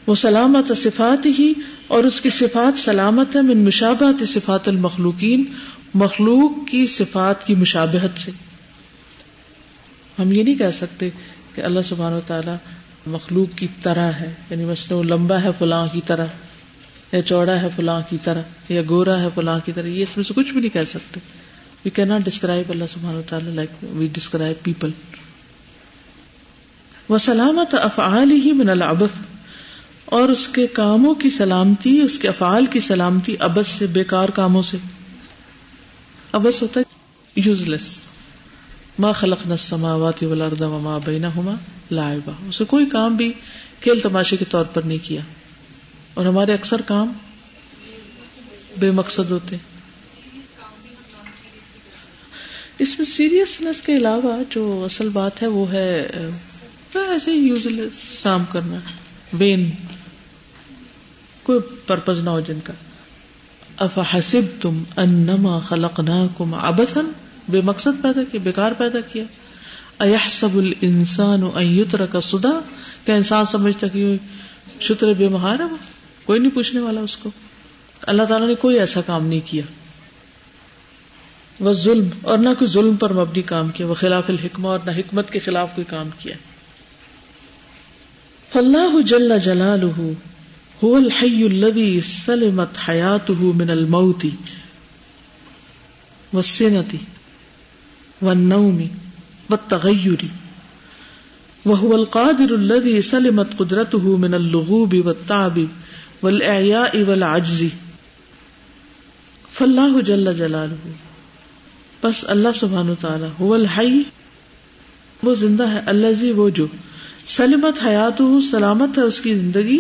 وہ 0.07 0.15
سلامت 0.15 0.73
صفات 0.77 1.27
ہی 1.27 1.53
اور 1.87 2.05
اس 2.05 2.21
کی 2.21 2.31
صفات 2.31 2.79
سلامت 2.79 3.37
ہے، 3.37 3.41
من 3.41 3.65
مشابہت 3.65 4.29
صفات 4.29 4.69
المخلوقین، 4.69 5.45
مخلوق 5.95 6.69
کی 6.69 6.87
صفات 6.87 7.47
کی 7.47 7.55
مشابہت 7.55 8.19
سے۔ 8.19 8.31
ہم 10.19 10.33
یہ 10.33 10.43
نہیں 10.43 10.55
کہہ 10.55 10.77
سکتے 10.79 11.11
کہ 11.55 11.61
اللہ 11.61 11.81
سبحان 11.89 12.13
و 12.13 12.21
تعالیٰ 12.27 12.57
مخلوق 13.07 13.59
کی 13.59 13.67
طرح 13.83 14.11
ہے 14.13 14.35
یعنی 14.51 14.65
مثلاً 14.65 14.99
وہ 14.99 15.05
لمبا 15.05 15.43
ہے 15.43 15.51
فلاں 15.59 15.87
کی 15.93 16.01
طرح، 16.07 16.27
یا 17.13 17.23
چوڑا 17.23 17.63
ہے 17.63 17.69
فلاں 17.77 18.01
کی 18.11 18.17
طرح، 18.25 18.43
یا 18.69 18.83
گورا 18.89 19.21
ہے 19.21 19.29
فلاں 19.35 19.59
کی 19.65 19.73
طرح، 19.73 19.87
یہ 19.87 20.03
اس 20.03 20.17
میں 20.17 20.25
سے 20.25 20.35
کچھ 20.37 20.53
بھی 20.53 20.61
نہیں 20.61 20.75
کہہ 20.75 20.85
سکتے۔ 20.85 21.21
وی 21.85 21.91
کی 21.91 22.05
ناٹ 22.05 22.25
ڈسکرائب 22.25 22.71
اللہ 22.71 22.85
سبحان 22.93 23.15
و 23.17 23.23
تعالیٰ 23.29 23.55
لائک 23.55 23.85
وی 23.97 24.09
ڈسکرائب 24.15 24.63
پیپل 24.65 24.91
وہ 27.09 27.19
سلامت 27.19 27.75
افعال 27.75 28.31
ہی 28.45 28.53
من 28.53 28.69
العبث 28.69 29.19
اور 30.17 30.29
اس 30.29 30.47
کے 30.49 30.67
کاموں 30.67 31.15
کی 31.15 31.31
سلامتی، 31.31 32.01
اس 32.01 32.19
کے 32.19 32.29
افعال 32.29 32.67
کی 32.67 32.81
سلامتی 32.81 33.35
ابس 33.41 33.69
سے، 33.69 33.87
بیکار 33.97 34.29
کاموں 34.35 34.63
سے. 34.63 34.77
ابس 36.33 36.61
ہوتا 36.63 36.81
ہے 36.81 37.41
یوز 37.41 37.63
لیس 37.69 37.87
ما 38.99 39.13
خلق 39.13 39.47
السماوات 39.51 40.23
والارض 40.23 40.61
وما 40.63 40.99
بینہما 41.05 41.55
لعبا 41.91 42.33
اسے 42.49 42.65
کوئی 42.69 42.87
کام 42.91 43.17
بھی 43.17 43.33
کھیل 43.81 44.01
تماشے 44.01 44.37
کے 44.37 44.45
طور 44.51 44.65
پر 44.73 44.83
نہیں 44.83 45.05
کیا. 45.05 45.21
اور 46.15 46.27
ہمارے 46.27 46.55
اکثر 46.55 46.81
کام 46.87 47.13
بے 48.79 48.91
مقصد 48.91 49.31
ہوتے 49.31 49.57
ہیں. 49.57 49.70
اس 52.81 52.99
میں 52.99 53.07
سیریسنس 53.07 53.83
کے 53.83 53.97
علاوہ 53.97 54.43
جو 54.51 54.83
اصل 54.85 55.09
بات 55.09 55.43
ہے 55.43 55.47
وہ 55.47 55.73
ہے 55.73 56.11
ایسے 56.95 57.33
یوز 57.33 57.67
کام 58.23 58.45
کرنا، 58.51 58.77
بین، 59.33 59.71
کوئی 61.43 61.59
پرپز 61.87 62.21
نہ 62.21 62.31
ہو 62.31 62.41
جن 62.41 62.59
کا۔ 62.65 62.73
افحسب 63.79 64.41
تم 64.61 64.83
انما 64.97 65.59
خلقناکم 65.59 66.55
عبثا، 66.55 67.01
بے 67.49 67.61
مقصد 67.61 68.03
پیدا 68.03 68.21
کیا، 68.33 68.41
بیکار 68.45 68.73
پیدا 68.79 69.01
کیا۔ 69.01 69.25
ایحسب 69.99 70.55
الانسان 70.55 71.43
ان 71.55 71.63
یترک 71.63 72.17
صدا 72.23 72.61
کہ 73.05 73.13
انسان 73.13 73.45
سمجھتا 73.45 73.87
کہ 73.89 74.17
شتر 74.81 75.13
بے 75.13 75.29
مہار 75.29 75.59
ہے 75.59 75.65
وہ؟ 75.65 75.77
کوئی 76.25 76.41
نہیں 76.41 76.55
پوچھنے 76.55 76.81
والا 76.81 77.01
اس 77.01 77.17
کو۔ 77.17 77.31
اللہ 78.03 78.23
تعالیٰ 78.23 78.49
نے 78.49 78.55
کوئی 78.55 78.79
ایسا 78.79 79.01
کام 79.01 79.27
نہیں 79.27 79.41
کیا۔ 79.45 79.63
وہ 81.61 81.73
ظلم 81.73 82.09
اور 82.23 82.39
نہ 82.39 82.49
کوئی 82.59 82.71
ظلم 82.71 82.97
پر 82.97 83.13
مبنی 83.13 83.43
کام 83.43 83.69
کیا، 83.69 83.87
وہ 83.87 83.95
خلاف 83.95 84.25
الحکمہ 84.29 84.69
اور 84.69 84.79
نہ 84.87 84.91
حکمت 84.91 85.31
کے 85.31 85.39
خلاف 85.39 85.69
کوئی 85.75 85.85
کام 85.85 86.09
کیا۔ 86.19 86.35
فاللہ 88.53 89.03
جل 89.03 89.39
جلالہ 89.45 90.13
هو 90.83 90.97
الحی 90.97 91.45
الذی 91.45 92.01
سلمت 92.01 92.79
حیاتہ 92.89 93.33
من 93.33 93.71
الموت 93.71 94.27
والسنتی 96.33 96.97
والنوم 98.23 98.81
والتغیر 99.51 100.25
وهو 101.67 101.95
القادر 101.95 102.55
الذي 102.55 103.01
سلمت 103.01 103.57
قدرته 103.57 104.17
من 104.19 104.35
اللغوب 104.35 104.95
والتعب 105.05 105.59
والاعیاء 106.23 106.99
والعجز۔ 107.07 107.65
فاللہ 109.53 110.01
جل 110.01 110.35
جلالہ 110.39 111.10
بس 112.03 112.25
اللہ 112.29 112.53
سبحانہ 112.55 112.93
تعالی 113.01 113.27
هو 113.39 113.53
الحی، 113.55 114.03
وہ 115.23 115.35
زندہ 115.37 115.67
ہے 115.71 115.81
الذي 115.87 116.31
وہ 116.37 116.49
جو 116.59 116.67
سلمت 117.29 117.83
حیاتہ 117.85 118.23
سلامت 118.51 118.99
ہے 118.99 119.03
اس 119.05 119.21
کی 119.21 119.35
زندگی 119.35 119.79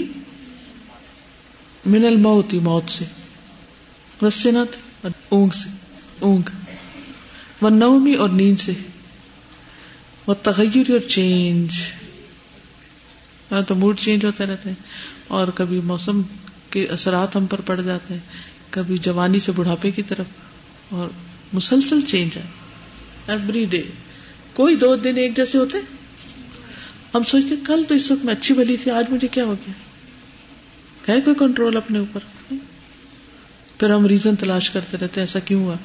من 1.84 2.04
الموت، 2.06 2.54
موت 2.62 2.90
سے 2.90 3.04
والسنت 4.20 4.76
اونگ 5.30 5.50
سے، 5.54 5.68
اونگ 6.20 6.50
وہ 7.62 7.70
نومی 7.70 8.14
اور 8.14 8.28
نیند 8.30 8.60
سے 8.60 8.72
وہ 10.26 10.34
تغیر 10.42 10.90
اور 10.90 11.08
چینج۔ 11.08 11.80
تو 13.66 13.74
موڈ 13.74 13.98
چینج 13.98 14.24
ہوتے 14.24 14.46
رہتے 14.46 14.68
ہیں، 14.68 14.76
اور 15.28 15.48
کبھی 15.54 15.80
موسم 15.84 16.20
کے 16.70 16.84
اثرات 16.90 17.36
ہم 17.36 17.46
پر 17.46 17.60
پڑ 17.66 17.80
جاتے 17.80 18.14
ہیں، 18.14 18.20
کبھی 18.70 18.98
جوانی 18.98 19.38
سے 19.38 19.52
بڑھاپے 19.52 19.90
کی 19.90 20.02
طرف، 20.02 20.28
اور 20.90 21.08
مسلسل 21.53 22.01
چینج 22.01 22.36
ہے۔ 22.36 22.42
ایوری 23.28 23.64
ڈے 23.64 23.82
کوئی 24.55 24.76
دو 24.76 24.96
دن 24.96 25.16
ایک 25.16 25.36
جیسے 25.36 25.59
ہوتے 25.59 25.78
ہم 27.14 27.22
سوچتے 27.22 27.55
کل 27.66 27.84
تو 27.84 27.94
اس 27.94 28.11
وقت 28.11 28.24
میں 28.24 28.34
اچھی 28.34 28.55
بلی 28.55 28.76
تھی 28.76 28.90
آج 28.90 29.05
مجھے 29.11 29.28
کیا 29.28 29.44
ہو 29.44 29.55
گیا؟ 29.55 29.72
ہے 31.09 31.20
کوئی 31.20 31.36
کنٹرول 31.38 31.76
اپنے 31.76 31.98
اوپر؟ 31.98 32.20
پھر 33.78 33.90
ہم 33.90 34.07
ریزن 34.07 34.36
تلاش 34.36 34.70
کرتے 34.70 34.96
رہتے 35.01 35.20
ایسا 35.20 35.38
کیوں 35.38 35.64
ہوا؟ 35.64 35.76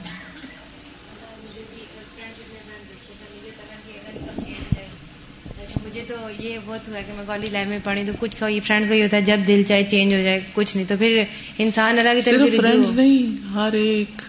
تو 6.08 6.16
یہ 6.40 6.58
بہت 6.66 6.88
ہوا 6.88 7.00
کہ 7.08 7.14
میں 7.16 7.24
کالج 7.28 7.50
لائف 7.52 7.68
میں 7.68 7.80
پڑھی 7.84 8.04
تو 8.06 8.12
کچھ 8.20 8.36
فرینڈس 8.38 8.90
وہی 8.90 9.02
ہوتا 9.02 9.18
ہے 9.18 9.22
جب 9.22 9.40
دل 9.48 9.64
چاہے 9.68 9.84
چینج 9.84 10.14
ہو 10.14 10.20
جائے 10.24 10.40
کچھ 10.54 10.76
نہیں۔ 10.76 10.86
تو 10.90 10.96
پھر 11.00 11.24
انسان 11.58 12.00
الگ 12.00 12.22
فرینڈس 12.26 12.92
نہیں 12.92 13.48
ہر 13.54 13.74
ایک 13.74 14.22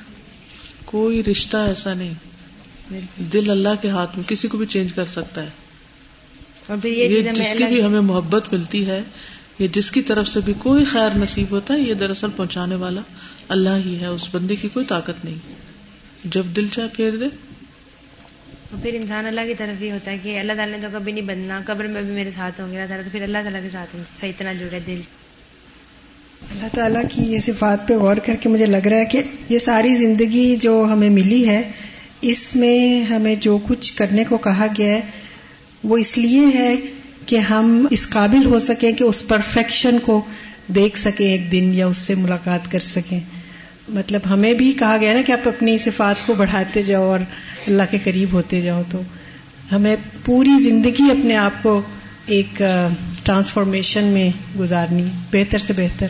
کوئی 0.86 1.24
رشتہ 1.24 1.56
ایسا 1.56 1.94
نہیں۔ 1.94 2.14
دل 3.18 3.50
اللہ 3.50 3.68
کے 3.82 3.90
ہاتھ 3.90 4.18
میں 4.18 4.28
کسی 4.28 4.48
کو 4.48 4.58
بھی 4.58 4.66
چینج 4.66 4.92
کر 4.92 5.04
سکتا 5.04 5.42
ہے۔ 5.42 5.48
اور 6.66 6.76
پھر 6.82 6.90
یہ 6.90 7.22
جس 7.32 7.54
کی 7.58 7.64
بھی 7.64 7.84
ہمیں 7.84 8.00
محبت 8.00 8.52
ملتی 8.52 8.86
ہے 8.86 9.02
یا 9.58 9.66
جس 9.72 9.90
کی 9.90 10.02
طرف 10.02 10.28
سے 10.28 10.40
بھی 10.44 10.52
کوئی 10.58 10.84
خیر 10.84 11.16
نصیب 11.16 11.46
ہوتا 11.50 11.74
ہے 11.74 11.80
یہ 11.80 11.94
دراصل 11.94 12.26
پہنچانے 12.36 12.74
والا 12.74 13.00
اللہ 13.48 13.70
ہی 13.84 14.00
ہے 14.00 14.06
اس 14.06 14.28
بندے 14.32 14.56
کی 14.56 14.68
کوئی 14.68 14.86
طاقت 14.86 15.24
نہیں۔ 15.24 15.34
جب 16.24 16.44
دل 16.56 16.66
چاہے 16.72 16.88
پھیر 16.92 17.10
دے۔ 17.16 17.24
پھر 18.82 18.94
انسان 18.94 19.26
اللہ 19.26 19.40
کی 19.46 19.54
طرف 19.54 19.78
بھی 19.78 19.90
ہوتا 19.90 20.10
ہے 20.10 20.18
کہ 20.18 20.40
اللہ 20.40 20.52
تعالیٰ 20.52 20.80
نے 20.80 20.88
تو 20.88 20.98
کبھی 20.98 21.12
نہیں 21.12 21.24
بدنا 21.24 21.60
قبر 21.66 21.84
میں 21.84 22.02
بھی 22.02 22.12
میرے 22.12 22.30
ساتھ 22.30 22.60
ہوں 22.60 22.72
گے 22.72 22.76
اللہ 22.76 22.88
تعالیٰ 22.88 23.04
تو 23.04 23.10
پھر 23.12 23.22
اللہ 23.22 23.38
تعالیٰ 23.42 23.62
کے 23.62 23.70
ساتھ 23.70 23.96
صحیح 24.20 24.30
اتنا 24.30 24.52
جڑے 24.52 24.80
دل۔ 24.86 25.00
اللہ 26.42 26.66
تعالیٰ 26.72 27.02
کی 27.14 27.22
یہ 27.22 27.38
صفات 27.38 27.88
پہ 27.88 27.94
غور 27.94 28.16
کر 28.16 28.34
کے 28.40 28.48
مجھے 28.48 28.66
لگ 28.66 28.86
رہا 28.86 28.96
ہے 28.96 29.04
کہ 29.04 29.22
یہ 29.48 29.58
ساری 29.58 29.94
زندگی 29.94 30.56
جو 30.56 30.86
ہمیں 30.92 31.10
ملی 31.10 31.48
ہے، 31.48 31.62
اس 32.20 32.56
میں 32.56 33.02
ہمیں 33.02 33.34
جو 33.34 33.58
کچھ 33.62 33.92
کرنے 33.96 34.24
کو 34.28 34.36
کہا 34.36 34.66
گیا 34.78 34.86
ہے، 34.86 35.00
وہ 35.84 35.96
اس 35.96 36.18
لیے 36.18 36.46
ہے 36.54 36.74
کہ 37.26 37.36
ہم 37.36 37.86
اس 37.90 38.08
قابل 38.08 38.46
ہو 38.46 38.58
سکیں 38.58 38.92
کہ 38.92 39.04
اس 39.04 39.28
پرفیکشن 39.28 39.98
کو 39.98 40.24
دیکھ 40.66 40.98
سکیں 40.98 41.32
ایک 41.32 41.52
دن 41.52 41.70
یا 41.74 41.86
اس 41.86 41.96
سے 41.96 42.14
ملاقات 42.14 42.72
کر 42.72 42.78
سکیں۔ 42.78 43.20
مطلب 43.88 44.20
ہمیں 44.30 44.52
بھی 44.52 44.72
کہا 44.72 44.96
گیا 45.00 45.14
نا 45.14 45.22
کہ 45.22 45.32
آپ 45.32 45.48
اپنی 45.48 45.78
صفات 45.78 46.26
کو 46.26 46.34
بڑھاتے 46.34 46.82
جاؤ 46.82 47.02
اور 47.02 47.20
اللہ 47.66 47.82
کے 47.90 47.98
قریب 48.04 48.32
ہوتے 48.32 48.60
جاؤ 48.60 48.82
تو۔ 48.90 49.00
ہمیں 49.72 49.96
پوری 50.24 50.62
زندگی 50.62 51.10
اپنے 51.10 51.36
آپ 51.36 51.62
کو 51.62 51.82
ایک 52.26 52.62
ٹرانسفارمیشن 53.24 54.04
میں 54.04 54.30
گزارنی 54.58 55.04
بہتر 55.32 55.58
سے 55.58 55.72
بہتر۔ 55.72 56.06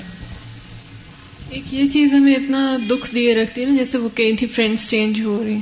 ایک 1.51 1.75
یہ 1.75 1.89
چیز 1.89 2.12
ہمیں 2.12 2.35
اتنا 2.35 2.77
دکھ 2.91 3.14
دیے 3.14 3.35
رکھتی 3.35 3.61
ہے 3.61 3.67
نا 3.67 3.77
جیسے 3.77 3.99
وہ 3.99 4.09
کہیں 4.14 4.37
تھی 4.37 4.47
فرینڈس 4.47 4.91
چینج 4.91 5.21
ہو 5.21 5.45
رہی۔ 5.47 5.59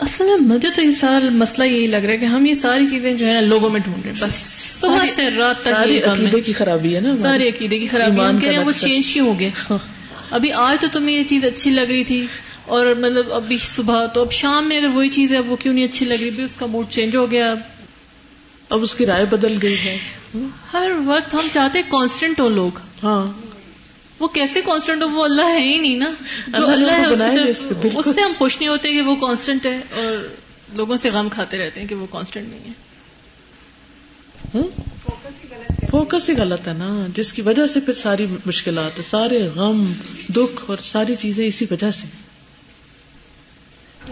اصل 0.00 0.24
میں 0.24 0.36
مجھے 0.36 0.68
تو 0.74 0.82
یہ 0.82 0.90
سارا 0.90 1.18
مسئلہ 1.30 1.64
یہی 1.64 1.86
لگ 1.86 1.96
رہا 1.96 2.10
ہے 2.10 2.16
کہ 2.16 2.24
ہم 2.24 2.46
یہ 2.46 2.54
ساری 2.54 2.86
چیزیں 2.86 3.14
جو 3.14 3.28
ہے 3.28 3.32
نا 3.32 3.40
لوگوں 3.40 3.70
میں 3.70 3.80
ڈھونڈ 3.84 4.06
رہے 4.06 4.12
ہیں 4.12 4.26
بس۔ 4.26 4.34
صبح 4.80 5.06
سے 5.06 5.30
رات 5.30 5.62
تک 5.62 5.72
عقیدے 6.06 6.40
کی 6.40 6.52
خرابی 6.52 6.94
ہے 6.94 7.00
نا 7.00 7.16
ساری 7.16 7.48
عقیدے 7.48 7.78
کی 7.78 7.86
خرابی 7.86 8.20
ہم 8.20 8.38
کہہ 8.38 8.48
رہے 8.48 8.58
ہیں 8.58 8.64
وہ 8.64 8.72
چینج 8.72 9.12
کیوں 9.12 9.26
ہو 9.26 9.38
گیا 9.40 9.48
ہاں۔ 9.70 9.78
ابھی 10.30 10.52
آج 10.52 10.80
تو 10.80 10.86
تمہیں 10.92 11.16
یہ 11.16 11.24
چیز 11.24 11.44
اچھی 11.44 11.70
لگ 11.70 11.90
رہی 11.90 12.04
تھی 12.04 12.26
اور 12.66 12.86
مطلب 12.86 13.32
ابھی 13.32 13.56
صبح 13.64 14.06
تو 14.06 14.20
اب 14.20 14.32
شام 14.32 14.68
میں 14.68 14.76
اگر 14.78 14.88
وہی 14.88 15.08
چیز 15.08 15.32
ہے 15.32 15.38
وہ 15.38 15.56
کیوں 15.56 15.74
نہیں 15.74 15.84
اچھی 15.84 16.06
لگ 16.06 16.14
رہی؟ 16.20 16.42
اس 16.42 16.56
کا 16.56 16.66
موڈ 16.66 16.86
چینج 16.88 17.16
ہو 17.16 17.30
گیا۔ 17.30 17.50
اب 17.50 17.58
اب 18.70 18.82
اس 18.82 18.94
کی 18.94 19.06
رائے 19.06 19.24
بدل 19.24 19.58
گئی 19.62 19.76
ہے۔ 19.78 19.98
ہر 20.72 20.90
وقت 21.06 21.34
ہم 21.34 21.48
چاہتے 21.52 21.82
کانسٹنٹ 21.82 22.40
ہو 22.40 22.48
لوگ۔ 22.48 22.78
ہاں۔ 23.02 23.32
وہ 24.18 24.28
کیسے 24.28 24.60
کانسٹنٹ 24.60 25.02
ہو؟ 25.02 25.08
وہ 25.08 25.24
اللہ 25.24 25.42
ہے 25.42 25.60
ہی 25.60 25.78
نہیں 25.78 25.96
نا۔ 25.96 26.10
جو 26.58 26.66
اللہ 26.70 26.92
ہے 26.92 27.04
اس 27.94 28.14
سے 28.14 28.20
ہم 28.20 28.32
خوش 28.38 28.60
نہیں 28.60 28.68
ہوتے 28.68 28.90
کہ 28.90 29.02
وہ 29.02 29.16
کانسٹنٹ 29.16 29.66
ہے 29.66 29.76
اور 29.76 30.28
لوگوں 30.72 30.96
سے 30.96 31.10
غم 31.10 31.28
کھاتے 31.28 31.58
رہتے 31.58 31.80
ہیں 31.80 31.88
کہ 31.88 31.94
وہ 31.94 32.06
کانسٹنٹ 32.10 32.48
نہیں 32.48 32.60
ہے۔ 32.60 32.90
فوکس 35.90 36.30
ہی 36.30 36.36
غلط 36.36 36.68
ہے 36.68 36.72
نا۔ 36.72 37.06
جس 37.14 37.32
کی 37.32 37.42
وجہ 37.42 37.66
سے 37.66 37.80
پھر 37.80 37.92
ساری 37.92 38.26
مشکلات 38.46 39.04
سارے 39.10 39.48
غم 39.54 39.92
دکھ 40.28 40.64
اور 40.66 40.76
ساری 40.76 41.16
چیزیں 41.16 41.46
اسی 41.46 41.66
وجہ 41.70 41.90
سے۔ 41.90 42.29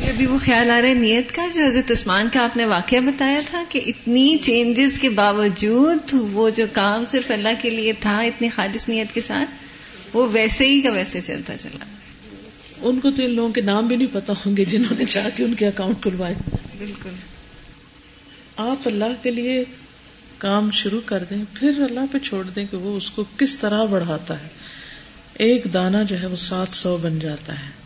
ابھی 0.03 0.27
وہ 0.27 0.39
خیال 0.39 0.71
آ 0.71 0.81
رہا 0.81 0.89
ہے 0.89 0.95
نیت 0.95 1.33
کا 1.33 1.43
جو 1.55 1.65
حضرت 1.65 1.91
عثمان 1.91 2.29
کا 2.33 2.45
آپ 2.45 2.57
نے 2.57 2.65
واقعہ 2.65 2.99
بتایا 2.99 3.41
تھا 3.51 3.65
کہ 3.69 3.81
اتنی 3.87 4.37
چینجز 4.43 4.99
کے 4.99 5.09
باوجود 5.09 6.15
وہ 6.15 6.51
جو 6.51 6.65
کام 6.73 7.05
صرف 7.05 7.31
اللہ 7.31 7.49
کے 7.63 7.71
لیے 7.71 7.93
تھا 7.93 8.19
اتنی 8.21 8.49
خالص 8.49 8.89
نیت 8.89 9.15
کے 9.15 9.21
ساتھ 9.21 9.51
وہ 10.17 10.29
ویسے 10.33 10.69
ہی 10.69 10.81
کا 10.81 10.91
ویسے 10.91 11.21
چلتا 11.21 11.59
چلا۔ 11.59 11.85
ان 12.83 13.01
کو 13.01 13.11
تو 13.11 13.23
ان 13.23 13.31
لوگوں 13.31 13.53
کے 13.53 13.61
نام 13.61 13.87
بھی 13.87 13.97
نہیں 13.97 14.09
پتا 14.13 14.33
ہوں 14.47 14.57
گے 14.57 14.65
جنہوں 14.65 14.99
نے 14.99 15.05
چاہ 15.05 15.29
کے 15.37 15.45
ان 15.45 15.55
کے 15.55 15.67
اکاؤنٹ 15.67 16.03
کھلوائے۔ 16.03 16.35
بالکل۔ 16.79 17.11
آپ 18.57 18.89
اللہ 18.89 19.23
کے 19.23 19.31
لیے 19.31 19.65
کام 20.39 20.71
شروع 20.71 21.01
کر 21.05 21.25
دیں 21.31 21.45
پھر 21.55 21.69
اللہ 21.69 22.01
پہ 22.13 22.19
چھوڑ 22.19 22.45
دیں 22.45 22.67
کہ 22.71 22.77
وہ 22.77 22.97
اس 22.97 23.11
کو 23.11 23.25
کس 23.39 23.57
طرح 23.57 23.85
بڑھاتا 23.85 24.43
ہے۔ 24.43 24.49
ایک 25.35 25.67
دانا 25.75 26.03
جو 26.03 26.21
ہے 26.21 26.27
وہ 26.27 26.37
سات 26.37 26.75
سو 26.75 26.97
بن 27.03 27.19
جاتا 27.19 27.53
ہے۔ 27.53 27.78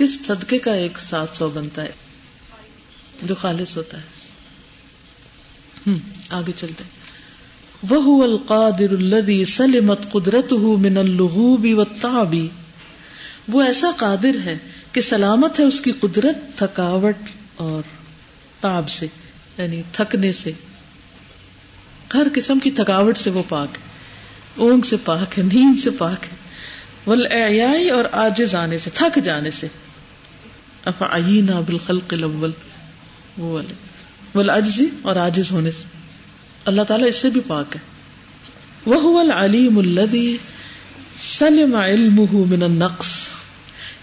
کس 0.00 0.26
صدقے 0.26 0.58
کا 0.58 0.72
ایک 0.72 0.98
سات 0.98 1.28
سو 1.32 1.48
بنتا 1.48 1.82
ہے؟ 1.82 1.90
جو 3.22 3.34
خالص 3.34 3.76
ہوتا 3.76 3.98
ہے۔ 3.98 4.20
آگے 6.30 6.52
چلتے۔ 6.56 6.84
وہ 7.90 8.22
القادر 8.22 8.92
الذي 8.92 9.44
سلمت 9.44 10.12
قدرته 10.12 10.74
من 10.80 10.96
اللغوب 10.96 11.66
والتعب۔ 11.72 12.34
وہ 13.48 13.62
ایسا 13.62 13.90
قادر 13.96 14.36
ہے 14.44 14.58
کہ 14.92 15.00
سلامت 15.00 15.60
ہے 15.60 15.64
اس 15.64 15.80
کی 15.80 15.92
قدرت 15.92 16.58
تھکاوٹ 16.58 17.16
اور 17.56 17.82
تاب 18.60 18.90
سے 18.90 19.06
یعنی 19.58 19.82
تھکنے 19.92 20.32
سے۔ 20.32 20.52
ہر 22.14 22.26
قسم 22.34 22.58
کی 22.58 22.70
تھکاوٹ 22.70 23.16
سے 23.16 23.30
وہ 23.30 23.42
پاک 23.48 23.68
ہے۔ 23.74 23.82
اونگ 24.56 24.82
سے 24.82 24.96
پاک 25.04 25.38
ہے، 25.38 25.42
نیند 25.42 25.82
سے 25.82 25.90
پاک 25.90 26.24
ہے۔ 26.24 26.36
ول 27.06 27.26
اور 27.90 28.04
آجز 28.12 28.54
آنے 28.54 28.78
سے، 28.78 28.90
تھک 28.94 29.18
جانے 29.24 29.50
سے۔ 29.50 29.66
افعینا 30.86 31.60
بالخلق 31.60 32.12
الاول. 32.12 32.50
وہ 33.38 33.52
والے 33.52 33.74
والعجز 34.34 34.82
اور 35.02 35.16
عاجز 35.16 35.50
ہونے 35.50 35.70
سے. 35.70 35.84
اللہ 36.64 36.82
تعالیٰ 36.82 37.08
اس 37.08 37.16
سے 37.16 37.30
بھی 37.30 37.40
پاک 37.46 37.76
ہے. 37.76 37.80
وہ 38.86 39.20
العلیم 39.20 39.78
الذي 39.78 40.36
سلم 41.22 41.74
علمه 41.74 42.44
من 42.50 42.62
النقص. 42.62 43.26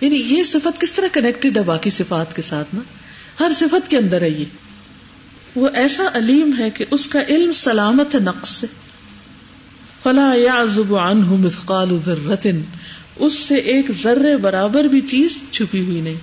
یعنی 0.02 0.16
یہ 0.16 0.44
صفت 0.44 0.82
کس 0.82 0.92
طرح 0.92 1.08
کنیکٹڈ 1.14 1.58
ہے 1.58 1.64
باقی 1.64 1.90
صفات 1.90 2.36
کے 2.36 2.42
ساتھ 2.42 2.76
نا؟ 2.76 2.82
ہر 3.40 3.52
صفت 3.56 3.90
کے 3.90 3.98
اندر 3.98 4.22
ہے 4.22 4.30
یہ. 4.30 4.46
وہ 5.56 5.70
ایسا 5.74 6.04
علیم 6.14 6.52
ہے 6.60 6.70
کہ 6.70 6.86
اس 6.92 7.08
کا 7.08 7.20
علم 7.28 7.52
سلامت 7.52 8.16
ہے 8.16 8.20
نقص 8.20 8.50
سے 8.50 8.68
فلا 10.04 10.34
يعزب 10.34 10.96
عنه 10.96 11.36
مثقال 11.36 11.98
ذرة 12.06 12.52
اس 13.18 13.34
سے 13.34 13.56
ایک 13.56 13.92
ذرے 14.02 14.38
برابر 14.38 14.84
بھی 14.84 15.02
چیز 15.02 15.38
چھپی 15.52 15.82
ہوئی 15.82 16.02
نہیں. 16.02 16.16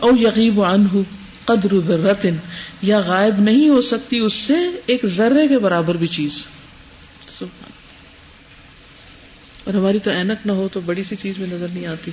او 0.00 0.16
یغیب 0.16 0.62
عنه 0.62 1.00
قدر 1.44 1.80
ذرة 1.88 2.30
یا 2.82 3.00
غائب 3.00 3.40
نہیں 3.40 3.68
ہو 3.68 3.80
سکتی 3.80 4.18
اس 4.18 4.32
سے 4.32 4.54
ایک 4.86 5.06
ذرے 5.06 5.48
کے 5.48 5.58
برابر 5.58 5.94
بھی 5.94 6.06
چیز۔ 6.06 6.46
اور 9.64 9.74
ہماری 9.74 9.98
تو 9.98 10.10
اینک 10.10 10.46
نہ 10.46 10.52
ہو 10.52 10.68
تو 10.72 10.80
بڑی 10.80 11.02
سی 11.02 11.16
چیز 11.16 11.38
میں 11.38 11.46
نظر 11.46 11.66
نہیں 11.72 11.86
آتی۔ 11.86 12.10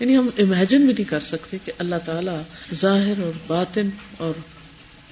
یعنی 0.00 0.16
ہم 0.16 0.28
امیجن 0.38 0.84
بھی 0.84 0.92
نہیں 0.92 1.10
کر 1.10 1.20
سکتے 1.20 1.56
کہ 1.64 1.72
اللہ 1.78 1.94
تعالی 2.04 2.42
ظاہر 2.74 3.22
اور 3.22 3.32
باطن 3.46 3.90
اور 4.16 4.34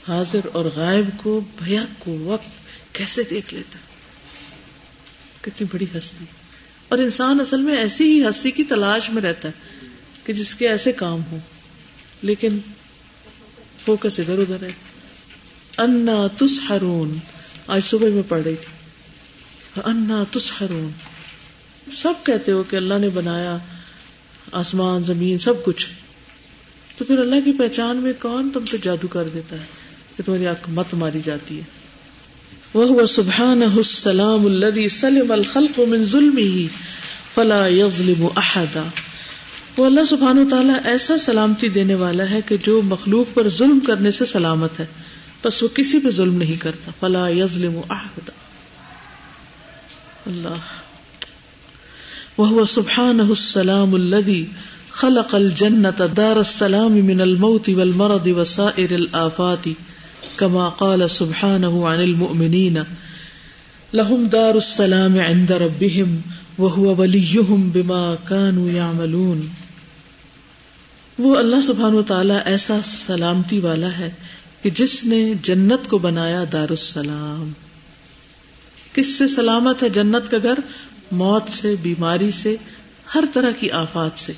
حاضر 0.09 0.41
اور 0.53 0.65
غائب 0.65 1.05
کو 1.17 1.41
بھیا 1.65 1.85
کو 1.99 2.19
وقت 2.19 2.47
کیسے 2.95 3.23
دیکھ 3.23 3.55
لیتا۔ 3.55 3.79
کتنی 5.41 5.67
بڑی 5.73 5.87
ہستی۔ 5.99 6.25
اور 6.89 6.99
انسان 6.99 7.41
اصل 7.41 7.61
میں 7.61 7.77
ایسی 7.77 8.05
ہی 8.05 8.31
ہستی 8.31 8.51
کی 8.51 8.65
تلاش 8.65 9.11
میں 9.11 9.23
رہتا 9.23 9.49
ہے۔ 9.49 9.70
کہ 10.25 10.33
جس 10.33 10.55
کے 10.55 10.69
ایسے 10.69 10.93
کام 10.93 11.21
ہوں، 11.33 11.39
لیکن 12.23 12.59
فوکس 13.85 14.21
ادھر 14.21 14.39
ادھر 14.39 14.63
ہے۔ 14.63 14.73
انا 15.79 16.27
تسحرون، 16.39 17.19
آج 17.67 17.85
صبح 17.85 18.09
میں 18.09 18.23
پڑھ 18.29 18.43
رہی 18.43 18.55
تھی۔ 18.55 18.81
انا 19.85 20.25
تسحرون۔ 20.31 20.91
سب 21.97 22.13
کہتے 22.25 22.53
ہو 22.53 22.63
کہ 22.71 22.77
اللہ 22.77 22.95
نے 22.95 23.09
بنایا 23.09 23.57
آسمان، 24.53 25.05
زمین، 25.05 25.39
سب 25.39 25.65
کچھ۔ 25.65 25.87
تو 26.99 27.05
پھر 27.05 27.19
اللہ 27.19 27.35
کی 27.45 27.53
پہچان 27.53 27.97
میں 27.97 28.13
کون 28.19 28.51
تم 28.55 28.65
پہ 28.71 28.77
جادو 28.83 29.09
کر 29.09 29.29
دیتا 29.35 29.57
ہے 29.57 29.65
کہ 30.17 30.23
تمہاری 30.23 30.47
آنکھ 30.47 30.71
مت 30.71 30.95
ماری 30.95 31.21
جاتی 31.25 31.59
ہے؟ 31.59 31.63
وہ 32.75 33.07
سبحان 33.07 33.63
السلام 33.63 34.47
الذي 34.47 34.89
سلم 34.89 35.33
الخلق 35.33 35.79
من 35.79 36.05
ظلمه 36.05 36.67
فلا 37.35 37.67
يظلم 37.67 38.27
احدا 38.37 38.83
وہ 39.77 39.87
اللہ 39.87 40.05
سبحان 40.05 40.39
و 40.39 40.45
تعالیٰ 40.51 40.75
ایسا 40.85 41.19
سلامتی 41.19 41.69
دینے 41.69 41.95
والا 41.95 42.31
ہے 42.31 42.41
کہ 42.47 42.57
جو 42.65 42.83
مخلوق 42.85 43.35
پر 43.35 43.49
ظلم 43.49 43.81
کرنے 43.87 44.11
سے 44.11 44.27
سلامت 44.27 44.81
ہے۔ 44.81 44.87
بس 45.45 45.63
وہ 45.63 45.69
کسی 45.75 45.99
پہ 45.99 46.11
ظلم 46.11 46.37
نہیں 46.37 46.57
کرتا۔ 46.57 46.91
فلا 47.01 47.29
یظلم 47.29 47.81
احدا 47.91 48.33
اللہ۔ 50.27 50.81
وہ 52.39 52.65
سبحان 52.65 53.21
السلام 53.21 53.95
الذي 53.95 54.45
خلق 54.91 55.35
الجنة 55.35 56.07
دار 56.17 56.37
السلام 56.37 56.93
من 56.93 57.21
الموت 57.21 57.69
والمرض 57.69 58.29
وسائر 58.37 58.93
الآفات 58.93 59.69
كما 60.37 60.69
قال 60.69 61.09
سبحانه 61.09 61.93
عن 61.93 62.01
المؤمنين 62.01 62.79
لهم 63.95 64.25
دار 64.25 64.55
السلام 64.55 65.19
عند 65.19 65.51
ربهم 65.51 66.17
وهو 66.61 66.95
وليهم 66.99 67.69
بما 67.69 68.15
كانوا 68.29 68.71
يعملون 68.71 69.47
وہ 71.19 71.37
اللہ 71.37 71.61
سبحان 71.61 71.95
و 71.95 72.03
تعالی 72.03 72.35
ایسا 72.45 72.81
سلامتی 72.85 73.59
والا 73.59 73.99
ہے 73.99 74.11
کہ 74.63 74.71
جس 74.71 75.05
نے 75.05 75.33
جنت 75.43 75.89
کو 75.89 75.99
بنایا 75.99 76.45
دار 76.53 76.69
السلام 76.71 77.53
کس 78.93 79.19
سے 79.19 79.29
سلامت 79.29 79.83
ہے 79.83 79.89
جنت 79.89 80.31
کا 80.31 80.37
گھر؟ 80.43 80.59
موت 81.13 81.53
سے، 81.53 81.75
بیماری 81.83 82.31
سے، 82.31 82.57
ہر 83.15 83.25
طرح 83.33 83.51
کی 83.51 83.71
آفات 83.71 84.19
سے۔ 84.19 84.33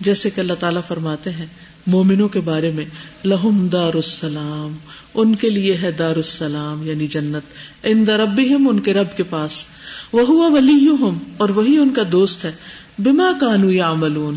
جیسے 0.00 0.30
کہ 0.30 0.40
اللہ 0.40 0.52
تعالیٰ 0.60 0.82
فرماتے 0.88 1.30
ہیں 1.30 1.46
مومنوں 1.86 2.28
کے 2.28 2.40
بارے 2.40 2.70
میں، 2.70 2.84
لہم 3.24 3.68
دار 3.68 3.94
السلام 3.94 4.76
ان 5.14 5.34
کے 5.34 5.50
لیے 5.50 5.76
ہے 5.76 5.90
دار 5.90 6.16
السلام 6.16 6.86
یعنی 6.86 7.06
جنت۔ 7.06 7.54
ان 7.82 8.04
رب 8.04 8.40
ان 8.68 8.80
کے 8.80 8.94
رب 8.94 9.16
کے 9.16 9.22
پاس۔ 9.22 9.64
وہ 10.12 10.26
ہوا 10.26 10.46
ولی 10.46 10.88
اور 11.36 11.48
وہی 11.48 11.76
ان 11.76 11.90
کا 11.90 12.02
دوست 12.12 12.44
ہے۔ 12.44 12.52
بما 12.98 13.32
کانو 13.40 13.70
یا 13.70 13.90
عملون 13.90 14.34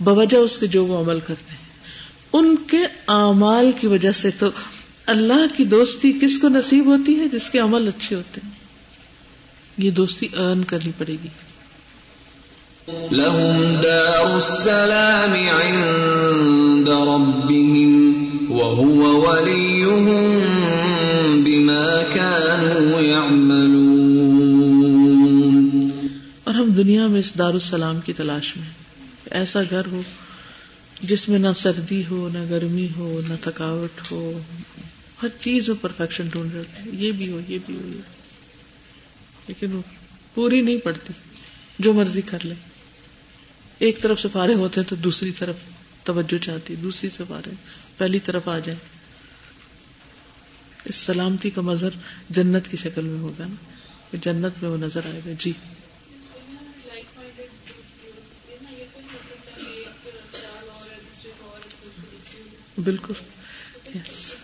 بوجہ 0.00 0.36
اس 0.36 0.58
کے 0.58 0.66
جو 0.66 0.86
وہ 0.86 1.04
عمل 1.04 1.20
کرتے 1.20 1.50
ہیں۔ 1.50 1.66
ان 2.32 2.56
کے 2.70 2.84
اعمال 3.08 3.70
کی 3.80 3.86
وجہ 3.86 4.12
سے 4.12 4.30
تو 4.30 4.50
اللہ 5.06 5.56
کی 5.56 5.64
دوستی 5.64 6.12
کس 6.22 6.38
کو 6.38 6.48
نصیب 6.48 6.86
ہوتی 6.86 7.20
ہے؟ 7.20 7.28
جس 7.32 7.50
کے 7.50 7.58
عمل 7.58 7.88
اچھے 7.88 8.16
ہوتے 8.16 8.40
ہیں۔ 8.44 8.50
یہ 9.78 9.90
دوستی 9.90 10.28
ارن 10.36 10.64
کرنی 10.64 10.92
پڑے 10.98 11.12
گی۔ 11.12 11.28
لهم 12.88 13.80
دار 13.82 14.26
السلام 14.34 15.32
عند 15.50 16.90
ربهم 16.90 17.94
وهو 18.50 19.08
وليهم 19.22 20.18
بما 21.44 22.02
كانوا 22.02 23.00
يعملون. 23.00 24.04
اور 26.44 26.54
ہم 26.54 26.70
دنیا 26.76 27.06
میں 27.06 27.20
اس 27.20 27.32
دار 27.38 27.54
السلام 27.54 28.00
کی 28.00 28.12
تلاش 28.12 28.52
میں 28.56 28.70
ایسا 29.30 29.60
گھر 29.70 29.86
ہو 29.92 30.00
جس 31.00 31.28
میں 31.28 31.38
نہ 31.38 31.52
سردی 31.54 32.02
ہو، 32.10 32.28
نہ 32.32 32.44
گرمی 32.50 32.88
ہو، 32.96 33.20
نہ 33.28 33.34
تھکاوٹ 33.40 34.12
ہو، 34.12 34.22
ہر 35.22 35.28
چیز 35.40 35.68
میں 35.68 35.76
پرفیکشن 35.80 36.26
ڈھونڈ 36.28 36.54
رہے 36.54 36.62
ہیں۔ 36.62 36.86
یہ 36.92 37.12
بھی 37.12 37.32
ہو، 37.32 37.40
یہ 37.48 37.58
بھی 37.66 37.74
ہو 37.74 37.88
لیکن 39.48 39.68
وہ 39.72 39.82
پوری 40.34 40.60
نہیں 40.60 40.78
پڑتی، 40.78 41.12
جو 41.78 41.92
مرضی 41.92 42.20
کر 42.20 42.38
لے 42.44 42.54
ایک 43.78 44.00
طرف 44.00 44.20
سے 44.20 44.28
فارغ 44.32 44.54
ہوتے 44.54 44.80
ہیں 44.80 44.88
تو 44.88 44.96
دوسری 44.96 45.32
طرف 45.32 45.56
توجہ 46.04 46.44
چاہتی 46.44 46.74
دوسری 46.74 47.10
سے 47.10 47.24
فارغ 47.28 47.54
پہلی 47.98 48.20
طرف 48.20 48.48
آ 48.48 48.58
جائے 48.58 48.78
اس 50.84 50.96
سلامتی 50.96 51.50
کا 51.50 51.60
مظہر 51.60 51.88
جنت 52.30 52.68
کی 52.70 52.76
شکل 52.76 53.04
میں 53.04 53.20
ہوگا 53.20 53.44
نا۔ 53.46 53.54
جنت 54.22 54.62
میں 54.62 54.70
وہ 54.70 54.76
نظر 54.76 55.00
آئے 55.06 55.20
گا۔ 55.26 55.30
جی۔ 55.38 55.52
بالکل۔ 62.84 63.12
یس 63.94 64.34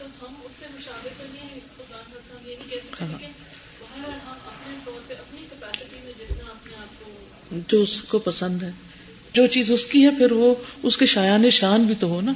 ہاں۔ 3.01 3.18
جو 7.68 7.83
اس 7.83 8.03
کو 8.03 8.18
پسند 8.18 8.62
ہے۔ 8.62 8.70
جو 9.35 9.47
چیز 9.47 9.72
اس 9.72 9.87
کی 9.87 10.05
ہے، 10.05 10.11
پھر 10.11 10.33
وہ 10.33 10.55
اس 10.83 10.97
کے 10.97 11.07
شایان 11.07 11.51
شان 11.51 11.83
بھی 11.83 11.95
تو 12.01 12.07
ہو 12.07 12.20
نا۔ 12.20 12.33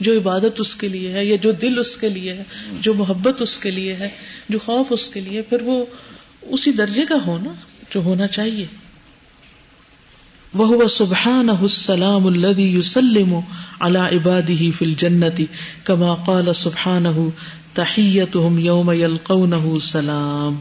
جو 0.00 0.18
عبادت 0.18 0.60
اس 0.60 0.74
کے 0.74 0.88
لیے 0.88 1.12
ہے، 1.12 1.24
یا 1.24 1.36
جو 1.42 1.52
دل 1.52 1.78
اس 1.78 1.96
کے 1.96 2.08
لیے 2.08 2.32
ہے، 2.32 2.42
جو 2.80 2.94
محبت 2.94 3.42
اس 3.42 3.58
کے 3.58 3.70
لیے 3.70 3.92
ہے، 3.92 4.08
جو 4.48 4.58
خوف 4.58 4.86
اس 4.90 5.08
کے 5.08 5.20
لیے، 5.20 5.42
پھر 5.42 5.62
وہ 5.62 5.84
اسی 6.42 6.72
درجے 6.72 7.06
کا 7.06 7.14
ہو 7.26 7.38
نا 7.42 7.52
جو 7.94 8.00
ہونا 8.00 8.26
چاہیے۔ 8.26 8.66
وہ 10.54 10.88
سبحان 10.88 11.48
السلام 11.48 12.26
الذي 12.26 12.78
يسلم 12.78 13.40
على 13.80 14.16
عباده 14.16 14.64
في 14.78 14.84
الجنة 14.84 15.42
كما 15.84 16.14
قال 16.14 16.52
سبحانه 16.54 17.28
تحيتهم 17.74 18.58
يوم 18.58 18.92
يلقونه 18.92 19.78
سلام 19.78 20.60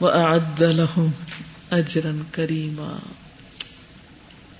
وأعد 0.00 0.62
لهم 0.62 1.10
أجرا 1.72 2.10
كريما۔ 2.32 2.98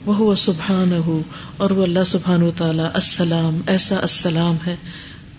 وہ 0.06 0.34
سبحان 0.34 0.92
ہو 0.92 1.22
اور 1.56 1.70
وہ 1.70 1.82
اللہ 1.82 2.04
سبحان 2.06 2.42
و 2.42 2.50
تعالی 2.56 2.82
السلام، 2.94 3.60
ایسا 3.66 3.96
السلام 3.96 4.56
ہے 4.66 4.76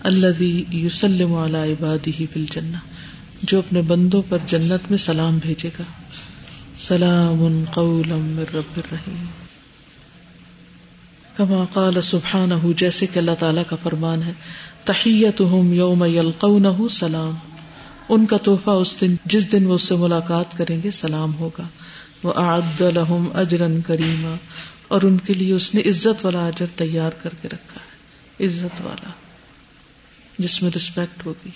اللہ 0.00 0.42
یوسلم 0.74 1.34
علی 1.34 1.72
عبادی 1.72 2.26
فل 2.26 2.44
جنا 2.52 2.78
جو 3.42 3.58
اپنے 3.58 3.82
بندوں 3.82 4.22
پر 4.28 4.38
جنت 4.46 4.90
میں 4.90 4.98
سلام 4.98 5.38
بھیجے 5.42 5.68
گا۔ 5.78 5.82
سلام 6.76 7.64
قولا 7.72 8.16
من 8.16 8.44
رب 8.54 8.76
الرحیم۔ 8.76 9.24
کما 11.36 11.64
قال 11.72 12.00
سبحانہ 12.02 12.54
جیسے 12.76 13.06
کہ 13.06 13.18
اللہ 13.18 13.30
تعالیٰ 13.38 13.62
کا 13.68 13.76
فرمان 13.76 14.22
ہے، 14.22 14.32
تحیتہم 14.84 15.72
یوم 15.72 16.04
یلقونہ 16.04 16.88
سلام۔ 16.90 17.34
ان 18.08 18.26
کا 18.26 18.36
تحفہ 18.36 18.70
اس 18.70 19.00
دن، 19.00 19.14
جس 19.24 19.52
دن 19.52 19.66
وہ 19.66 19.74
اس 19.74 19.82
سے 19.82 19.96
ملاقات 19.96 20.56
کریں 20.56 20.82
گے، 20.82 20.90
سلام 20.90 21.34
ہوگا۔ 21.34 21.62
وہ 22.22 22.32
آد 22.36 22.80
لہم 22.80 23.28
اجرن 23.34 23.80
کریما 23.86 24.34
اور 24.88 25.02
ان 25.02 25.18
کے 25.18 25.34
لیے 25.34 25.54
اس 25.54 25.74
نے 25.74 25.80
عزت 25.80 26.24
والا 26.24 26.46
اجر 26.46 26.66
تیار 26.76 27.10
کر 27.22 27.30
کے 27.42 27.48
رکھا 27.52 27.80
ہے۔ 27.80 28.46
عزت 28.46 28.84
والا 28.84 29.10
جس 30.38 30.62
میں 30.62 30.70
رسپیکٹ 30.76 31.26
ہوگی۔ 31.26 31.50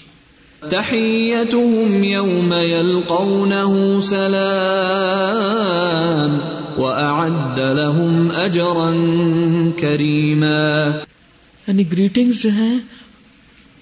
يلقونه 2.62 4.01
سلام 4.03 6.39
وأعد 6.77 7.59
لهم 7.59 8.29
یعنی 11.67 11.93
گریٹنگز 11.93 12.43
جو 12.43 12.51
ہیں 12.51 12.79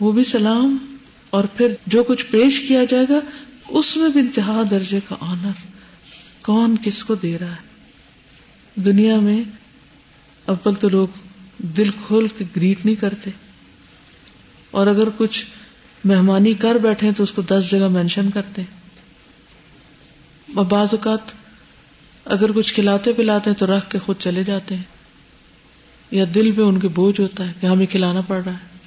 وہ 0.01 0.13
بھی 0.13 0.25
سلام 0.25 0.97
اور 1.31 1.45
پھر 1.57 1.75
جو 1.87 2.03
کچھ 2.03 2.27
پیش 2.27 2.61
کیا 2.61 2.85
جائے 2.85 3.07
گا 3.09 3.21
اس 3.69 3.97
میں 3.97 4.09
بھی 4.09 4.21
انتہا 4.21 4.63
درجے 4.71 5.01
کا 5.09 5.17
آنر 5.21 5.74
کون 6.45 6.77
کس 6.85 7.05
کو 7.05 7.15
دے 7.15 7.39
رہا 7.39 7.53
ہے؟ 7.53 7.75
دنیا 8.81 9.21
میں 9.21 9.43
اول 10.45 10.75
تو 10.75 10.89
لوگ 10.89 11.09
دل 11.59 11.91
کھول 12.07 12.29
کے 12.29 12.45
گریٹ 12.57 12.85
نہیں 12.85 12.95
کرتے۔ 12.95 13.31
اور 14.71 14.87
اگر 14.87 15.09
کچھ 15.17 15.45
مہمانی 16.05 16.55
کر 16.55 16.75
بیٹھے 16.75 17.13
تو 17.13 17.23
اس 17.23 17.33
کو 17.33 17.43
دس 17.43 17.71
جگہ 17.71 17.89
مینشن 17.89 18.31
کرتے۔ 18.31 18.63
اور 20.55 20.65
بعض 20.65 20.89
اوقات 20.93 21.19
اگر 22.25 22.53
کچھ 22.53 22.75
کھلاتے 22.75 23.13
پلاتے 23.13 23.51
ہیں 23.51 23.57
تو 23.57 23.67
رکھ 23.67 23.91
کے 23.91 23.99
خود 23.99 24.17
چلے 24.19 24.45
جاتے 24.45 24.77
ہیں۔ 24.77 24.83
یا 26.11 26.25
دل 26.35 26.53
پہ 26.53 26.63
ان 26.63 26.81
کے 26.81 26.89
بوجھ 26.89 27.21
ہوتا 27.21 27.49
ہے 27.49 27.53
کہ 27.61 27.67
ہمیں 27.67 27.87
کھلانا 27.87 28.21
پڑ 28.21 28.43
رہا 28.45 28.53
ہے۔ 28.53 28.79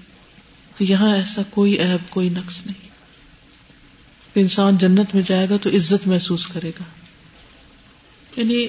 تو 0.78 0.84
یہاں 0.84 1.16
ایسا 1.16 1.42
کوئی 1.50 1.80
عیب، 1.80 2.10
کوئی 2.10 2.30
نقص 2.30 2.66
نہیں۔ 2.66 2.88
انسان 4.36 4.78
جنت 4.78 5.16
میں 5.16 5.24
جائے 5.26 5.50
گا 5.50 5.58
تو 5.58 5.70
عزت 5.70 6.08
محسوس 6.08 6.48
کرے 6.48 6.70
گا۔ 6.70 7.07
یعنی 8.38 8.68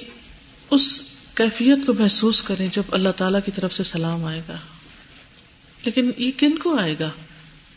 اس 0.71 1.01
کیفیت 1.33 1.85
کو 1.85 1.93
محسوس 1.93 2.41
کریں 2.41 2.67
جب 2.71 2.83
اللہ 2.91 3.09
تعالی 3.09 3.37
کی 3.45 3.51
طرف 3.51 3.73
سے 3.73 3.83
سلام 3.83 4.25
آئے 4.25 4.41
گا۔ 4.47 4.55
لیکن 5.85 6.11
یہ 6.17 6.31
کن 6.37 6.57
کو 6.57 6.77
آئے 6.77 6.95
گا؟ 6.99 7.09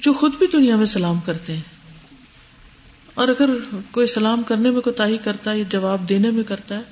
جو 0.00 0.12
خود 0.12 0.34
بھی 0.38 0.46
دنیا 0.52 0.76
میں 0.76 0.86
سلام 0.86 1.20
کرتے 1.20 1.54
ہیں۔ 1.54 1.62
اور 3.14 3.28
اگر 3.28 3.50
کوئی 3.90 4.06
سلام 4.06 4.42
کرنے 4.42 4.70
میں 4.70 4.80
کوئی 4.80 5.18
کرتا 5.18 5.52
ہے 5.52 5.58
یا 5.58 5.64
جواب 5.68 6.08
دینے 6.08 6.30
میں 6.30 6.44
کرتا 6.44 6.76
ہے 6.76 6.82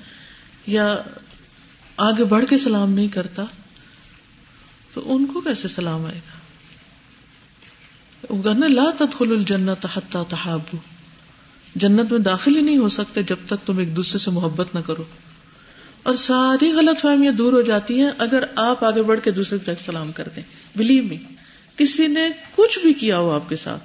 یا 0.67 1.03
آگے 1.97 2.25
بڑھ 2.25 2.45
کے 2.47 2.59
سلام 2.59 2.93
نہیں 2.93 3.09
کرتا، 3.09 3.45
تو 4.95 5.15
ان 5.15 5.27
کو 5.27 5.41
کیسے 5.41 5.69
سلام 5.69 6.07
آئے 6.07 6.19
گا؟ 6.19 6.41
لا 8.69 8.91
تدخل 8.99 9.31
الجنت 9.31 9.87
حتی 9.95 10.19
تحابو 10.29 10.77
جنت 11.75 12.13
میں 12.13 12.21
داخل 12.21 12.57
ہی 12.57 12.61
نہیں 12.61 12.79
ہو 12.79 12.89
سکتے 12.89 13.23
جب 13.23 13.37
تک 13.47 13.67
تم 13.67 13.79
ایک 13.79 13.97
دوسرے 13.97 14.19
سے 14.19 14.31
محبت 14.31 14.75
نہ 14.75 14.81
کرو۔ 14.81 15.05
اور 16.03 16.15
ساری 16.15 16.73
غلط 16.73 17.01
فہمیاں 17.01 17.33
دور 17.33 17.53
ہو 17.53 17.61
جاتی 17.61 18.01
ہیں 18.01 18.11
اگر 18.19 18.45
آپ 18.57 18.85
آگے 18.85 19.03
بڑھ 19.03 19.21
کے 19.25 19.31
دوسرے 19.31 19.59
کو 19.59 19.73
سلام 19.81 20.13
کر 20.13 20.29
دیں۔ 20.37 20.43
بلیو 20.77 21.03
می 21.03 21.17
کسی 21.77 22.07
نے 22.07 22.29
کچھ 22.57 22.79
بھی 22.79 22.95
کیا 22.95 23.19
ہو 23.19 23.31
آپ 23.31 23.49
کے 23.49 23.57
ساتھ۔ 23.57 23.83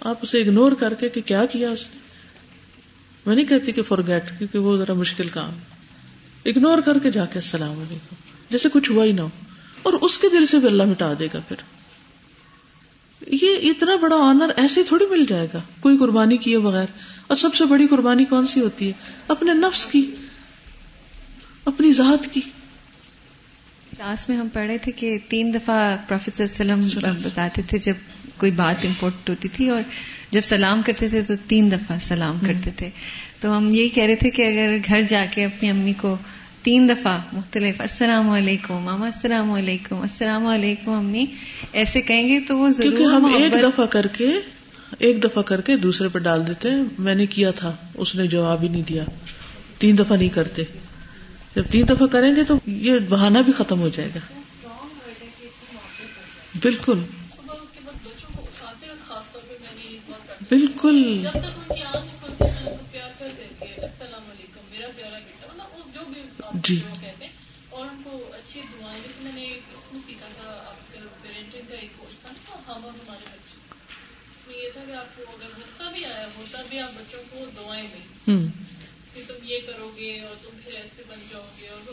آپ 0.00 0.16
اسے 0.22 0.40
اگنور 0.40 0.72
کر 0.72 0.94
کے 0.94 1.08
کہ 1.08 1.20
کیا 1.20 1.46
کیا 1.46 1.70
اس 1.70 1.80
نے۔ 1.80 1.98
میں 3.26 3.34
نہیں 3.34 3.44
کہتی 3.44 3.72
کہ 3.72 3.82
فور 3.82 3.98
گیٹ 4.06 4.38
کیونکہ 4.38 4.58
وہ 4.58 4.76
ذرا 4.76 4.92
مشکل 4.92 5.28
کام 5.28 5.50
اگنور 6.44 6.78
کر 6.78 6.98
کے 6.98 7.10
جا 7.10 7.24
کے 7.24 7.34
السلام 7.34 7.78
علیکم، 7.78 8.14
جیسے 8.50 8.68
کچھ 8.72 8.90
ہوا 8.90 9.04
ہی 9.04 9.12
نہ 9.12 9.20
ہو۔ 9.20 9.28
اور 9.82 9.92
اس 9.92 10.18
کے 10.18 10.28
دل 10.28 10.46
سے 10.46 10.58
بھی 10.58 10.68
اللہ 10.68 10.82
مٹا 10.82 11.12
دے 11.18 11.26
گا 11.34 11.40
پھر۔ 11.48 11.56
یہ 13.26 13.70
اتنا 13.70 13.96
بڑا 13.96 14.16
آنر 14.16 14.50
ایسے 14.56 14.82
تھوڑی 14.82 15.06
مل 15.06 15.24
جائے 15.28 15.46
گا 15.54 15.60
کوئی 15.80 15.98
قربانی 15.98 16.36
کیے 16.36 16.58
بغیر۔ 16.58 16.86
اور 17.26 17.36
سب 17.36 17.54
سے 17.54 17.64
بڑی 17.64 17.86
قربانی 17.86 18.24
کون 18.24 18.46
سی 18.46 18.60
ہوتی 18.60 18.86
ہے؟ 18.86 18.92
اپنے 19.28 19.54
نفس 19.54 19.86
کی 19.86 20.10
اپنی 21.64 21.92
ذات 21.92 22.34
کی۔ 22.34 22.40
کلاس 23.96 24.28
میں 24.28 24.36
ہم 24.36 24.48
پڑھ 24.52 24.66
رہے 24.66 24.78
تھے 24.78 24.92
کہ 24.92 25.18
تین 25.28 25.54
دفعہ 25.54 25.96
پروفیٹ 26.08 26.34
صلی 26.34 26.70
اللہ 26.70 26.72
علیہ 26.72 26.96
وسلم 26.96 27.14
بتاتے 27.22 27.62
تھے 27.62 27.78
جب 27.78 27.94
کوئی 28.36 28.52
بات 28.52 28.84
امپورٹنٹ 28.84 29.30
ہوتی 29.30 29.48
تھی 29.48 29.68
اور 29.68 29.82
جب 30.30 30.40
سلام 30.44 30.82
کرتے 30.86 31.08
تھے 31.08 31.22
تو 31.22 31.34
تین 31.48 31.72
دفعہ 31.72 31.96
سلام 32.02 32.38
کرتے 32.46 32.70
تھے۔ 32.76 32.90
تو 33.40 33.56
ہم 33.56 33.68
یہی 33.72 33.88
کہہ 33.88 34.04
رہے 34.04 34.16
تھے 34.16 34.30
کہ 34.30 34.42
اگر 34.42 34.76
گھر 34.86 35.00
جا 35.00 35.24
کے 35.34 35.44
اپنی 35.44 35.70
امی 35.70 35.92
کو 35.92 36.16
تین 36.62 36.88
دفعہ 36.88 37.20
مختلف 37.32 37.80
السلام 37.80 38.30
علیکم 38.30 38.74
ماما 38.74 39.06
السلام 39.06 39.52
علیکم 39.52 40.00
السلام 40.00 40.46
علیکم 40.46 40.90
امی 40.90 41.26
ایسے 41.72 42.00
کہیں 42.00 42.28
گے 42.28 42.40
تو 42.40 42.58
وہ 42.58 42.68
ضرور 42.68 43.12
ہم 43.12 43.24
ایک 43.24 43.52
دفعہ 43.62 43.86
کر 43.86 44.06
کے 44.06 44.28
ایک 44.98 45.24
دفعہ 45.24 45.42
کر 45.42 45.60
کے 45.60 45.76
دوسرے 45.76 46.08
پہ 46.08 46.18
ڈال 46.18 46.46
دیتے 46.46 46.68
میں 46.98 47.14
نے 47.14 47.26
کیا 47.26 47.50
تھا 47.50 47.76
اس 47.94 48.14
نے 48.14 48.26
جواب 48.26 48.62
ہی 48.62 48.68
نہیں 48.68 48.82
دیا۔ 48.88 49.04
تین 49.78 49.98
دفعہ 49.98 50.16
نہیں 50.16 50.28
کرتے۔ 50.28 50.62
جب 51.56 51.62
تین 51.70 51.88
دفعہ 51.88 52.06
کریں 52.06 52.36
گے 52.36 52.44
تو 52.44 52.54
یہ 52.66 52.98
بہانہ 53.08 53.38
بھی 53.38 53.52
ختم 53.52 53.80
ہو 53.80 53.88
جائے 53.88 54.08
گا۔ 54.14 54.20
بالکل۔ 56.62 56.98
بالکل۔ 60.48 61.26
جی۔ 66.54 66.80
اور 67.68 67.86
ان 67.86 68.00
کو 68.04 68.30
اچھی 68.32 68.60
دعائیں 68.60 69.02
جیسے 69.02 69.24
میں 69.24 69.32
نے 69.34 69.44
اس 69.52 69.92
میں 69.92 70.00
سیکھا 70.06 70.26
تھا 70.34 70.72
پیرنٹنگ 71.22 71.62
کا 71.68 71.74
ایک 71.74 71.90
کورس 71.96 72.20
تھا 72.20 72.28
نا 72.32 72.76
ہم 72.76 72.84
اور 72.84 72.92
ہمارے 72.92 73.24
بچے۔ 73.24 73.74
اس 74.34 74.48
میں 74.48 74.56
یہ 74.56 74.70
تھا 74.72 74.80
کہ 74.86 74.92
آپ 74.92 75.16
کو 75.16 75.22
اگر 75.28 75.46
غصہ 75.58 75.96
بھی 75.96 76.04
آیا 76.04 76.26
ہوتا 76.38 76.62
بھی 76.70 76.78
آپ 76.78 76.90
بچوں 76.96 77.22
کو 77.30 77.44
دعائیں 77.56 77.88
دیں۔ 77.94 78.36
کہ 79.14 79.22
تم 79.26 79.34
یہ 79.42 79.58
کرو 79.66 79.90
گے 79.96 80.20
اور 80.20 80.34
تم 80.42 80.48
پھر 80.64 80.76
ایسے 80.76 81.02
بن 81.08 81.18
جاؤ 81.30 81.44
گے 81.60 81.68
اور 81.68 81.92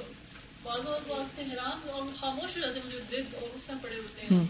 بعض 0.63 0.79
وہ 1.07 1.15
آپ 1.15 1.31
سے 1.35 1.41
حیران 1.51 1.89
اور 1.89 2.03
خاموش 2.19 2.57
ہو 2.57 2.61
جاتے 2.61 2.79
مجھے 2.85 2.99
ضد 3.11 3.35
اور 3.35 3.55
اس 3.55 3.61
میں 3.67 3.75
پڑے 3.81 3.95
ہوتے 3.95 4.21
ہیں۔ 4.21 4.45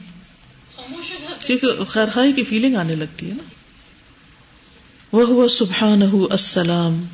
خاموش 0.75 1.11
ہو 1.11 1.17
جاتے 1.21 1.47
کیونکہ 1.47 1.83
خیر 1.83 2.05
خائی 2.13 2.33
کی 2.33 2.43
فیلنگ 2.43 2.75
آنے 2.75 2.95
لگتی 2.95 3.29
ہے 3.29 3.33
نا۔ 3.33 3.43
وہ 5.11 5.47
سبحانہ 5.47 6.05
السلام۔ 6.31 7.05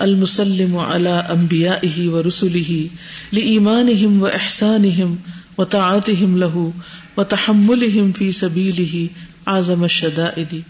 المسلم 0.00 0.76
على 0.76 1.26
انبیائه 1.30 2.08
ورسله 2.08 2.88
لإيمانهم 3.32 4.22
واحسانهم 4.22 5.18
وطاعتهم 5.58 6.38
له 6.38 6.72
وتحملهم 7.16 8.12
في 8.12 8.32
سبيله 8.32 9.08
اعظم 9.48 9.84
الشدائد. 9.84 10.62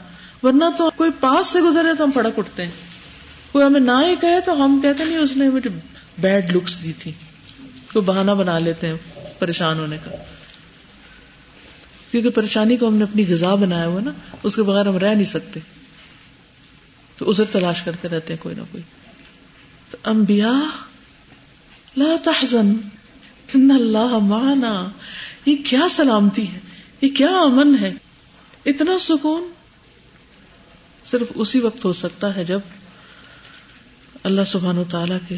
ورنہ 0.43 0.63
تو 0.77 0.89
کوئی 0.95 1.11
پاس 1.19 1.47
سے 1.47 1.61
گزرے 1.61 1.93
تو 1.97 2.03
ہم 2.03 2.11
پڑک 2.11 2.39
اٹھتے 2.39 2.63
ہیں۔ 2.63 2.71
کوئی 3.51 3.65
ہمیں 3.65 3.79
نہ 3.79 3.91
ہی 3.91 4.15
کہے 4.21 4.41
تو 4.41 4.65
ہم 4.65 4.79
کہتے 4.81 5.05
نہیں، 5.05 5.17
اس 5.17 5.31
نے 5.35 5.49
مجھے 5.49 5.69
بیڈ 6.17 6.55
لکس 6.55 6.83
دی 6.83 6.93
تھی۔ 6.99 7.11
کوئی 7.93 8.05
بہانا 8.05 8.33
بنا 8.33 8.59
لیتے 8.59 8.87
ہیں 8.87 8.95
پریشان 9.39 9.79
ہونے 9.79 9.97
کا۔ 10.03 10.11
کیونکہ 12.11 12.29
پریشانی 12.29 12.77
کو 12.77 12.87
ہم 12.87 12.95
نے 12.95 13.03
اپنی 13.03 13.25
غذا 13.27 13.55
بنایا 13.55 13.87
ہوا 13.87 14.01
نا، 14.01 14.11
اس 14.43 14.55
کے 14.55 14.63
بغیر 14.63 14.87
ہم 14.87 14.97
رہ 14.97 15.13
نہیں 15.13 15.23
سکتے۔ 15.23 15.59
تو 17.17 17.29
ازر 17.29 17.43
تلاش 17.45 17.81
کرتے 17.81 18.07
رہتے 18.07 18.33
ہیں 18.33 18.43
کوئی 18.43 18.55
نہ 18.55 18.61
کوئی۔ 18.71 18.83
تو 19.91 19.97
انبیاء، 20.03 20.85
لا 21.97 22.15
تحزن، 22.23 22.73
ان 23.53 23.71
اللہ 23.71 24.17
معنا، 24.17 24.85
یہ 25.45 25.55
کیا 25.65 25.81
سلامتی 25.89 26.51
ہے؟ 26.53 26.59
یہ 27.01 27.09
کیا 27.09 27.29
امن 27.29 27.75
ہے؟ 27.81 27.93
اتنا 28.65 28.99
سکون؟ 28.99 29.51
صرف 31.03 31.27
اسی 31.35 31.59
وقت 31.59 31.85
ہو 31.85 31.93
سکتا 31.93 32.35
ہے 32.35 32.45
جب 32.45 32.59
اللہ 34.23 34.43
سبحان 34.43 34.77
و 34.77 34.83
تعالی 34.83 35.13
کے 35.27 35.35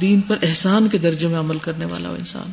دین 0.00 0.20
پر 0.20 0.38
احسان 0.42 0.88
کے 0.88 0.98
درجے 0.98 1.28
میں 1.28 1.38
عمل 1.38 1.58
کرنے 1.58 1.84
والا 1.84 2.08
ہو 2.08 2.14
انسان۔ 2.14 2.50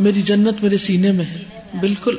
میری 0.00 0.22
جنت 0.22 0.62
میرے 0.62 0.76
سینے 0.76 1.12
میں 1.12 1.24
ہے۔ 1.24 1.44
بالکل۔ 1.80 2.16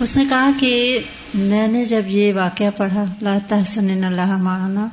اس 0.00 0.16
نے 0.16 0.24
کہا 0.28 0.50
کہ 0.60 0.98
میں 1.34 1.66
نے 1.68 1.84
جب 1.84 2.02
یہ 2.08 2.32
واقعہ 2.34 2.70
پڑھا 2.76 3.04
لا 3.20 3.38
تحسن 3.48 4.04
اللہ 4.04 4.36
مانا 4.36 4.86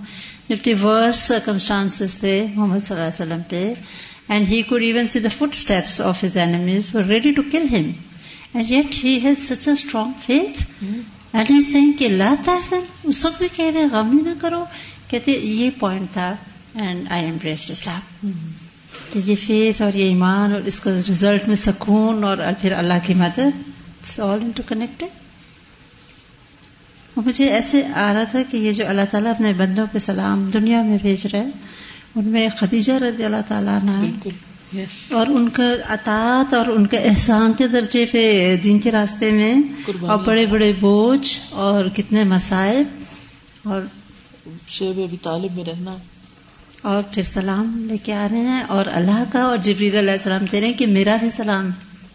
جب 0.49 0.85
ورس 0.85 1.15
سرکمسٹانس 1.15 2.17
تھے 2.19 2.45
محمد 2.55 2.79
صلی 2.79 2.97
اللہ 2.97 3.07
علیہ 3.07 3.23
وسلم 3.23 3.41
پہ 3.49 3.73
and 4.29 4.47
he 4.47 4.61
could 4.61 4.81
even 4.81 5.07
see 5.07 5.19
the 5.19 5.29
footsteps 5.53 6.01
of 6.01 6.23
his 6.23 6.37
enemies 6.37 6.95
were 6.95 7.03
ready 7.03 7.31
to 7.31 7.41
kill 7.51 7.63
him 7.71 7.91
and 8.53 8.71
yet 8.71 9.03
he 9.03 9.19
has 9.23 9.49
such 9.49 9.67
a 9.67 9.73
strong 9.73 10.11
faith 10.25 10.63
and 11.33 11.51
he 11.51 11.61
saying 11.71 11.91
کہ 11.91 12.07
لا 12.07 12.33
تحسن 12.45 12.79
اس 13.03 13.25
وقت 13.25 13.37
بھی 13.37 13.47
کہہ 13.55 13.71
رہے 13.75 13.85
غم 13.91 14.17
ہی 14.17 14.23
نہ 14.23 14.33
کرو۔ 14.41 14.63
کہتے 15.07 15.31
یہ 15.31 15.69
پوائنٹ 15.79 16.11
تھا 16.13 16.35
اینڈ 16.75 17.11
آئی 17.11 17.25
ایمبریسڈ 17.25 17.71
اسلام 17.71 18.29
تو 19.09 19.19
یہ 19.25 19.35
فیتھ 19.35 19.81
اور 19.81 19.93
یہ 19.93 20.05
ایمان 20.05 20.51
اور 20.51 20.61
اس 20.61 20.79
کا 20.79 20.91
ریزلٹ 21.07 21.47
میں 21.47 21.55
سکون 21.55 22.23
اور 22.23 22.37
پھر 22.61 22.71
اللہ 22.71 23.05
کی 23.05 23.13
مدد 23.13 23.70
آل 24.19 24.39
انٹو 24.41 24.63
کنیکٹڈ 24.67 25.05
مجھے 27.17 27.45
ایسے 27.45 27.81
آ 27.95 28.13
رہا 28.13 28.23
تھا 28.23 28.39
کہ 28.51 28.57
یہ 28.57 28.71
جو 28.71 28.87
اللہ 28.87 29.01
تعالیٰ 29.11 29.31
اپنے 29.31 29.53
بندوں 29.53 29.85
پہ 29.91 29.99
سلام 29.99 30.49
دنیا 30.53 30.81
میں 30.81 30.97
بھیج 31.01 31.27
رہے 31.33 31.45
ان 32.15 32.25
میں 32.25 32.49
خدیجہ 32.57 32.93
رضی 32.93 33.23
اللہ 33.23 33.41
تعالیٰ 33.47 33.79
اور 35.11 35.27
ان 35.27 35.49
کا 35.49 35.63
اطاعت 35.89 36.53
اور 36.53 36.65
ان 36.65 36.87
کے 36.87 36.97
احسان 36.97 37.53
کے 37.53 37.67
درجے 37.67 38.05
پہ 38.11 38.55
دین 38.63 38.79
کے 38.79 38.91
راستے 38.91 39.31
میں 39.31 39.55
اور 40.01 40.19
بڑے 40.19 40.45
بڑے 40.45 40.73
بوجھ 40.79 41.39
اور 41.49 41.85
کتنے 41.95 42.23
مسائل 42.23 42.83
اور 43.63 43.81
ابھی 44.81 45.17
طالب 45.21 45.55
میں 45.55 45.63
رہنا۔ 45.63 45.95
اور 46.81 47.03
پھر 47.11 47.21
سلام 47.21 47.85
لے 47.89 47.97
کے 47.97 48.13
آ 48.13 48.27
رہے 48.31 48.37
ہیں 48.37 48.61
اور 48.61 48.85
اللہ 48.91 49.23
کا 49.31 49.39
اور 49.39 49.57
جبریل 49.57 49.97
علیہ 49.97 50.11
السلام 50.11 50.45
دے 50.51 50.59
رہے 50.59 50.67
ہیں 50.67 50.77
کہ 50.77 50.87
میرا 50.87 51.15
بھی 51.19 51.29
سلام 51.29 51.69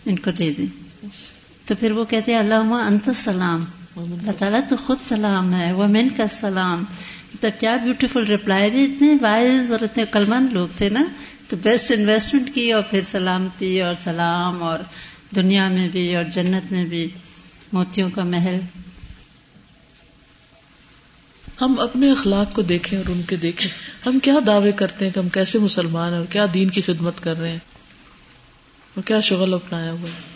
ان 0.07 0.17
کو 0.17 0.31
دے 0.31 0.53
دیں۔ 0.59 0.87
تو 1.67 1.75
پھر 1.75 1.93
وہ 1.93 2.05
کہتے 2.05 2.33
ہیں 2.33 2.39
اللہ 2.39 2.55
انت 2.55 3.11
سلام 3.17 3.65
اللہ 3.97 4.31
تعالیٰ 4.39 4.61
تو 4.69 4.77
خود 4.87 4.99
سلام 5.05 5.55
ہے 5.55 5.73
وہ 5.73 5.87
من 5.87 6.09
کا 6.09 6.27
سلام 6.31 6.85
تو 7.41 7.49
کیا 7.61 7.77
بیوٹیفل 7.77 8.25
ریپلائی 8.25 8.71
بھی 8.71 8.85
اتنے 8.85 9.15
وائز 9.21 9.73
اور 9.73 9.81
اتنے 9.81 10.05
کلمند 10.11 10.53
لوگ 10.53 10.69
تھے 10.77 10.89
نا؟ 10.89 11.05
تو 11.49 11.57
بیسٹ 11.57 11.93
انویسٹمنٹ 11.93 12.55
کی 12.55 12.73
اور 12.73 12.83
پھر 12.91 13.01
سلامتی 13.11 13.81
اور 13.83 13.95
سلام 14.05 14.63
اور 14.63 14.79
دنیا 15.37 15.69
میں 15.69 15.89
بھی 15.89 16.17
اور 16.17 16.25
جنت 16.25 16.73
میں 16.73 16.85
بھی 16.85 17.09
موتیوں 17.73 18.11
کا 18.15 18.25
محل۔ 18.25 18.61
ہم 21.61 21.81
اپنے 21.81 22.11
اخلاق 22.11 22.55
کو 22.55 22.63
دیکھیں 22.63 22.99
اور 22.99 23.11
ان 23.11 23.23
کے 23.23 23.37
دیکھیں۔ 23.37 23.71
ہم 24.07 24.19
کیا 24.19 24.35
دعوے 24.47 24.73
کرتے 24.73 25.05
ہیں 25.05 25.13
کہ 25.13 25.19
ہم 25.19 25.29
کیسے 25.29 25.59
مسلمان 25.59 26.13
ہیں 26.13 26.19
اور 26.19 26.27
کیا 26.27 26.47
دین 26.55 26.69
کی 26.69 26.81
خدمت 26.81 27.23
کر 27.23 27.39
رہے 27.39 27.51
ہیں؟ 27.51 27.59
اور 28.95 29.03
کیا 29.03 29.21
شغل 29.21 29.55
اپنایا 29.55 29.93
ہوا 29.93 30.09
ہے؟ 30.09 30.36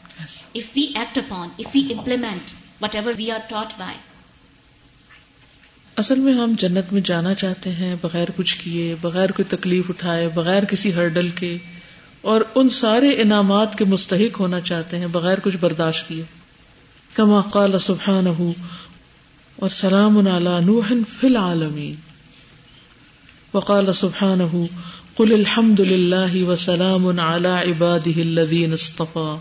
Jannah 0.11 0.61
if 0.61 0.77
we 0.77 0.87
act 1.05 1.17
upon, 1.17 1.47
if 1.57 1.75
we 1.75 1.87
implement 1.95 2.53
whatever 2.83 3.11
we 3.19 3.31
are 3.31 3.53
taught 3.53 3.79
by. 3.79 3.93
اصل 5.95 6.19
میں 6.19 6.33
ہم 6.33 6.53
جنت 6.57 6.93
میں 6.93 7.01
جانا 7.01 7.33
چاہتے 7.33 7.69
ہیں 7.69 7.95
بغیر 8.01 8.27
کچھ 8.35 8.59
کیے 8.59 8.95
بغیر 9.01 9.31
کوئی 9.31 9.57
تکلیف 9.57 9.85
اٹھائے 9.89 10.27
بغیر 10.27 10.65
کسی 10.65 10.95
ہرڈل 10.95 11.29
کے 11.29 11.57
اور 12.21 12.41
ان 12.55 12.69
سارے 12.69 13.21
انعامات 13.21 13.77
کے 13.77 13.85
مستحق 13.85 14.39
ہونا 14.39 14.61
چاہتے 14.61 14.99
ہیں 14.99 15.07
بغیر 15.07 15.37
کچھ 15.43 15.57
برداشت 15.57 16.07
کیے۔ 16.07 16.23
کما 17.13 17.41
قال 17.41 17.79
سبحانہ 17.79 18.29
اور 19.55 19.69
سلام 19.69 20.19
نوح 20.59 20.93
فی 21.19 21.27
العالمین۔ 21.27 21.95
وقال 23.53 23.93
سبحانہ 23.93 24.65
قل 25.15 25.33
الحمد 25.33 25.79
للہ 25.79 26.43
وسلام 26.43 27.19
علی 27.19 27.71
عباده 27.71 28.21
الذین 28.21 28.73
اصطفى 28.73 29.35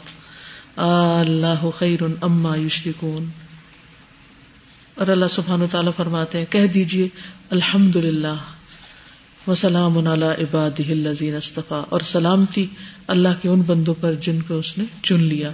اللہ 0.76 1.70
خیر 1.76 2.02
اما 2.20 2.56
یشرکون۔ 2.56 3.24
اور 4.94 5.08
اللہ 5.08 5.26
سبحانہ 5.30 5.64
تعالیٰ 5.70 5.92
فرماتے 5.96 6.38
ہیں، 6.38 6.44
کہہ 6.50 6.66
دیجیے 6.66 7.08
الحمد 7.50 7.96
للہ 7.96 8.36
وسلام 9.46 9.98
عباد 9.98 10.80
الزین 10.90 11.36
استفا 11.36 11.82
اور 11.88 12.00
سلامتی 12.00 12.66
اللہ 13.06 13.28
کے 13.42 13.48
ان 13.48 13.60
بندوں 13.60 13.94
پر 14.00 14.12
جن 14.12 14.42
کو 14.42 14.58
اس 14.58 14.78
نے 14.78 14.84
چن 15.02 15.20
لیا۔ 15.20 15.50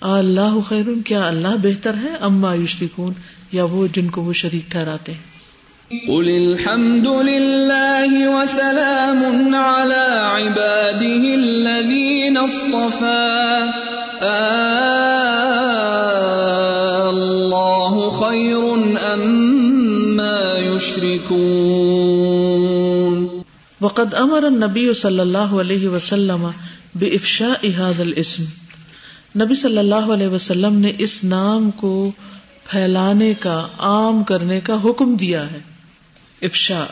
اللہ 0.00 0.60
خیر 0.68 0.88
کیا 1.04 1.26
اللہ 1.26 1.48
بہتر 1.48 1.94
ہے؟ 1.94 2.16
اما 2.20 2.54
یشرکون، 2.54 3.12
یا 3.52 3.64
وہ 3.64 3.86
جن 3.92 4.08
کو 4.08 4.22
وہ 4.22 4.32
شریک 4.32 4.70
ٹھہراتے 4.70 5.12
ہیں۔ 5.12 5.38
قل 6.06 6.28
الحمد 6.28 7.06
لله 7.06 8.38
وسلام 8.38 9.54
على 9.54 10.48
عباده 10.48 11.42
الذين 11.42 12.36
اصطفى 12.36 13.48
الله 17.00 18.18
خير 18.18 18.60
أما 19.14 20.58
يشركون 20.58 23.42
وقد 23.80 24.14
امر 24.14 24.42
النبی 24.42 24.92
صلی 24.92 25.20
اللہ 25.20 25.38
علیہ 25.38 25.88
وسلم 25.88 26.50
بے 26.94 27.06
افشا 27.06 27.48
احاد 27.62 28.00
الاسم. 28.00 28.44
نبی 29.42 29.54
صلی 29.54 29.78
اللہ 29.78 29.94
علیہ 29.94 30.28
وسلم 30.28 30.78
نے 30.78 30.92
اس 30.98 31.24
نام 31.24 31.70
کو 31.70 32.12
پھیلانے 32.64 33.34
کا، 33.34 33.66
عام 33.78 34.22
کرنے 34.22 34.60
کا 34.60 34.76
حکم 34.84 35.14
دیا 35.14 35.50
ہے۔ 35.50 35.58
افشا 36.42 36.84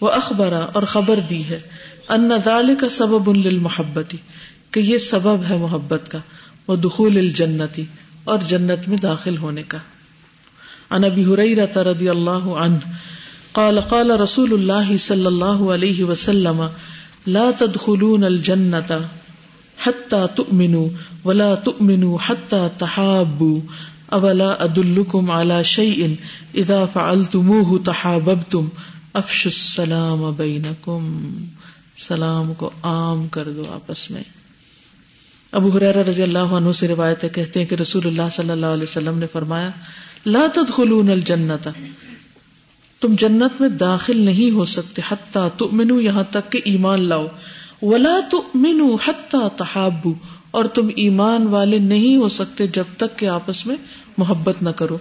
وہ 0.00 0.10
اخبرا 0.10 0.66
اور 0.72 0.82
خبر 0.82 1.14
دی 1.30 1.44
ہے۔ 1.44 1.60
ان 2.08 2.32
کا 2.80 2.88
سبب 2.88 3.36
للمحبتی 3.36 4.16
کہ 4.70 4.80
یہ 4.80 4.98
سبب 4.98 5.36
ہے 5.50 5.56
محبت 5.56 6.10
کا۔ 6.10 6.18
وہ 6.68 6.76
دخول 6.76 7.18
الجنتی 7.18 7.84
اور 8.24 8.38
جنت 8.48 8.88
میں 8.88 8.98
داخل 8.98 9.36
ہونے 9.36 9.62
کا۔ 9.62 9.78
ان 10.90 11.04
ابی 11.04 11.24
ہریرہ 11.24 11.78
رضی 11.78 12.08
اللہ 12.08 12.30
عنہ 12.30 12.76
قال 13.52 13.80
قال 13.80 14.10
رسول 14.10 14.52
اللہ 14.52 14.96
صلی 14.96 15.26
اللہ 15.26 15.44
علیہ 15.44 16.04
وسلم، 16.04 16.66
لا 17.26 17.50
تدخلون 17.58 18.24
الجنة 18.24 18.96
حتى 19.86 20.16
تؤمنوا 20.34 20.88
ولا 21.24 21.54
تؤمنوا 21.54 22.18
حتى 22.26 22.66
تحابوا، 22.78 23.60
اولا 24.06 24.48
ادلكم 24.48 25.30
على 25.30 25.62
شيء 25.64 26.14
اذا 26.54 26.84
فعلتموه 26.92 27.76
تحاببتم، 27.84 28.68
افشوا 29.12 29.52
السلام 29.54 30.32
بينكم 30.36 31.20
سلام 31.96 32.54
کو 32.54 32.70
عام 32.82 33.28
کر 33.28 33.48
دو 33.56 33.62
آپس 33.68 34.10
میں۔ 34.10 34.39
ابو 35.52 35.68
حریر 35.68 35.96
رضی 35.96 36.22
اللہ 36.22 36.38
عنہ 36.38 36.72
سے 36.72 36.88
روایت 36.88 37.24
ہے، 37.24 37.28
کہتے 37.28 37.60
ہیں 37.60 37.66
کہ 37.66 37.74
رسول 37.74 38.06
اللہ 38.06 38.22
صلی 38.32 38.50
اللہ 38.50 38.66
علیہ 38.66 38.82
وسلم 38.82 39.18
نے 39.18 39.26
فرمایا، 39.32 39.70
لا 40.26 40.46
تدخلون 40.52 41.10
الجنة 41.10 41.70
تم 43.00 43.14
جنت 43.14 43.60
میں 43.60 43.68
داخل 43.68 44.20
نہیں 44.20 44.50
ہو 44.50 44.64
سکتے، 44.64 45.02
حتیٰ 45.08 45.48
تؤمنو 45.56 46.00
یہاں 46.00 46.24
تک 46.30 46.52
کہ 46.52 46.60
ایمان 46.64 47.02
لاؤ۔ 47.02 47.26
ولا 47.82 48.20
تؤمنو 48.30 48.96
حتیٰ 49.04 49.48
تحابو۔ 49.56 50.14
اور 50.50 50.64
تم 50.64 50.88
ایمان 50.96 51.46
والے 51.46 51.78
نہیں 51.78 52.16
ہو 52.16 52.28
سکتے 52.28 52.66
جب 52.66 52.84
تک 52.96 53.18
کہ 53.18 53.26
آپس 53.26 53.66
میں 53.66 53.76
محبت 54.18 54.62
نہ 54.62 54.70
کرو۔ 54.70 54.98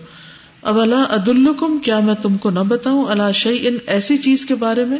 اب 0.61 0.79
اللہ 0.79 0.95
عدالکم 0.95 1.77
کیا 1.77 1.99
میں 1.99 2.15
تم 2.21 2.37
کو 2.37 2.49
نہ 2.49 2.59
بتاؤں؟ 2.59 3.05
اللہ 3.05 3.31
شعی 3.33 3.67
ان 3.67 3.77
ایسی 3.87 4.17
چیز 4.17 4.45
کے 4.45 4.55
بارے 4.55 4.85
میں۔ 4.85 4.97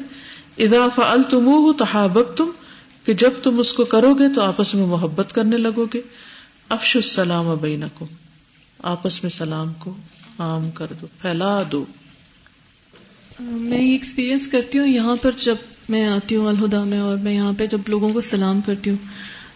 ادا 0.58 0.88
فعل 0.96 1.22
تم 1.30 1.72
تحابب 1.80 2.24
تم 2.24 2.50
کہ 3.10 3.16
جب 3.16 3.32
تم 3.44 3.60
اس 3.60 3.74
کو 3.74 3.86
کرو 3.86 4.14
گے 4.14 4.24
تو 4.36 4.42
آپس 4.42 4.76
میں 4.76 4.86
محبت 4.86 5.34
کرنے 5.34 5.58
لگو 5.58 5.86
گے۔ 5.94 6.02
افش 6.70 6.96
السلام 6.96 7.56
بینکم۔ 7.62 8.06
آپس 8.84 9.24
میں 9.24 9.32
سلام 9.32 9.74
کو 9.80 9.94
عام 10.40 10.72
کر 10.72 10.88
دو 11.02 11.08
پھیلا 11.22 11.64
دو۔ 11.72 11.86
میں 13.40 13.82
یہ 13.82 13.92
ایکسپیرینس 13.92 14.48
کرتی 14.48 14.80
ہوں 14.80 14.88
یہاں 14.88 15.16
پر 15.22 15.32
جب 15.44 15.56
میں 15.90 16.08
آتی 16.08 16.36
ہوں 16.36 16.48
الہدا 16.48 16.84
میں 16.84 17.00
اور 17.00 17.18
میں 17.18 17.34
یہاں 17.34 17.54
پہ 17.58 17.66
جب 17.68 17.78
لوگوں 17.88 18.10
کو 18.10 18.22
سلام 18.22 18.62
کرتی 18.62 18.90
ہوں 18.90 18.98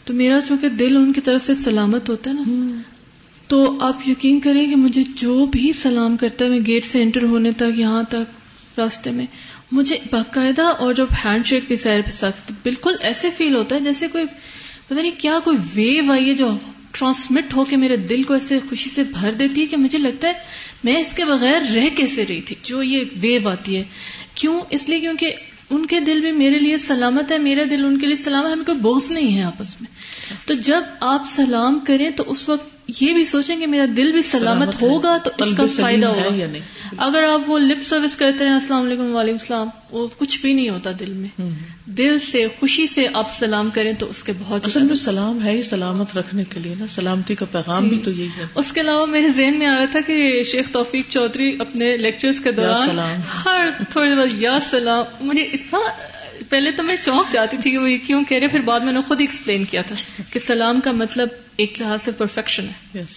تو 0.04 0.14
میرا 0.14 0.40
چونکہ 0.48 0.70
دل 0.70 0.98
ان 0.98 1.14
کی 1.14 1.22
طرف 1.22 1.44
سے 1.44 1.56
سلامت 1.56 2.10
ہوتا 2.10 2.30
ہے 2.30 2.36
نا 2.36 2.82
تو 3.48 3.78
آپ 3.82 4.10
یقین 4.10 4.40
کریں 4.40 4.70
کہ 4.70 4.76
مجھے 4.76 5.04
جو 5.16 5.46
بھی 5.46 5.74
سلام 5.74 6.18
کرتا 6.18 6.46
ہے 6.46 6.50
میں 6.50 6.60
گیٹ 6.60 6.86
سے 6.86 7.02
انٹر 7.02 7.24
ہونے 7.24 7.52
تک 7.52 7.80
یہاں 7.80 8.04
تک 8.04 8.40
راستے 8.80 9.12
میں 9.12 9.26
مجھے 9.74 9.98
باقاعدہ 10.12 10.62
اور 10.62 10.94
جب 10.94 11.06
ہینڈ 11.26 11.46
شیک 11.46 11.64
بھی 11.68 11.76
سیر 11.76 12.02
پہ 12.02 12.12
ساتھ 12.12 12.52
بالکل 12.64 12.94
ایسے 13.00 13.30
فیل 13.30 13.56
ہوتا 13.56 13.76
ہے 13.76 13.80
جیسے 13.80 14.08
کوئی 14.08 14.26
پتا 14.88 15.02
نہیں 15.02 15.12
کیا 15.18 15.40
کوئی 15.44 15.58
ویو 15.76 16.12
آئی 16.12 16.30
ہے 16.30 16.34
جو 16.34 16.48
ٹرانسمٹ 16.92 17.56
ہو 17.56 17.64
کے 17.64 17.78
میرے 17.78 17.98
دل 17.98 18.24
کو 18.24 18.34
ایسے 18.34 18.60
خوشی 18.70 18.90
سے 18.90 19.04
بھر 19.04 19.32
دیتی 19.32 19.62
ہے 19.62 19.66
کہ 19.66 19.78
مجھے 19.78 19.98
لگتا 19.98 20.28
ہے 20.28 20.34
میں 20.84 20.96
اس 21.02 21.14
کے 21.14 21.26
بغیر 21.26 21.62
رہ 21.76 21.90
کیسے 21.96 22.26
رہی 22.30 22.42
تھی؟ 22.42 22.56
جو 22.64 22.84
یہ 22.84 23.04
ویو 23.22 23.50
آتی 23.50 23.78
ہے۔ 23.78 23.84
کیوں؟ 24.36 24.62
اس 24.70 24.90
لیے 24.90 25.00
کیونکہ 25.00 25.30
ان 25.70 25.86
کے 25.86 26.00
دل 26.00 26.20
بھی 26.20 26.32
میرے 26.32 26.60
لیے 26.60 26.78
سلامت 26.78 27.32
ہے 27.32 27.38
میرا 27.38 27.64
دل 27.70 27.86
ان 27.86 28.00
کے 28.00 28.08
لیے 28.08 28.16
سلامت 28.16 28.48
ہے، 28.48 28.52
ہمیں 28.52 28.66
کوئی 28.66 28.78
بوس 28.78 29.12
نہیں 29.12 29.38
ہے 29.38 29.44
آپس 29.44 29.82
میں۔ 29.82 29.96
تو 30.48 30.54
جب 30.54 30.82
آپ 31.00 31.24
سلام 31.32 31.80
کریں 31.88 32.10
تو 32.10 32.24
اس 32.28 32.50
وقت 32.50 32.73
یہ 32.88 33.14
بھی 33.14 33.24
سوچیں 33.26 33.60
کہ 33.60 33.68
میرا 33.68 33.86
دل 33.98 34.12
بھی 34.12 34.22
سلامت 34.22 34.82
ہوگا 34.82 35.18
تو 35.18 35.32
اس 35.38 35.54
کا 35.58 35.66
فائدہ 35.66 36.08
ہوگا۔ 36.08 36.46
اگر 36.98 37.24
آپ 37.24 37.42
وہ 37.48 37.60
لپ 37.60 37.88
سروس 37.88 38.16
کرتے 38.16 38.46
رہے 38.46 38.54
السلام 38.54 38.86
علیکم 38.86 39.16
وعلیکم 39.16 39.38
السلام 39.42 39.68
وہ 39.92 40.08
کچھ 40.18 40.42
بھی 40.42 40.54
نہیں 40.54 40.70
ہوتا 40.70 40.90
دل 41.00 41.12
میں۔ 41.12 41.50
دل 41.86 42.20
سے 42.20 42.46
خوشی 42.60 42.88
سے 42.88 43.08
آپ 43.14 43.40
سلام 43.40 43.70
کریں 43.74 43.94
تو 43.94 44.10
اس 44.10 44.24
کے 44.24 44.34
بہت 44.40 44.66
اصل 44.66 44.84
میں 44.84 44.96
سلام 44.96 45.46
ہے 45.46 45.52
ہی 45.52 45.64
سلامت 45.64 46.18
رکھنے 46.18 46.44
کے 46.50 46.60
لیے 46.60 46.74
نا۔ 46.80 46.86
سلامتی 46.96 47.36
کا 47.36 47.46
پیغام 47.46 47.88
بھی 47.88 48.00
تو 48.04 48.12
یہی 48.12 48.28
ہے۔ 48.28 48.46
اس 48.56 48.72
کے 48.72 48.82
علاوہ 48.82 49.06
میرے 49.06 49.28
ذہن 49.28 49.56
میں 49.60 49.68
آ 49.68 49.78
رہا 49.78 49.86
تھا 49.86 50.00
کہ 50.08 50.44
شیخ 50.52 50.72
توفیق 50.72 51.10
چودھری 51.10 51.56
اپنے 51.60 51.98
لیکچرز 51.98 52.40
کے 52.40 52.52
دوران 52.52 53.00
ہر 53.46 53.70
تھوڑی 53.90 54.10
دیر 54.10 54.42
یا 54.42 54.58
سلام 54.70 55.28
مجھے 55.28 55.44
اتنا 55.44 55.80
پہلے 56.54 56.72
تو 56.72 56.84
میں 56.84 56.96
چونک 57.06 57.34
جاتی 57.34 57.58
تھی 57.58 57.72
کہ 57.72 57.78
وہ 57.78 57.88
کیوں 58.08 58.24
کہہ 58.24 58.38
رہے 58.38 58.48
پھر 58.48 58.60
بعد 58.60 58.80
میں 58.80 58.94
نے 58.94 59.00
خود 59.08 59.22
ایکسپلین 59.22 59.66
کیا 59.66 59.82
تھا 59.82 59.96
کہ 60.34 60.40
سلام 60.40 60.82
کا 60.82 60.92
مطلب 60.92 61.28
ایک 61.58 61.82
لحاظ 61.82 62.02
سے 62.02 62.12
پرفیکشن 62.12 62.68
ہے۔ 62.68 62.98
Yes. 62.98 63.08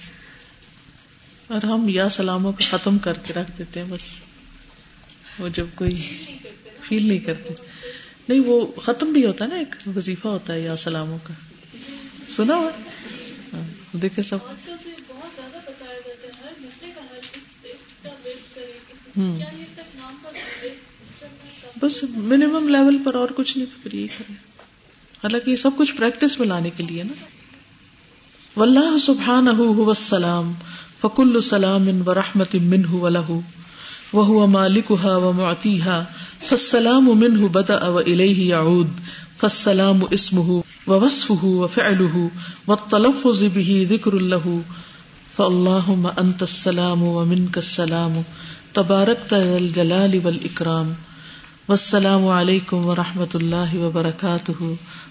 اور 1.47 1.66
ہم 1.66 1.89
یا 1.89 2.09
سلاموں 2.09 2.53
کو 2.53 2.64
ختم 2.70 2.99
کر 2.99 3.12
کے 3.12 3.34
رکھ 3.34 3.51
دیتے 3.59 3.80
ہیں 3.80 3.87
بس 3.91 4.03
وہ 5.39 5.49
جب 5.49 5.66
کوئی 5.74 6.24
فیل 6.82 7.09
نہیں 7.09 7.18
کرتے۔ 7.18 7.55
نہیں 8.28 8.41
وہ 8.41 8.66
ختم 8.80 9.12
بھی 9.12 9.26
ہوتا 9.26 9.45
ہے 9.45 9.49
نا 9.49 9.57
ایک 9.57 9.74
وظیفہ 9.97 10.28
ہوتا 10.28 10.53
ہے 10.53 10.61
یا 10.61 10.76
سلاموں 10.76 11.18
کا۔ 11.22 11.34
سنا 12.28 12.57
ہوا؟ 12.57 12.70
دیکھے 13.93 14.22
سب۔ 14.22 14.39
آج 14.45 14.66
کل 14.66 14.72
تو 14.82 14.89
یہ 14.89 14.95
بہت 15.09 15.37
زیادہ 15.37 15.70
بتایا 15.70 16.01
جاتا 16.07 16.28
ہے 16.28 16.32
ہر 16.43 16.53
مسئلے 16.59 16.93
کا 16.95 17.01
حل 17.01 17.18
اس 17.18 17.37
اس 17.64 18.03
کا 18.03 18.11
ویٹ 18.24 18.55
کرے 18.55 18.78
کسی 18.89 19.20
ہوں۔ 19.20 19.39
بس 21.83 22.05
منیمم 22.14 22.68
لیول 22.68 22.99
پر 23.05 23.14
اور 23.14 23.29
کچھ 23.37 23.59
نہیں 23.59 23.66
تو 23.66 23.77
پھر 23.83 23.99
یہ 23.99 24.07
کریں۔ 24.18 24.35
حالانکہ 25.16 25.51
یہ 25.51 25.57
سب 25.57 25.70
کچھ 25.77 25.95
پریکٹس 25.95 26.39
میں 26.39 26.49
لانے 26.49 26.70
کے 26.77 26.83
لیے 26.83 27.03
نا۔ 27.03 27.12
واللہ 28.57 28.99
سبحانہ 28.99 29.51
هو 29.51 29.89
السلام، 29.89 30.53
فکل 31.01 31.41
سلام 31.41 31.89
و 32.07 32.14
رحمت 32.14 32.55
منہ 32.55 32.91
ولہ 32.91 33.31
وهو 34.12 34.47
مالکها 34.47 35.16
ومعطیها 35.16 36.03
فالسلام 36.49 37.05
منہ 37.05 37.47
بدأ 37.47 37.89
وإلیہ 37.89 38.45
یعود، 38.45 38.89
فالسلام 39.37 39.99
اسمه 40.11 40.61
ووصفه 40.87 41.49
وفعله 41.49 42.27
والتلفظ 42.66 43.43
به 43.43 43.85
ذکر 43.89 44.12
له 44.12 44.59
فاللہم 45.37 46.07
انت 46.07 46.43
السلام 46.43 47.03
ومنک 47.03 47.59
السلام، 47.59 48.20
تبارکت 48.72 49.31
ذا 49.31 49.57
الجلال 49.57 50.18
والاکرام۔ 50.24 50.93
والسلام 51.68 52.26
علیکم 52.26 52.76
ورحمۃ 52.76 53.34
اللہ 53.34 53.74
وبرکاتہ۔ 53.74 54.62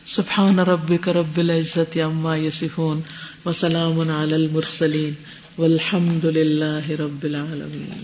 سبحان 0.05 0.59
ربک 0.59 1.09
رب 1.09 1.37
العزت 1.37 1.97
عما 1.97 2.35
یصفون 2.35 3.01
وسلام 3.45 3.99
علی 3.99 4.33
المرسلین۔ 4.33 5.13
والحمد 5.57 6.25
للہ 6.25 6.89
رب 6.89 7.23
العالمین۔ 7.23 8.03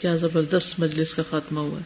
کیا 0.00 0.16
زبردست 0.16 0.80
مجلس 0.80 1.14
کا 1.14 1.22
خاتمہ 1.30 1.60
ہوا۔ 1.60 1.78
ہے 1.78 1.84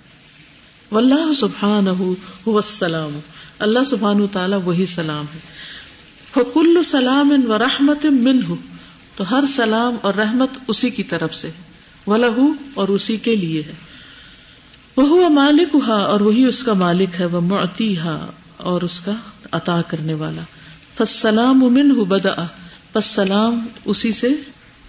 واللہ 0.95 1.33
سبحانہ 1.33 1.91
هو 1.91 2.57
السلام۔ 2.57 3.19
اللہ 3.59 3.85
سبحانہ 3.91 4.27
تعالی 4.33 4.57
وہی 4.65 4.87
سلام 4.87 5.25
ہے۔ 5.35 5.39
فکل 6.31 6.83
سلام 6.87 7.45
و 7.49 7.59
رحمت 7.59 8.05
منہ۔ 8.05 8.55
تو 9.17 9.31
ہر 9.31 9.45
سلام 9.57 9.97
اور 10.03 10.15
رحمت 10.15 10.51
اسی 10.69 10.91
کی 10.91 11.03
طرف 11.03 11.35
سے 11.35 11.51
ولہ 12.07 12.41
اور 12.75 12.89
اسی 12.89 13.17
کے 13.17 13.37
لیے 13.37 13.63
ہے۔ 13.63 13.94
وہ 14.97 15.29
مالک 15.29 15.77
ہا 15.89 15.95
اور 15.95 16.21
وہی 16.21 16.45
اس 16.45 16.63
کا 16.63 16.73
مالک 16.73 17.21
ہے 17.21 17.25
وہ 17.25 17.41
معتی 17.41 17.99
ہا 17.99 18.31
اور 18.57 18.83
اس 18.83 19.01
کا 19.01 19.13
عطا 19.53 19.83
کرنے 19.83 20.15
والا۔ 20.15 20.41
فسلام 20.97 21.65
امن 21.65 21.91
ہُ 21.91 21.95
بدا 21.95 22.47
پس 22.93 23.05
سلام 23.07 23.67
اسی 23.85 24.13
سے 24.13 24.29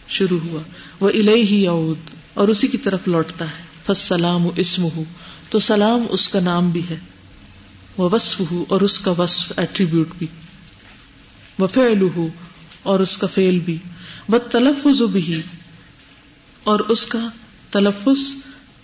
شروع 0.07 0.39
ہوا۔ 0.39 0.61
وہ 0.99 1.09
الہ 1.09 1.31
ہی 1.31 1.63
یعود، 1.63 1.97
اور 2.33 2.47
اسی 2.47 2.67
کی 2.67 2.77
طرف 2.77 3.07
لوٹتا 3.07 3.45
ہے۔ 3.45 3.63
فس 3.85 3.97
سلام 3.97 4.47
اسم 4.55 4.83
ہو 4.83 5.03
تو 5.49 5.59
سلام 5.59 6.01
اس 6.09 6.29
کا 6.29 6.39
نام 6.39 6.71
بھی 6.71 6.81
ہے۔ 6.89 6.99
وہ 7.97 8.09
وصف 8.11 8.41
ہو 8.51 8.65
اور 8.69 8.81
اس 8.81 8.99
کا 8.99 9.11
وصف 9.11 9.51
ایٹریبیوٹ 9.57 10.07
بھی۔ 10.17 10.27
وہ 11.59 11.67
فعل 11.67 12.07
ہو 12.15 12.27
اور 12.83 12.99
اس 12.99 13.17
کا 13.17 13.27
فعل 13.27 13.59
بھی۔ 13.59 13.77
وہ 14.29 14.37
تلفظ 14.37 15.01
بھی 15.01 15.41
اور 16.63 16.79
اس 16.79 17.05
کا 17.05 17.27
تلفظ 17.71 18.35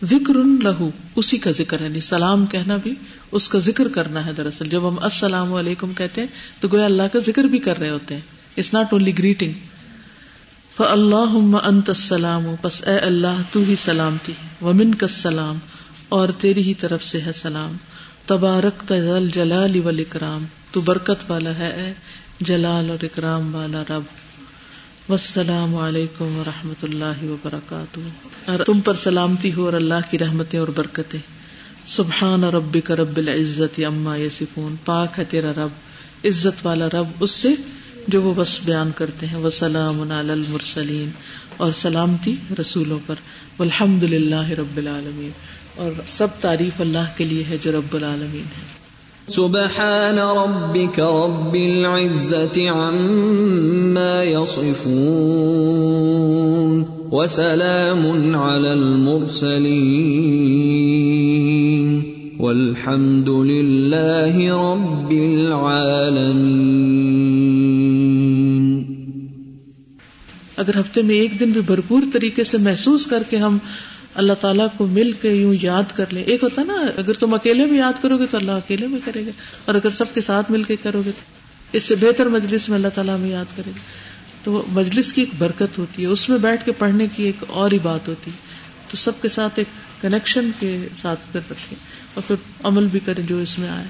ذکر 0.05 0.33
لہو، 0.33 0.89
اسی 1.15 1.37
کا 1.37 1.51
ذکر 1.51 1.79
ہے 1.79 1.85
یعنی 1.85 1.99
سلام 1.99 2.45
کہنا 2.45 2.77
بھی، 2.83 2.93
اس 3.31 3.49
کا 3.49 3.59
ذکر 3.59 3.87
کرنا 3.87 4.25
ہے 4.25 4.31
دراصل۔ 4.33 4.69
جب 4.69 4.87
ہم 4.87 4.95
السلام 5.01 5.53
علیکم 5.53 5.93
کہتے 5.93 6.21
ہیں، 6.21 6.27
تو 6.59 6.67
گویا 6.67 6.85
اللہ 6.85 7.03
کا 7.13 7.19
ذکر 7.19 7.43
بھی 7.43 7.59
کر 7.59 7.79
رہے 7.79 7.89
ہوتے 7.89 8.13
ہیں۔ 8.13 8.21
اٹس 8.57 8.73
ناٹ 8.73 8.93
اونلی 8.93 9.17
گریٹنگ 9.17 9.53
اللہ 10.79 11.57
انت 11.63 11.89
السلام 11.89 12.43
بس 12.61 12.87
اے 12.87 12.97
اللہ، 12.97 13.41
تو 13.51 13.59
ہی 13.59 13.75
سلامتی 13.75 14.31
ومن 14.61 14.95
کا 14.95 15.07
سلام 15.07 15.57
اور 16.09 16.29
تیری 16.29 16.61
ہی 16.61 16.73
طرف 16.73 17.03
سے 17.03 17.21
ہے 17.21 17.33
سلام۔ 17.33 17.77
تبارک 18.25 18.89
تل 18.89 19.29
جلال 19.29 19.79
والاکرام، 19.79 20.45
تو 20.71 20.81
برکت 20.81 21.31
والا 21.31 21.57
ہے 21.57 21.67
اے 21.67 21.93
جلال 22.39 22.89
اور 22.89 23.03
اکرام 23.03 23.55
والا 23.55 23.81
رب۔ 23.89 24.01
والسلام 25.11 25.75
علیکم 25.75 26.37
ورحمۃ 26.37 26.83
اللہ 26.83 27.23
وبرکاتہ۔ 27.23 27.99
اور 28.51 28.63
تم 28.65 28.81
پر 28.81 28.93
سلامتی 28.93 29.53
ہو 29.53 29.65
اور 29.65 29.73
اللہ 29.73 29.93
کی 30.09 30.19
رحمتیں 30.19 30.59
اور 30.59 30.67
برکتیں۔ 30.67 31.19
سبحان 31.85 32.43
ربک 32.43 32.91
رب 32.91 33.17
العزت 33.17 33.79
اما 33.85 34.17
یسفون 34.17 34.75
پاک 34.85 35.19
ہے 35.19 35.23
تیرا 35.23 35.51
رب۔ 35.51 35.67
عزت 36.25 36.65
والا 36.65 36.87
رب 36.87 37.07
اس 37.19 37.31
سے 37.31 37.49
جو 38.07 38.21
وہ 38.21 38.33
بس 38.37 38.59
بیان 38.65 38.91
کرتے 38.95 39.25
ہیں۔ 39.25 39.37
وہ 39.37 39.49
سلام 39.49 40.11
علی 40.11 40.31
المرسلین۔ 40.31 41.09
اور 41.57 41.71
سلامتی 41.71 42.35
رسولوں 42.61 42.99
پر۔ 43.05 43.15
والحمد 43.59 44.03
للہ 44.03 44.49
رب 44.49 44.77
العالمین۔ 44.77 45.31
اور 45.75 45.91
سب 46.07 46.27
تعریف 46.39 46.81
اللہ 46.81 47.17
کے 47.17 47.23
لیے 47.23 47.43
ہے 47.43 47.57
جو 47.61 47.71
رب 47.71 47.95
العالمین 47.95 48.43
ہے۔ 48.43 48.80
سبحان 49.31 50.19
ربك 50.19 50.99
رب 50.99 51.55
العزة 51.55 52.69
عما 52.69 54.23
يصفون 54.23 55.91
وسلام 57.11 58.35
على 58.35 58.73
المرسلين 58.73 60.01
والحمد 62.39 63.29
لله 63.29 64.35
رب 64.73 65.11
العالمين 65.11 66.81
اگر 70.57 70.75
ہفتے 70.79 71.01
میں 71.01 71.15
ایک 71.15 71.39
دن 71.39 71.49
بھی 71.51 71.61
بھرپور 71.65 72.01
طریقے 72.13 72.43
سے 72.43 72.57
محسوس 72.57 73.05
کر 73.07 73.23
کے 73.29 73.37
ہم 73.37 73.57
اللہ 74.13 74.33
تعالیٰ 74.33 74.67
کو 74.77 74.85
مل 74.85 75.11
کے 75.11 75.31
یوں 75.31 75.55
یاد 75.61 75.83
کر 75.95 76.05
لیں 76.11 76.23
ایک 76.23 76.43
ہوتا 76.43 76.63
نا، 76.63 76.73
اگر 76.97 77.13
تم 77.13 77.33
اکیلے 77.33 77.65
بھی 77.65 77.77
یاد 77.77 77.93
کرو 78.01 78.17
گے 78.17 78.25
تو 78.25 78.37
اللہ 78.37 78.51
اکیلے 78.51 78.87
میں 78.87 78.99
کرے 79.05 79.25
گا، 79.25 79.31
اور 79.65 79.75
اگر 79.75 79.89
سب 79.89 80.05
کے 80.13 80.21
ساتھ 80.21 80.51
مل 80.51 80.63
کے 80.63 80.75
کرو 80.75 81.01
گے 81.05 81.11
تو۔ 81.11 81.21
اس 81.71 81.83
سے 81.83 81.95
بہتر 81.95 82.25
مجلس 82.25 82.69
میں 82.69 82.77
اللہ 82.77 82.87
تعالیٰ 82.95 83.15
ہمیں 83.15 83.29
یاد 83.29 83.45
کرے 83.55 83.71
گا۔ 83.71 83.79
تو 84.43 84.63
مجلس 84.67 85.13
کی 85.13 85.21
ایک 85.21 85.29
برکت 85.37 85.77
ہوتی 85.77 86.01
ہے، 86.01 86.07
اس 86.07 86.29
میں 86.29 86.37
بیٹھ 86.37 86.65
کے 86.65 86.71
پڑھنے 86.71 87.07
کی 87.15 87.23
ایک 87.23 87.43
اور 87.47 87.71
ہی 87.71 87.79
بات 87.79 88.07
ہوتی 88.07 88.31
ہے۔ 88.31 88.37
تو 88.91 88.97
سب 88.97 89.11
کے 89.21 89.27
ساتھ 89.27 89.59
ایک 89.59 89.67
کنیکشن 90.01 90.51
کے 90.59 90.87
ساتھ 90.95 91.19
پھر 91.31 91.39
رکھے 91.51 91.75
اور 92.13 92.23
پھر 92.27 92.35
عمل 92.63 92.87
بھی 92.87 92.99
کرے 93.05 93.21
جو 93.21 93.37
اس 93.37 93.59
میں 93.59 93.69
آئے۔ 93.69 93.85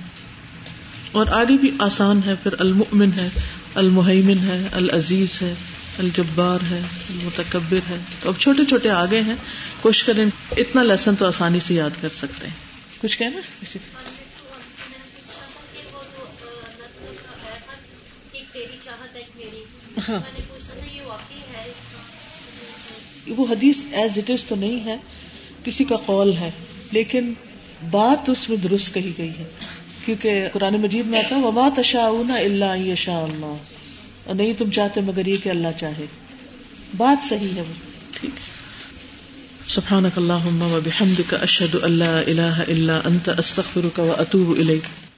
اور 1.12 1.26
آگے 1.28 1.58
بھی 1.58 1.72
آسان 1.80 2.20
ہے، 2.26 2.36
پھر 2.44 2.56
المؤمن 2.60 3.10
ہے 3.18 3.30
المحیمن 3.76 4.38
ہے، 4.44 4.68
العزیز 4.72 5.42
ہے۔ 5.42 5.54
الجبار 6.00 6.60
ہے، 6.72 6.82
المتکبر 7.10 7.80
ہے۔ 7.90 7.98
تو 8.20 8.30
اب 8.30 8.40
چھوٹے 8.40 8.66
چھوٹے 8.66 8.90
آگے 8.90 9.22
ہیں، 9.22 9.36
کوشش 9.82 10.04
کریں 10.04 10.26
اتنا 10.58 10.84
لیسن 10.84 11.16
تو 11.16 11.28
آسانی 11.28 11.60
سے 11.60 11.74
یاد 11.74 11.90
کر 12.02 12.10
سکتے 12.10 12.48
ہیں۔ 12.48 12.54
کچھ 13.02 13.18
کہنا؟ 13.18 13.40
اسی 13.62 13.80
ہاں۔ 20.10 20.20
وہ 23.28 23.48
حدیث 23.50 23.78
ایز 23.92 24.18
اٹ 24.18 24.30
از 24.30 24.46
تو 24.46 24.56
نہیں 24.56 24.86
ہے، 24.86 24.98
کسی 25.64 25.84
کا 25.84 25.96
قول 25.96 26.34
ہے، 26.34 26.52
لیکن 26.92 27.34
بات 27.92 28.30
اس 28.30 28.50
میں 28.50 28.58
درست 28.58 28.94
کہی 28.94 29.12
گئی 29.18 29.30
ہے۔ 29.30 29.44
کیونکہ 30.06 30.48
قرآن 30.54 30.74
مجید 30.74 31.06
میں 31.06 31.20
آتا 31.20 31.36
وما 31.36 31.70
تشاؤنا 31.76 32.34
الا 32.34 32.74
ان 32.74 32.88
یشاء 32.88 33.22
اللہ 33.22 33.56
اور 34.26 34.36
نہیں 34.36 34.54
تم 34.58 34.72
چاہتے 34.72 35.02
مگر 35.02 35.26
یہ 35.26 35.38
کہ 35.44 35.50
اللہ 35.50 35.68
چاہے۔ 35.80 36.06
بات 36.98 37.24
صحیح 37.24 37.56
ہے 37.56 37.62
وہ۔ 37.62 37.74
ٹھیک۔ 38.20 38.32
سبحانك 39.70 40.18
اللهم 40.18 40.62
وبحمدك 40.62 41.34
اشهد 41.34 41.76
ان 41.84 41.92
لا 41.92 42.20
اله 42.20 42.62
الا 42.68 43.00
انت 43.06 43.30
استغفرك 43.38 44.00
واتوب 44.00 44.50
اليك 44.50 45.11